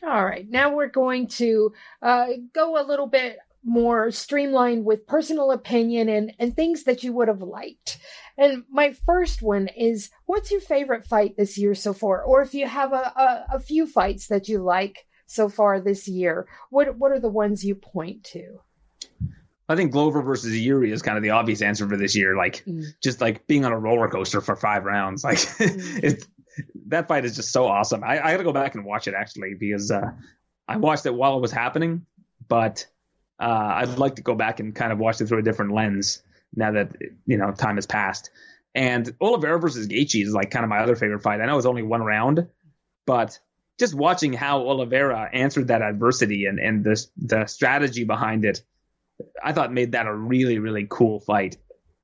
All 0.03 0.25
right, 0.25 0.47
now 0.49 0.75
we're 0.75 0.87
going 0.87 1.27
to 1.29 1.73
uh, 2.01 2.27
go 2.53 2.79
a 2.79 2.85
little 2.85 3.07
bit 3.07 3.39
more 3.63 4.11
streamlined 4.11 4.85
with 4.85 5.07
personal 5.07 5.51
opinion 5.51 6.07
and, 6.07 6.31
and 6.37 6.55
things 6.55 6.83
that 6.83 7.03
you 7.03 7.11
would 7.13 7.27
have 7.27 7.41
liked. 7.41 7.97
And 8.37 8.63
my 8.69 8.93
first 9.05 9.41
one 9.41 9.69
is 9.69 10.11
what's 10.25 10.51
your 10.51 10.61
favorite 10.61 11.05
fight 11.07 11.35
this 11.35 11.57
year 11.57 11.73
so 11.73 11.91
far? 11.91 12.21
Or 12.21 12.43
if 12.43 12.53
you 12.53 12.67
have 12.67 12.93
a, 12.93 12.95
a, 12.95 13.45
a 13.55 13.59
few 13.59 13.87
fights 13.87 14.27
that 14.27 14.47
you 14.47 14.61
like 14.61 15.07
so 15.25 15.49
far 15.49 15.79
this 15.79 16.07
year. 16.07 16.47
What 16.69 16.97
what 16.97 17.11
are 17.11 17.19
the 17.19 17.29
ones 17.29 17.63
you 17.63 17.75
point 17.75 18.23
to? 18.25 18.59
I 19.67 19.75
think 19.75 19.91
Glover 19.91 20.21
versus 20.21 20.53
Jiri 20.53 20.91
is 20.91 21.01
kind 21.01 21.17
of 21.17 21.23
the 21.23 21.31
obvious 21.31 21.61
answer 21.61 21.87
for 21.87 21.97
this 21.97 22.15
year. 22.15 22.35
Like 22.35 22.63
mm. 22.65 22.83
just 23.01 23.19
like 23.19 23.47
being 23.47 23.65
on 23.65 23.71
a 23.71 23.79
roller 23.79 24.07
coaster 24.07 24.41
for 24.41 24.55
five 24.55 24.85
rounds. 24.85 25.23
Like 25.23 25.37
mm. 25.37 26.23
that 26.87 27.07
fight 27.07 27.25
is 27.25 27.35
just 27.35 27.51
so 27.51 27.65
awesome. 27.65 28.03
I, 28.03 28.19
I 28.19 28.31
got 28.31 28.37
to 28.37 28.43
go 28.43 28.53
back 28.53 28.75
and 28.75 28.85
watch 28.85 29.07
it 29.07 29.15
actually 29.15 29.55
because 29.59 29.89
uh, 29.89 30.11
I 30.67 30.77
watched 30.77 31.05
it 31.05 31.13
while 31.13 31.37
it 31.37 31.41
was 31.41 31.51
happening, 31.51 32.05
but 32.47 32.85
uh, 33.39 33.71
I'd 33.75 33.97
like 33.97 34.15
to 34.15 34.21
go 34.21 34.35
back 34.35 34.59
and 34.59 34.75
kind 34.75 34.91
of 34.91 34.99
watch 34.99 35.19
it 35.19 35.27
through 35.27 35.39
a 35.39 35.43
different 35.43 35.73
lens 35.73 36.21
now 36.55 36.71
that 36.71 36.95
you 37.25 37.37
know 37.37 37.51
time 37.51 37.75
has 37.75 37.87
passed. 37.87 38.29
And 38.75 39.15
Oliveira 39.21 39.59
versus 39.59 39.87
Gaethje 39.87 40.21
is 40.21 40.33
like 40.33 40.51
kind 40.51 40.63
of 40.63 40.69
my 40.69 40.79
other 40.79 40.95
favorite 40.95 41.21
fight. 41.21 41.39
I 41.41 41.45
know 41.45 41.57
it's 41.57 41.65
only 41.65 41.83
one 41.83 42.03
round, 42.03 42.47
but 43.05 43.39
just 43.79 43.93
watching 43.93 44.33
how 44.33 44.67
Oliveira 44.67 45.29
answered 45.33 45.67
that 45.67 45.81
adversity 45.81 46.45
and, 46.45 46.59
and 46.59 46.83
the, 46.83 47.05
the 47.17 47.45
strategy 47.45 48.03
behind 48.03 48.45
it, 48.45 48.61
I 49.43 49.53
thought 49.53 49.73
made 49.73 49.93
that 49.93 50.07
a 50.07 50.13
really, 50.13 50.59
really 50.59 50.87
cool 50.89 51.19
fight. 51.19 51.57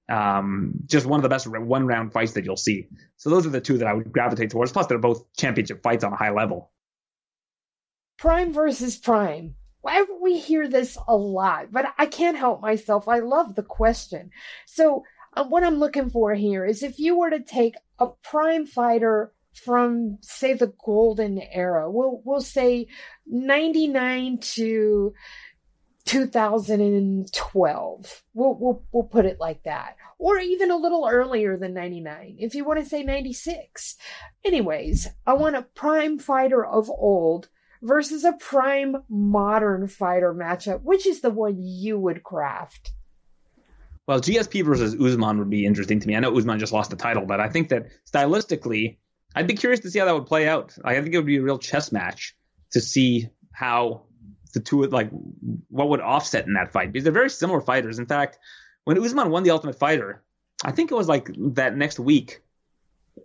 Um, 0.09 0.73
just 0.85 1.05
one 1.05 1.19
of 1.19 1.23
the 1.23 1.29
best 1.29 1.47
one 1.47 1.87
round 1.87 2.11
fights 2.11 2.33
that 2.33 2.43
you'll 2.43 2.57
see. 2.57 2.87
So 3.15 3.29
those 3.29 3.45
are 3.45 3.49
the 3.51 3.61
two 3.61 3.77
that 3.77 3.87
I 3.87 3.93
would 3.93 4.11
gravitate 4.11 4.49
towards. 4.49 4.71
Plus, 4.71 4.87
they're 4.87 4.97
both 4.97 5.33
championship 5.37 5.81
fights 5.83 6.03
on 6.03 6.11
a 6.11 6.17
high 6.17 6.31
level. 6.31 6.71
Prime 8.17 8.53
versus 8.53 8.97
Prime. 8.97 9.55
Why 9.81 10.05
we 10.21 10.37
hear 10.37 10.67
this 10.67 10.97
a 11.07 11.15
lot, 11.15 11.71
but 11.71 11.91
I 11.97 12.05
can't 12.05 12.37
help 12.37 12.61
myself. 12.61 13.07
I 13.07 13.19
love 13.19 13.55
the 13.55 13.63
question. 13.63 14.29
So, 14.67 15.03
uh, 15.33 15.45
what 15.45 15.63
I'm 15.63 15.79
looking 15.79 16.09
for 16.09 16.35
here 16.35 16.65
is 16.65 16.83
if 16.83 16.99
you 16.99 17.17
were 17.17 17.31
to 17.31 17.39
take 17.39 17.75
a 17.97 18.07
prime 18.07 18.67
fighter 18.67 19.31
from 19.53 20.17
say 20.21 20.53
the 20.53 20.73
golden 20.83 21.39
era. 21.39 21.89
We'll 21.89 22.21
we'll 22.23 22.41
say 22.41 22.87
99 23.27 24.39
to 24.39 25.13
2012. 26.05 28.23
We'll 28.33 28.57
we'll 28.59 28.83
we'll 28.91 29.03
put 29.03 29.25
it 29.25 29.39
like 29.39 29.63
that. 29.63 29.95
Or 30.17 30.37
even 30.37 30.71
a 30.71 30.77
little 30.77 31.07
earlier 31.09 31.57
than 31.57 31.73
99 31.73 32.37
if 32.39 32.55
you 32.55 32.65
want 32.65 32.79
to 32.79 32.85
say 32.85 33.03
96. 33.03 33.95
Anyways, 34.45 35.07
I 35.25 35.33
want 35.33 35.55
a 35.55 35.67
prime 35.75 36.19
fighter 36.19 36.65
of 36.65 36.89
old 36.89 37.49
versus 37.81 38.23
a 38.23 38.33
prime 38.33 38.97
modern 39.09 39.87
fighter 39.87 40.33
matchup. 40.33 40.81
Which 40.83 41.07
is 41.07 41.21
the 41.21 41.31
one 41.31 41.57
you 41.59 41.99
would 41.99 42.23
craft? 42.23 42.93
Well, 44.07 44.19
GSP 44.19 44.65
versus 44.65 44.95
Usman 44.99 45.37
would 45.39 45.49
be 45.49 45.65
interesting 45.65 45.99
to 45.99 46.07
me. 46.07 46.15
I 46.15 46.19
know 46.19 46.35
Usman 46.35 46.59
just 46.59 46.73
lost 46.73 46.89
the 46.89 46.95
title, 46.95 47.25
but 47.25 47.39
I 47.39 47.47
think 47.47 47.69
that 47.69 47.87
stylistically, 48.11 48.97
I'd 49.35 49.47
be 49.47 49.53
curious 49.53 49.79
to 49.81 49.91
see 49.91 49.99
how 49.99 50.05
that 50.05 50.13
would 50.13 50.25
play 50.25 50.47
out. 50.47 50.75
I 50.83 50.93
think 50.95 51.13
it 51.13 51.17
would 51.17 51.25
be 51.25 51.37
a 51.37 51.41
real 51.41 51.57
chess 51.57 51.91
match 51.91 52.35
to 52.71 52.81
see 52.81 53.29
how 53.53 54.03
the 54.53 54.59
two 54.59 54.83
like 54.83 55.09
what 55.69 55.89
would 55.89 56.01
offset 56.01 56.45
in 56.45 56.53
that 56.53 56.71
fight 56.73 56.91
because 56.91 57.03
they're 57.03 57.13
very 57.13 57.29
similar 57.29 57.61
fighters. 57.61 57.99
In 57.99 58.05
fact, 58.05 58.39
when 58.83 59.01
Usman 59.01 59.29
won 59.29 59.43
the 59.43 59.51
Ultimate 59.51 59.77
Fighter, 59.77 60.23
I 60.63 60.71
think 60.71 60.91
it 60.91 60.95
was 60.95 61.07
like 61.07 61.29
that 61.55 61.75
next 61.75 61.99
week. 61.99 62.41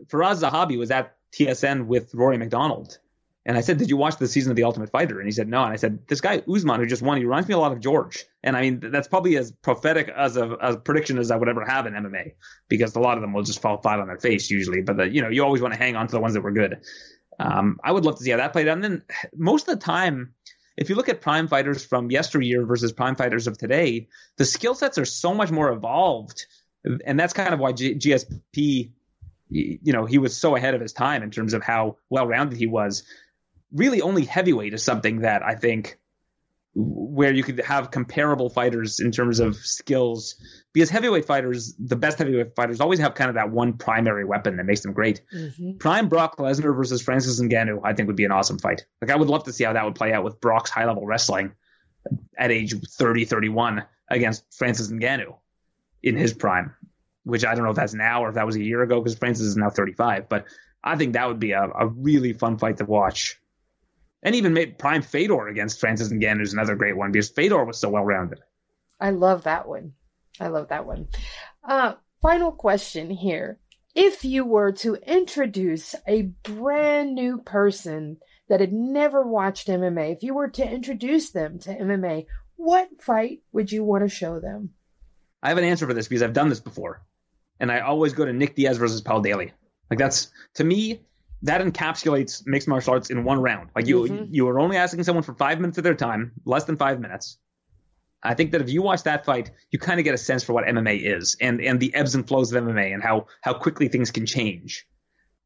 Firas 0.07 0.43
Zahabi 0.43 0.79
was 0.79 0.91
at 0.91 1.17
TSN 1.33 1.87
with 1.87 2.15
Rory 2.15 2.39
MacDonald, 2.39 2.99
and 3.47 3.57
I 3.57 3.61
said, 3.61 3.79
"Did 3.79 3.89
you 3.89 3.97
watch 3.97 4.17
the 4.17 4.27
season 4.27 4.51
of 4.51 4.57
The 4.57 4.65
Ultimate 4.65 4.91
Fighter?" 4.91 5.21
And 5.21 5.27
he 5.29 5.33
said, 5.33 5.49
"No." 5.49 5.63
And 5.63 5.73
I 5.73 5.77
said, 5.77 6.01
"This 6.09 6.21
guy 6.21 6.43
Usman, 6.53 6.81
who 6.81 6.87
just 6.87 7.01
won, 7.01 7.17
he 7.17 7.25
reminds 7.25 7.47
me 7.47 7.55
a 7.55 7.59
lot 7.59 7.71
of 7.71 7.79
George." 7.79 8.25
And 8.43 8.57
I 8.57 8.63
mean, 8.63 8.81
that's 8.91 9.07
probably 9.07 9.37
as 9.37 9.53
prophetic 9.53 10.09
as 10.09 10.37
a, 10.37 10.51
a 10.51 10.77
prediction 10.77 11.17
as 11.17 11.31
I 11.31 11.37
would 11.37 11.49
ever 11.49 11.65
have 11.65 11.87
in 11.87 11.93
MMA, 11.95 12.33
because 12.69 12.97
a 12.97 13.01
lot 13.01 13.17
of 13.17 13.23
them 13.23 13.33
will 13.33 13.45
just 13.45 13.63
fall 13.63 13.81
flat 13.81 14.01
on 14.01 14.09
their 14.09 14.19
face 14.19 14.51
usually. 14.51 14.83
But 14.83 14.97
the, 14.97 15.09
you 15.09 15.23
know, 15.23 15.29
you 15.29 15.45
always 15.45 15.63
want 15.63 15.75
to 15.75 15.79
hang 15.79 15.95
on 15.95 16.09
to 16.09 16.13
the 16.13 16.21
ones 16.21 16.35
that 16.35 16.41
were 16.41 16.51
good. 16.51 16.79
Um, 17.39 17.79
I 17.85 17.93
would 17.93 18.05
love 18.05 18.17
to 18.17 18.25
see 18.25 18.31
how 18.31 18.39
that 18.39 18.53
played 18.53 18.67
out. 18.67 18.73
And 18.73 18.85
then 18.85 19.03
most 19.37 19.69
of 19.69 19.79
the 19.79 19.85
time, 19.85 20.35
if 20.77 20.91
you 20.91 20.97
look 20.97 21.09
at 21.09 21.21
prime 21.21 21.47
fighters 21.47 21.85
from 21.85 22.11
yesteryear 22.11 22.67
versus 22.67 22.93
prime 22.93 23.15
fighters 23.15 23.47
of 23.47 23.57
today, 23.57 24.09
the 24.39 24.45
skill 24.45 24.75
sets 24.75 24.99
are 24.99 25.05
so 25.05 25.35
much 25.35 25.53
more 25.53 25.71
evolved, 25.71 26.47
and 27.05 27.19
that's 27.19 27.33
kind 27.33 27.55
of 27.55 27.61
why 27.61 27.73
G- 27.73 27.95
GSP, 27.95 28.91
you 29.49 29.93
know, 29.93 30.05
he 30.05 30.19
was 30.19 30.37
so 30.37 30.57
ahead 30.57 30.75
of 30.75 30.81
his 30.81 30.93
time 30.93 31.23
in 31.23 31.31
terms 31.31 31.55
of 31.55 31.63
how 31.63 31.99
well 32.11 32.27
rounded 32.27 32.59
he 32.59 32.67
was 32.67 33.05
really 33.77 34.01
only 34.01 34.25
heavyweight 34.25 34.75
is 34.75 34.83
something 34.83 35.21
that 35.21 35.43
I 35.43 35.55
think 35.55 35.99
where 36.79 37.33
you 37.33 37.43
could 37.43 37.59
have 37.61 37.91
comparable 37.91 38.51
fighters 38.51 39.01
in 39.01 39.11
terms 39.11 39.41
of 39.41 39.57
skills 39.57 40.35
because 40.75 40.91
heavyweight 40.91 41.25
fighters 41.25 41.75
the 41.79 41.97
best 41.97 42.19
heavyweight 42.19 42.55
fighters 42.55 42.83
always 42.83 42.99
have 42.99 43.15
kind 43.15 43.31
of 43.31 43.37
that 43.37 43.51
one 43.51 43.73
primary 43.79 44.27
weapon 44.27 44.59
that 44.59 44.65
makes 44.65 44.83
them 44.83 44.93
great. 44.93 45.23
Mm-hmm. 45.35 45.79
prime 45.79 46.11
brock 46.11 46.37
lesnar 46.37 46.77
versus 46.77 47.01
francis 47.01 47.41
ngannou 47.41 47.81
i 47.83 47.95
think 47.95 48.09
would 48.09 48.17
be 48.17 48.27
an 48.27 48.31
awesome 48.31 48.59
fight. 48.59 48.85
Like 49.01 49.11
i 49.11 49.17
would 49.17 49.29
love 49.29 49.45
to 49.45 49.55
see 49.55 49.65
how 49.65 49.73
that 49.73 49.87
would 49.87 49.95
play 49.95 50.13
out 50.13 50.23
with 50.23 50.39
brock's 50.39 50.69
high 50.69 50.85
level 50.85 51.07
wrestling 51.07 51.53
at 52.37 52.51
age 52.51 52.75
30 52.75 53.25
31 53.25 53.85
against 54.11 54.45
francis 54.53 54.93
ngannou 54.93 55.35
in 56.03 56.15
his 56.15 56.35
prime 56.35 56.75
which 57.25 57.47
i 57.47 57.55
don't 57.55 57.65
know 57.65 57.71
if 57.71 57.77
that's 57.77 57.95
now 57.95 58.23
or 58.23 58.29
if 58.29 58.35
that 58.35 58.45
was 58.45 58.57
a 58.57 58.63
year 58.63 58.83
ago 58.83 59.01
because 59.01 59.17
francis 59.17 59.47
is 59.47 59.57
now 59.57 59.71
35 59.71 60.29
but 60.29 60.45
i 60.85 60.95
think 60.95 61.15
that 61.15 61.27
would 61.27 61.41
be 61.41 61.53
a, 61.53 61.63
a 61.63 61.87
really 61.87 62.35
fun 62.35 62.59
fight 62.59 62.77
to 62.77 62.85
watch 62.85 63.41
and 64.23 64.35
even 64.35 64.55
made 64.55 64.79
Prime 64.79 65.03
Fedor 65.03 65.49
against 65.49 65.81
Francis 65.81 66.09
Ngannou 66.09 66.43
is 66.43 66.53
another 66.53 66.77
great 66.77 66.97
one 66.97 67.13
because 67.13 67.31
Fedor 67.31 67.65
was 67.65 67.79
so 67.79 67.89
well 67.89 68.05
rounded. 68.05 68.41
I 69.01 69.11
love 69.11 69.45
that 69.45 69.69
one. 69.69 69.93
I 70.41 70.49
love 70.49 70.69
that 70.69 70.87
one. 70.87 71.09
Uh, 71.63 71.95
final 72.23 72.53
question 72.53 73.11
here. 73.11 73.59
If 73.95 74.25
you 74.25 74.45
were 74.45 74.73
to 74.73 74.95
introduce 74.95 75.95
a 76.07 76.23
brand 76.43 77.15
new 77.15 77.39
person 77.39 78.19
that 78.49 78.61
had 78.61 78.73
never 78.73 79.27
watched 79.27 79.69
MMA, 79.69 80.17
if 80.17 80.23
you 80.23 80.35
were 80.35 80.49
to 80.51 80.71
introduce 80.71 81.31
them 81.31 81.59
to 81.61 81.75
MMA, 81.75 82.27
what 82.57 82.89
fight 83.01 83.41
would 83.53 83.73
you 83.73 83.85
want 83.85 84.05
to 84.05 84.09
show 84.09 84.39
them? 84.39 84.71
I 85.43 85.49
have 85.49 85.59
an 85.59 85.65
answer 85.65 85.87
for 85.87 85.95
this 85.95 86.09
because 86.09 86.23
I've 86.23 86.33
done 86.33 86.49
this 86.49 86.61
before. 86.61 87.03
And 87.59 87.73
I 87.73 87.81
always 87.81 88.13
go 88.13 88.25
to 88.25 88.33
Nick 88.33 88.55
Diaz 88.55 88.77
versus 88.77 89.01
Paul 89.01 89.23
Daley. 89.23 89.53
Like 89.91 89.99
that's 89.99 90.29
to 90.55 90.65
me, 90.65 91.01
that 91.47 91.61
encapsulates 91.61 92.47
mixed 92.47 92.67
martial 92.67 92.93
arts 92.95 93.11
in 93.11 93.23
one 93.25 93.41
round. 93.41 93.71
Like 93.75 93.87
you 93.87 94.03
mm-hmm. 94.03 94.35
you 94.35 94.49
are 94.49 94.59
only 94.59 94.77
asking 94.77 95.05
someone 95.05 95.23
for 95.23 95.35
five 95.35 95.61
minutes 95.61 95.79
of 95.79 95.85
their 95.85 95.95
time, 95.95 96.33
less 96.45 96.65
than 96.65 96.77
five 96.77 97.01
minutes. 97.01 97.39
I 98.23 98.35
think 98.35 98.51
that 98.53 98.61
if 98.61 98.69
you 98.69 98.83
watch 98.83 99.05
that 99.05 99.25
fight, 99.25 99.53
you 99.71 99.79
kind 99.79 100.01
of 100.01 100.05
get 100.05 100.15
a 100.15 100.19
sense 100.19 100.43
for 100.43 100.53
what 100.53 100.65
MMA 100.65 101.01
is 101.03 101.37
and 101.41 101.61
and 101.61 101.79
the 101.79 101.95
ebbs 101.95 102.15
and 102.15 102.27
flows 102.27 102.53
of 102.53 102.65
MMA 102.65 102.93
and 102.93 103.03
how 103.03 103.27
how 103.43 103.55
quickly 103.55 103.89
things 103.89 104.11
can 104.11 104.27
change. 104.27 104.87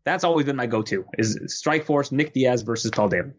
That's 0.04 0.24
always 0.24 0.46
been 0.46 0.56
my 0.56 0.66
go-to 0.66 1.04
is 1.18 1.38
Strikeforce 1.62 2.10
Nick 2.10 2.32
Diaz 2.32 2.62
versus 2.62 2.90
Paul 2.90 3.10
Daley. 3.10 3.32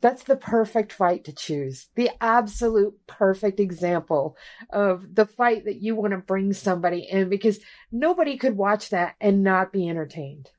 That's 0.00 0.24
the 0.24 0.36
perfect 0.36 0.92
fight 0.92 1.24
to 1.24 1.32
choose. 1.32 1.88
The 1.94 2.10
absolute 2.20 2.94
perfect 3.06 3.60
example 3.60 4.36
of 4.70 5.14
the 5.14 5.26
fight 5.26 5.64
that 5.64 5.80
you 5.80 5.94
want 5.94 6.12
to 6.12 6.18
bring 6.18 6.52
somebody 6.52 7.06
in 7.08 7.28
because 7.28 7.60
nobody 7.90 8.36
could 8.36 8.56
watch 8.56 8.90
that 8.90 9.14
and 9.20 9.42
not 9.42 9.72
be 9.72 9.88
entertained. 9.88 10.50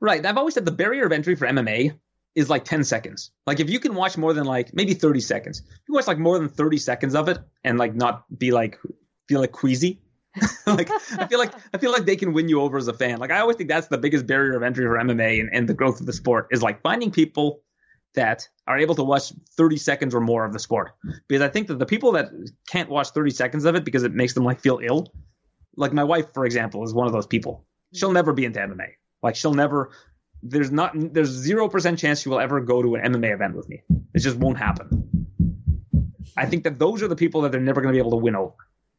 Right. 0.00 0.24
I've 0.24 0.36
always 0.36 0.54
said 0.54 0.64
the 0.64 0.72
barrier 0.72 1.06
of 1.06 1.12
entry 1.12 1.34
for 1.34 1.46
MMA 1.46 1.98
is 2.34 2.48
like 2.48 2.64
10 2.64 2.84
seconds. 2.84 3.30
Like 3.46 3.60
if 3.60 3.68
you 3.68 3.80
can 3.80 3.94
watch 3.94 4.16
more 4.16 4.32
than 4.32 4.44
like 4.44 4.74
maybe 4.74 4.94
30 4.94 5.20
seconds, 5.20 5.60
if 5.60 5.80
you 5.88 5.94
watch 5.94 6.06
like 6.06 6.18
more 6.18 6.38
than 6.38 6.48
30 6.48 6.78
seconds 6.78 7.14
of 7.14 7.28
it 7.28 7.38
and 7.64 7.78
like 7.78 7.94
not 7.94 8.24
be 8.36 8.52
like 8.52 8.78
feel 9.28 9.40
like 9.40 9.52
queasy. 9.52 10.00
like 10.66 10.90
I 11.18 11.26
feel 11.26 11.38
like 11.38 11.52
I 11.74 11.78
feel 11.78 11.90
like 11.90 12.04
they 12.04 12.14
can 12.14 12.32
win 12.32 12.48
you 12.48 12.60
over 12.60 12.76
as 12.76 12.86
a 12.86 12.92
fan. 12.92 13.18
Like 13.18 13.30
I 13.30 13.40
always 13.40 13.56
think 13.56 13.68
that's 13.68 13.88
the 13.88 13.98
biggest 13.98 14.26
barrier 14.26 14.56
of 14.56 14.62
entry 14.62 14.84
for 14.86 14.96
MMA 14.96 15.40
and, 15.40 15.50
and 15.52 15.68
the 15.68 15.74
growth 15.74 16.00
of 16.00 16.06
the 16.06 16.12
sport 16.12 16.48
is 16.50 16.62
like 16.62 16.82
finding 16.82 17.10
people 17.10 17.62
that 18.14 18.48
are 18.66 18.78
able 18.78 18.94
to 18.94 19.04
watch 19.04 19.32
30 19.56 19.76
seconds 19.76 20.14
or 20.14 20.20
more 20.20 20.44
of 20.44 20.52
the 20.52 20.58
sport. 20.58 20.92
Because 21.28 21.42
I 21.42 21.48
think 21.48 21.68
that 21.68 21.78
the 21.78 21.86
people 21.86 22.12
that 22.12 22.30
can't 22.68 22.88
watch 22.88 23.10
30 23.10 23.30
seconds 23.30 23.64
of 23.64 23.74
it 23.74 23.84
because 23.84 24.02
it 24.02 24.12
makes 24.12 24.34
them 24.34 24.44
like 24.44 24.60
feel 24.60 24.80
ill, 24.82 25.12
like 25.76 25.92
my 25.92 26.04
wife, 26.04 26.32
for 26.34 26.44
example, 26.44 26.84
is 26.84 26.94
one 26.94 27.06
of 27.06 27.12
those 27.12 27.26
people. 27.26 27.64
She'll 27.94 28.12
never 28.12 28.32
be 28.32 28.44
into 28.44 28.60
MMA. 28.60 28.90
Like 29.22 29.36
she'll 29.36 29.54
never. 29.54 29.90
There's 30.42 30.70
not. 30.70 30.92
There's 30.94 31.30
zero 31.30 31.68
percent 31.68 31.98
chance 31.98 32.20
she 32.20 32.28
will 32.28 32.40
ever 32.40 32.60
go 32.60 32.82
to 32.82 32.94
an 32.94 33.12
MMA 33.12 33.34
event 33.34 33.56
with 33.56 33.68
me. 33.68 33.82
It 34.14 34.20
just 34.20 34.36
won't 34.36 34.58
happen. 34.58 35.26
I 36.36 36.46
think 36.46 36.64
that 36.64 36.78
those 36.78 37.02
are 37.02 37.08
the 37.08 37.16
people 37.16 37.42
that 37.42 37.52
they're 37.52 37.60
never 37.60 37.80
going 37.80 37.92
to 37.92 37.96
be 37.96 38.00
able 38.00 38.12
to 38.12 38.24
win 38.24 38.36
over. 38.36 38.54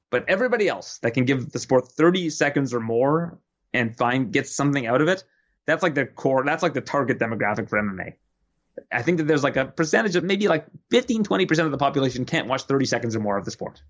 But 0.09 0.25
everybody 0.27 0.67
else 0.67 0.97
that 0.99 1.11
can 1.11 1.25
give 1.25 1.51
the 1.51 1.59
sport 1.59 1.87
30 1.87 2.29
seconds 2.31 2.73
or 2.73 2.79
more 2.79 3.39
and 3.73 3.95
find 3.95 4.33
get 4.33 4.47
something 4.47 4.87
out 4.87 5.01
of 5.01 5.07
it, 5.07 5.23
that's 5.65 5.83
like 5.83 5.93
the 5.95 6.05
core. 6.05 6.43
That's 6.43 6.63
like 6.63 6.73
the 6.73 6.81
target 6.81 7.19
demographic 7.19 7.69
for 7.69 7.79
MMA. 7.79 8.15
I 8.91 9.01
think 9.01 9.17
that 9.17 9.27
there's 9.27 9.43
like 9.43 9.55
a 9.55 9.65
percentage 9.65 10.15
of 10.15 10.23
maybe 10.23 10.47
like 10.47 10.65
15, 10.89 11.23
20% 11.23 11.65
of 11.65 11.71
the 11.71 11.77
population 11.77 12.25
can't 12.25 12.47
watch 12.47 12.63
30 12.63 12.85
seconds 12.85 13.15
or 13.15 13.19
more 13.19 13.37
of 13.37 13.45
the 13.45 13.51
sport. 13.51 13.81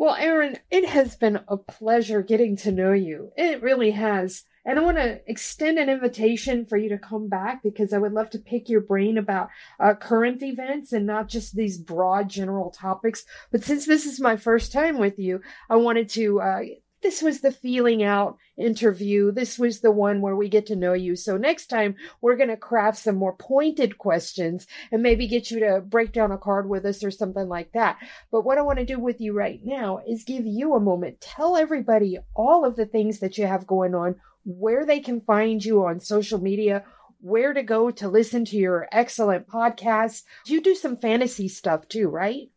Well, 0.00 0.14
Aaron, 0.14 0.56
it 0.70 0.88
has 0.88 1.14
been 1.14 1.40
a 1.46 1.58
pleasure 1.58 2.22
getting 2.22 2.56
to 2.56 2.72
know 2.72 2.92
you. 2.92 3.32
It 3.36 3.62
really 3.62 3.90
has. 3.90 4.44
And 4.64 4.78
I 4.78 4.82
want 4.82 4.96
to 4.96 5.20
extend 5.26 5.78
an 5.78 5.90
invitation 5.90 6.64
for 6.64 6.78
you 6.78 6.88
to 6.88 6.96
come 6.96 7.28
back 7.28 7.62
because 7.62 7.92
I 7.92 7.98
would 7.98 8.14
love 8.14 8.30
to 8.30 8.38
pick 8.38 8.70
your 8.70 8.80
brain 8.80 9.18
about 9.18 9.50
uh, 9.78 9.92
current 9.92 10.42
events 10.42 10.94
and 10.94 11.04
not 11.04 11.28
just 11.28 11.54
these 11.54 11.76
broad 11.76 12.30
general 12.30 12.70
topics. 12.70 13.26
But 13.52 13.62
since 13.62 13.84
this 13.84 14.06
is 14.06 14.18
my 14.18 14.38
first 14.38 14.72
time 14.72 14.96
with 14.96 15.18
you, 15.18 15.42
I 15.68 15.76
wanted 15.76 16.08
to 16.10 16.40
uh, 16.40 16.60
this 17.02 17.22
was 17.22 17.40
the 17.40 17.52
feeling 17.52 18.02
out 18.02 18.36
interview. 18.56 19.32
This 19.32 19.58
was 19.58 19.80
the 19.80 19.90
one 19.90 20.20
where 20.20 20.36
we 20.36 20.48
get 20.48 20.66
to 20.66 20.76
know 20.76 20.92
you. 20.92 21.16
So 21.16 21.36
next 21.36 21.66
time 21.66 21.96
we're 22.20 22.36
going 22.36 22.48
to 22.48 22.56
craft 22.56 22.98
some 22.98 23.16
more 23.16 23.34
pointed 23.34 23.98
questions 23.98 24.66
and 24.92 25.02
maybe 25.02 25.26
get 25.26 25.50
you 25.50 25.60
to 25.60 25.80
break 25.80 26.12
down 26.12 26.32
a 26.32 26.38
card 26.38 26.68
with 26.68 26.84
us 26.84 27.02
or 27.02 27.10
something 27.10 27.48
like 27.48 27.72
that. 27.72 27.98
But 28.30 28.42
what 28.42 28.58
I 28.58 28.62
want 28.62 28.78
to 28.78 28.84
do 28.84 28.98
with 28.98 29.20
you 29.20 29.32
right 29.32 29.60
now 29.64 30.00
is 30.06 30.24
give 30.24 30.46
you 30.46 30.74
a 30.74 30.80
moment. 30.80 31.20
Tell 31.20 31.56
everybody 31.56 32.18
all 32.34 32.64
of 32.64 32.76
the 32.76 32.86
things 32.86 33.20
that 33.20 33.38
you 33.38 33.46
have 33.46 33.66
going 33.66 33.94
on, 33.94 34.16
where 34.44 34.86
they 34.86 35.00
can 35.00 35.20
find 35.20 35.64
you 35.64 35.84
on 35.84 36.00
social 36.00 36.40
media, 36.40 36.84
where 37.20 37.52
to 37.52 37.62
go 37.62 37.90
to 37.90 38.08
listen 38.08 38.44
to 38.46 38.56
your 38.56 38.88
excellent 38.90 39.46
podcasts. 39.46 40.22
You 40.46 40.60
do 40.62 40.74
some 40.74 40.96
fantasy 40.96 41.48
stuff 41.48 41.88
too, 41.88 42.08
right? 42.08 42.50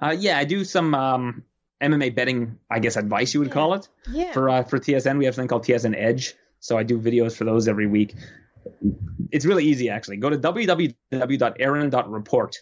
Uh, 0.00 0.16
yeah, 0.18 0.38
I 0.38 0.44
do 0.44 0.64
some 0.64 0.94
um, 0.94 1.44
MMA 1.80 2.14
betting, 2.14 2.58
I 2.70 2.78
guess, 2.78 2.96
advice 2.96 3.34
you 3.34 3.40
would 3.40 3.48
yeah. 3.48 3.54
call 3.54 3.74
it. 3.74 3.88
Yeah. 4.10 4.32
For 4.32 4.48
uh, 4.48 4.62
for 4.62 4.78
TSN, 4.78 5.18
we 5.18 5.24
have 5.24 5.34
something 5.34 5.48
called 5.48 5.64
TSN 5.64 5.96
Edge. 5.96 6.34
So 6.60 6.76
I 6.76 6.82
do 6.82 7.00
videos 7.00 7.34
for 7.36 7.44
those 7.44 7.68
every 7.68 7.86
week. 7.86 8.14
It's 9.30 9.46
really 9.46 9.64
easy, 9.64 9.88
actually. 9.88 10.18
Go 10.18 10.28
to 10.28 10.36
www.aaron.report, 10.38 12.56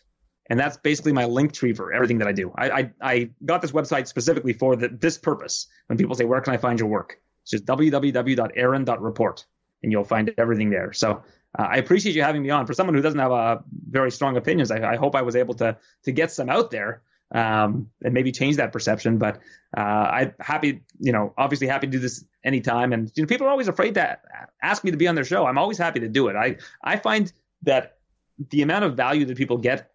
and 0.49 0.61
that's 0.61 0.77
basically 0.77 1.12
my 1.12 1.25
link 1.25 1.53
tree 1.53 1.73
for 1.73 1.93
everything 1.93 2.19
that 2.19 2.29
I 2.29 2.33
do. 2.33 2.53
I 2.57 2.71
I, 2.71 2.93
I 3.01 3.31
got 3.45 3.61
this 3.62 3.73
website 3.73 4.07
specifically 4.07 4.53
for 4.53 4.77
the, 4.77 4.87
this 4.89 5.19
purpose. 5.19 5.66
When 5.87 5.99
people 5.99 6.14
say, 6.14 6.25
"Where 6.25 6.41
can 6.41 6.55
I 6.55 6.59
find 6.59 6.79
your 6.79 6.89
work?" 6.89 7.21
It's 7.43 7.51
just 7.51 7.66
www.aaron.report, 7.66 9.47
and 9.83 9.91
you'll 9.91 10.05
find 10.05 10.33
everything 10.39 10.71
there. 10.71 10.93
So 10.93 11.25
uh, 11.59 11.66
I 11.69 11.79
appreciate 11.79 12.14
you 12.14 12.23
having 12.23 12.43
me 12.43 12.51
on. 12.51 12.64
For 12.66 12.75
someone 12.75 12.95
who 12.95 13.03
doesn't 13.03 13.19
have 13.19 13.33
uh, 13.33 13.59
very 13.91 14.12
strong 14.12 14.37
opinions, 14.37 14.71
I, 14.71 14.93
I 14.93 14.97
hope 14.97 15.16
I 15.16 15.23
was 15.23 15.35
able 15.35 15.55
to 15.55 15.77
to 16.05 16.12
get 16.12 16.31
some 16.31 16.49
out 16.49 16.71
there 16.71 17.03
um, 17.33 17.91
and 18.03 18.14
maybe 18.14 18.33
change 18.33 18.57
that 18.57 18.72
perception. 18.72 19.18
But 19.18 19.41
uh, 19.76 19.81
I'm 19.81 20.35
happy, 20.41 20.83
you 20.99 21.12
know, 21.12 21.35
obviously 21.37 21.66
happy 21.66 21.87
to 21.87 21.91
do 21.91 21.99
this 21.99 22.24
anytime. 22.45 22.93
And 22.93 23.11
you 23.14 23.22
know, 23.22 23.26
people 23.26 23.47
are 23.47 23.51
always 23.51 23.68
afraid 23.68 23.95
to 23.95 24.18
ask 24.62 24.85
me 24.85 24.91
to 24.91 24.97
be 24.97 25.09
on 25.09 25.14
their 25.14 25.24
show. 25.24 25.47
I'm 25.47 25.59
always 25.59 25.79
happy 25.79 26.01
to 26.01 26.09
do 26.09 26.29
it. 26.29 26.37
I 26.37 26.57
I 26.83 26.97
find 26.97 27.33
that 27.62 27.99
the 28.51 28.62
amount 28.62 28.85
of 28.85 28.97
value 28.97 29.24
that 29.26 29.37
people 29.37 29.59
get 29.59 29.91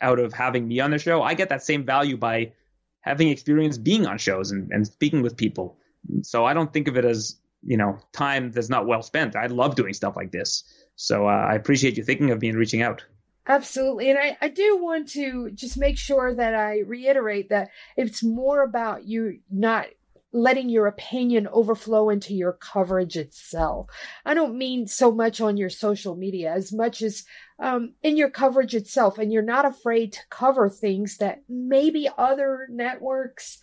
out 0.00 0.18
of 0.18 0.32
having 0.32 0.66
me 0.66 0.80
on 0.80 0.90
their 0.90 0.98
show, 0.98 1.22
I 1.22 1.34
get 1.34 1.48
that 1.50 1.62
same 1.62 1.84
value 1.84 2.16
by 2.16 2.52
having 3.00 3.28
experience 3.28 3.78
being 3.78 4.06
on 4.06 4.18
shows 4.18 4.50
and, 4.50 4.70
and 4.70 4.86
speaking 4.86 5.22
with 5.22 5.36
people. 5.36 5.76
So 6.22 6.44
I 6.44 6.54
don't 6.54 6.72
think 6.72 6.88
of 6.88 6.96
it 6.96 7.04
as 7.04 7.36
you 7.62 7.76
know 7.76 7.98
time 8.12 8.52
that's 8.52 8.70
not 8.70 8.86
well 8.86 9.02
spent. 9.02 9.36
I 9.36 9.46
love 9.46 9.74
doing 9.74 9.92
stuff 9.92 10.16
like 10.16 10.32
this. 10.32 10.64
So 10.96 11.26
uh, 11.26 11.46
I 11.50 11.54
appreciate 11.54 11.96
you 11.96 12.04
thinking 12.04 12.30
of 12.30 12.40
me 12.40 12.48
and 12.48 12.58
reaching 12.58 12.82
out. 12.82 13.04
Absolutely. 13.50 14.10
And 14.10 14.18
I, 14.18 14.38
I 14.40 14.46
do 14.46 14.78
want 14.80 15.08
to 15.08 15.50
just 15.50 15.76
make 15.76 15.98
sure 15.98 16.32
that 16.32 16.54
I 16.54 16.82
reiterate 16.86 17.48
that 17.48 17.70
it's 17.96 18.22
more 18.22 18.62
about 18.62 19.08
you 19.08 19.40
not 19.50 19.88
letting 20.32 20.68
your 20.68 20.86
opinion 20.86 21.48
overflow 21.48 22.10
into 22.10 22.32
your 22.32 22.52
coverage 22.52 23.16
itself. 23.16 23.88
I 24.24 24.34
don't 24.34 24.56
mean 24.56 24.86
so 24.86 25.10
much 25.10 25.40
on 25.40 25.56
your 25.56 25.68
social 25.68 26.14
media 26.14 26.52
as 26.52 26.72
much 26.72 27.02
as 27.02 27.24
um, 27.58 27.94
in 28.04 28.16
your 28.16 28.30
coverage 28.30 28.76
itself. 28.76 29.18
And 29.18 29.32
you're 29.32 29.42
not 29.42 29.64
afraid 29.64 30.12
to 30.12 30.20
cover 30.30 30.68
things 30.70 31.16
that 31.16 31.42
maybe 31.48 32.08
other 32.16 32.68
networks 32.70 33.58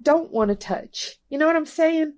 don't 0.00 0.32
want 0.32 0.48
to 0.48 0.54
touch. 0.54 1.18
You 1.28 1.36
know 1.36 1.46
what 1.46 1.56
I'm 1.56 1.66
saying? 1.66 2.14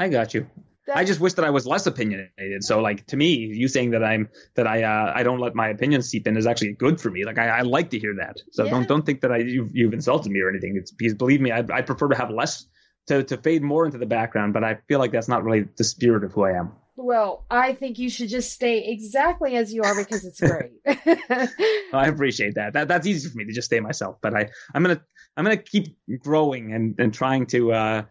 I 0.00 0.08
got 0.08 0.34
you. 0.34 0.50
I 0.92 1.04
just 1.04 1.20
wish 1.20 1.34
that 1.34 1.44
I 1.44 1.50
was 1.50 1.66
less 1.66 1.86
opinionated. 1.86 2.64
So 2.64 2.80
like 2.80 3.06
to 3.06 3.16
me, 3.16 3.34
you 3.34 3.68
saying 3.68 3.90
that 3.90 4.02
I'm 4.02 4.28
that 4.54 4.66
I 4.66 4.82
uh, 4.82 5.12
I 5.14 5.22
don't 5.22 5.38
let 5.38 5.54
my 5.54 5.68
opinions 5.68 6.08
seep 6.08 6.26
in 6.26 6.36
is 6.36 6.46
actually 6.46 6.72
good 6.72 7.00
for 7.00 7.10
me. 7.10 7.24
Like 7.24 7.38
I, 7.38 7.48
I 7.48 7.60
like 7.60 7.90
to 7.90 7.98
hear 7.98 8.14
that. 8.18 8.38
So 8.52 8.64
yeah. 8.64 8.70
don't 8.70 8.88
don't 8.88 9.06
think 9.06 9.20
that 9.20 9.32
I 9.32 9.38
you've, 9.38 9.70
you've 9.72 9.92
insulted 9.92 10.32
me 10.32 10.40
or 10.40 10.48
anything. 10.48 10.76
It's 10.76 10.90
because 10.90 11.14
believe 11.14 11.40
me, 11.40 11.52
I 11.52 11.64
I 11.72 11.82
prefer 11.82 12.08
to 12.08 12.16
have 12.16 12.30
less 12.30 12.66
to 13.06 13.22
to 13.24 13.36
fade 13.36 13.62
more 13.62 13.84
into 13.84 13.98
the 13.98 14.06
background. 14.06 14.54
But 14.54 14.64
I 14.64 14.78
feel 14.88 14.98
like 14.98 15.12
that's 15.12 15.28
not 15.28 15.44
really 15.44 15.66
the 15.76 15.84
spirit 15.84 16.24
of 16.24 16.32
who 16.32 16.44
I 16.44 16.52
am. 16.58 16.72
Well, 16.96 17.46
I 17.50 17.72
think 17.72 17.98
you 17.98 18.10
should 18.10 18.28
just 18.28 18.52
stay 18.52 18.84
exactly 18.86 19.56
as 19.56 19.72
you 19.72 19.82
are 19.82 19.96
because 19.96 20.24
it's 20.24 20.40
great. 20.40 20.72
I 20.86 22.08
appreciate 22.08 22.56
that. 22.56 22.72
That 22.74 22.88
that's 22.88 23.06
easy 23.06 23.28
for 23.28 23.36
me 23.36 23.44
to 23.44 23.52
just 23.52 23.66
stay 23.66 23.78
myself. 23.78 24.16
But 24.20 24.34
I 24.34 24.48
I'm 24.74 24.82
gonna 24.82 25.00
I'm 25.36 25.44
gonna 25.44 25.56
keep 25.56 25.96
growing 26.18 26.72
and 26.72 26.96
and 26.98 27.14
trying 27.14 27.46
to. 27.46 27.72
uh 27.72 28.02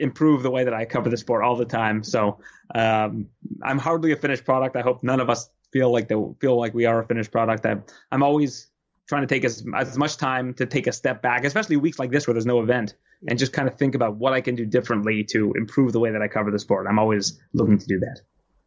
improve 0.00 0.42
the 0.42 0.50
way 0.50 0.64
that 0.64 0.74
I 0.74 0.84
cover 0.84 1.08
the 1.08 1.16
sport 1.16 1.44
all 1.44 1.56
the 1.56 1.64
time. 1.64 2.02
So 2.02 2.40
um, 2.74 3.28
I'm 3.62 3.78
hardly 3.78 4.12
a 4.12 4.16
finished 4.16 4.44
product. 4.44 4.76
I 4.76 4.80
hope 4.80 5.02
none 5.02 5.20
of 5.20 5.30
us 5.30 5.50
feel 5.72 5.92
like 5.92 6.08
they 6.08 6.16
feel 6.40 6.56
like 6.58 6.74
we 6.74 6.86
are 6.86 7.00
a 7.00 7.06
finished 7.06 7.30
product. 7.30 7.66
I, 7.66 7.76
I'm 8.10 8.22
always 8.22 8.68
trying 9.08 9.22
to 9.22 9.26
take 9.26 9.44
as, 9.44 9.64
as 9.76 9.98
much 9.98 10.16
time 10.16 10.54
to 10.54 10.66
take 10.66 10.86
a 10.86 10.92
step 10.92 11.20
back, 11.22 11.44
especially 11.44 11.76
weeks 11.76 11.98
like 11.98 12.10
this 12.10 12.26
where 12.26 12.34
there's 12.34 12.46
no 12.46 12.60
event, 12.60 12.94
and 13.28 13.38
just 13.38 13.52
kind 13.52 13.68
of 13.68 13.74
think 13.76 13.94
about 13.94 14.16
what 14.16 14.32
I 14.32 14.40
can 14.40 14.54
do 14.54 14.64
differently 14.64 15.24
to 15.24 15.52
improve 15.56 15.92
the 15.92 16.00
way 16.00 16.10
that 16.10 16.22
I 16.22 16.28
cover 16.28 16.50
the 16.50 16.58
sport. 16.58 16.86
I'm 16.88 16.98
always 16.98 17.38
looking 17.52 17.78
to 17.78 17.86
do 17.86 17.98
that. 18.00 18.20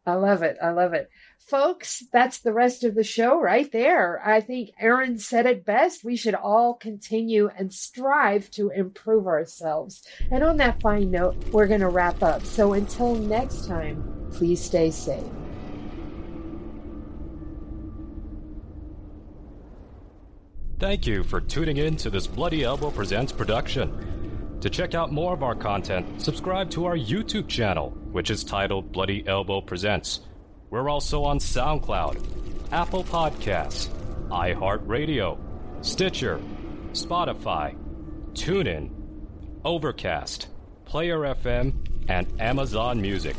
I 0.06 0.14
love 0.14 0.42
it. 0.42 0.58
I 0.62 0.70
love 0.70 0.92
it. 0.92 1.10
Folks, 1.38 2.04
that's 2.12 2.38
the 2.38 2.52
rest 2.52 2.84
of 2.84 2.94
the 2.94 3.04
show 3.04 3.40
right 3.40 3.70
there. 3.70 4.22
I 4.24 4.40
think 4.40 4.70
Aaron 4.80 5.18
said 5.18 5.46
it 5.46 5.64
best. 5.64 6.04
We 6.04 6.16
should 6.16 6.34
all 6.34 6.74
continue 6.74 7.50
and 7.56 7.72
strive 7.72 8.50
to 8.52 8.70
improve 8.70 9.26
ourselves. 9.26 10.02
And 10.30 10.42
on 10.42 10.56
that 10.58 10.80
fine 10.80 11.10
note, 11.10 11.36
we're 11.52 11.66
going 11.66 11.80
to 11.80 11.88
wrap 11.88 12.22
up. 12.22 12.44
So 12.44 12.72
until 12.74 13.14
next 13.14 13.66
time, 13.66 14.28
please 14.32 14.62
stay 14.62 14.90
safe. 14.90 15.24
Thank 20.78 21.06
you 21.06 21.24
for 21.24 21.40
tuning 21.40 21.78
in 21.78 21.96
to 21.98 22.10
this 22.10 22.26
Bloody 22.26 22.62
Elbow 22.64 22.90
Presents 22.90 23.32
production. 23.32 24.13
To 24.60 24.70
check 24.70 24.94
out 24.94 25.12
more 25.12 25.34
of 25.34 25.42
our 25.42 25.54
content, 25.54 26.22
subscribe 26.22 26.70
to 26.70 26.86
our 26.86 26.96
YouTube 26.96 27.48
channel, 27.48 27.90
which 28.12 28.30
is 28.30 28.44
titled 28.44 28.92
Bloody 28.92 29.26
Elbow 29.26 29.60
Presents. 29.60 30.20
We're 30.70 30.88
also 30.88 31.24
on 31.24 31.38
SoundCloud, 31.38 32.72
Apple 32.72 33.04
Podcasts, 33.04 33.88
iHeartRadio, 34.28 35.38
Stitcher, 35.82 36.40
Spotify, 36.92 37.76
TuneIn, 38.32 38.90
Overcast, 39.64 40.48
Player 40.84 41.18
FM, 41.20 41.74
and 42.08 42.26
Amazon 42.40 43.00
Music. 43.00 43.36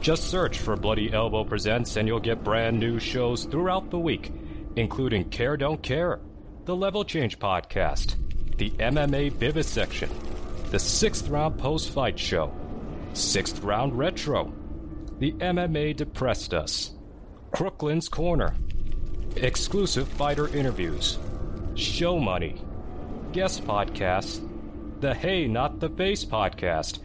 Just 0.00 0.24
search 0.24 0.58
for 0.58 0.76
Bloody 0.76 1.12
Elbow 1.12 1.44
Presents 1.44 1.96
and 1.96 2.06
you'll 2.06 2.20
get 2.20 2.44
brand 2.44 2.78
new 2.78 2.98
shows 2.98 3.44
throughout 3.44 3.90
the 3.90 3.98
week, 3.98 4.32
including 4.76 5.28
Care 5.30 5.56
Don't 5.56 5.82
Care, 5.82 6.20
the 6.66 6.76
Level 6.76 7.04
Change 7.04 7.38
Podcast, 7.38 8.16
the 8.58 8.70
MMA 8.70 9.32
Vivisection, 9.32 10.10
the 10.70 10.78
Sixth 10.78 11.28
Round 11.28 11.58
Post 11.58 11.90
Fight 11.90 12.18
Show, 12.18 12.52
Sixth 13.14 13.62
Round 13.62 13.96
Retro, 13.98 14.52
the 15.18 15.32
MMA 15.32 15.96
Depressed 15.96 16.52
Us, 16.52 16.92
Crooklyn's 17.52 18.08
Corner, 18.08 18.54
exclusive 19.36 20.06
fighter 20.08 20.48
interviews, 20.54 21.18
show 21.74 22.18
money, 22.18 22.60
guest 23.32 23.64
podcasts, 23.64 24.46
the 25.00 25.14
Hey 25.14 25.46
Not 25.46 25.80
the 25.80 25.88
Face 25.88 26.24
podcast, 26.24 26.98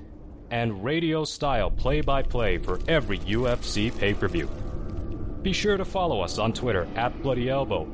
and 0.51 0.83
radio 0.83 1.23
style 1.23 1.71
play 1.71 2.01
by 2.01 2.21
play 2.21 2.57
for 2.57 2.79
every 2.89 3.19
UFC 3.19 3.97
pay 3.97 4.13
per 4.13 4.27
view. 4.27 4.49
Be 5.41 5.53
sure 5.53 5.77
to 5.77 5.85
follow 5.85 6.19
us 6.21 6.37
on 6.37 6.51
Twitter 6.51 6.85
at 6.95 7.21
Bloody 7.23 7.49
Elbow, 7.49 7.87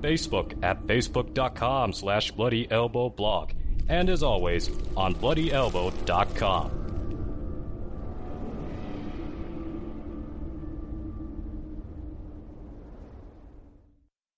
Facebook 0.00 0.62
at 0.62 0.86
facebook.com 0.86 1.92
slash 1.92 2.30
Bloody 2.30 2.70
Elbow 2.70 3.10
blog, 3.10 3.52
and 3.88 4.10
as 4.10 4.22
always, 4.22 4.70
on 4.96 5.14
bloodyelbow.com. 5.14 6.85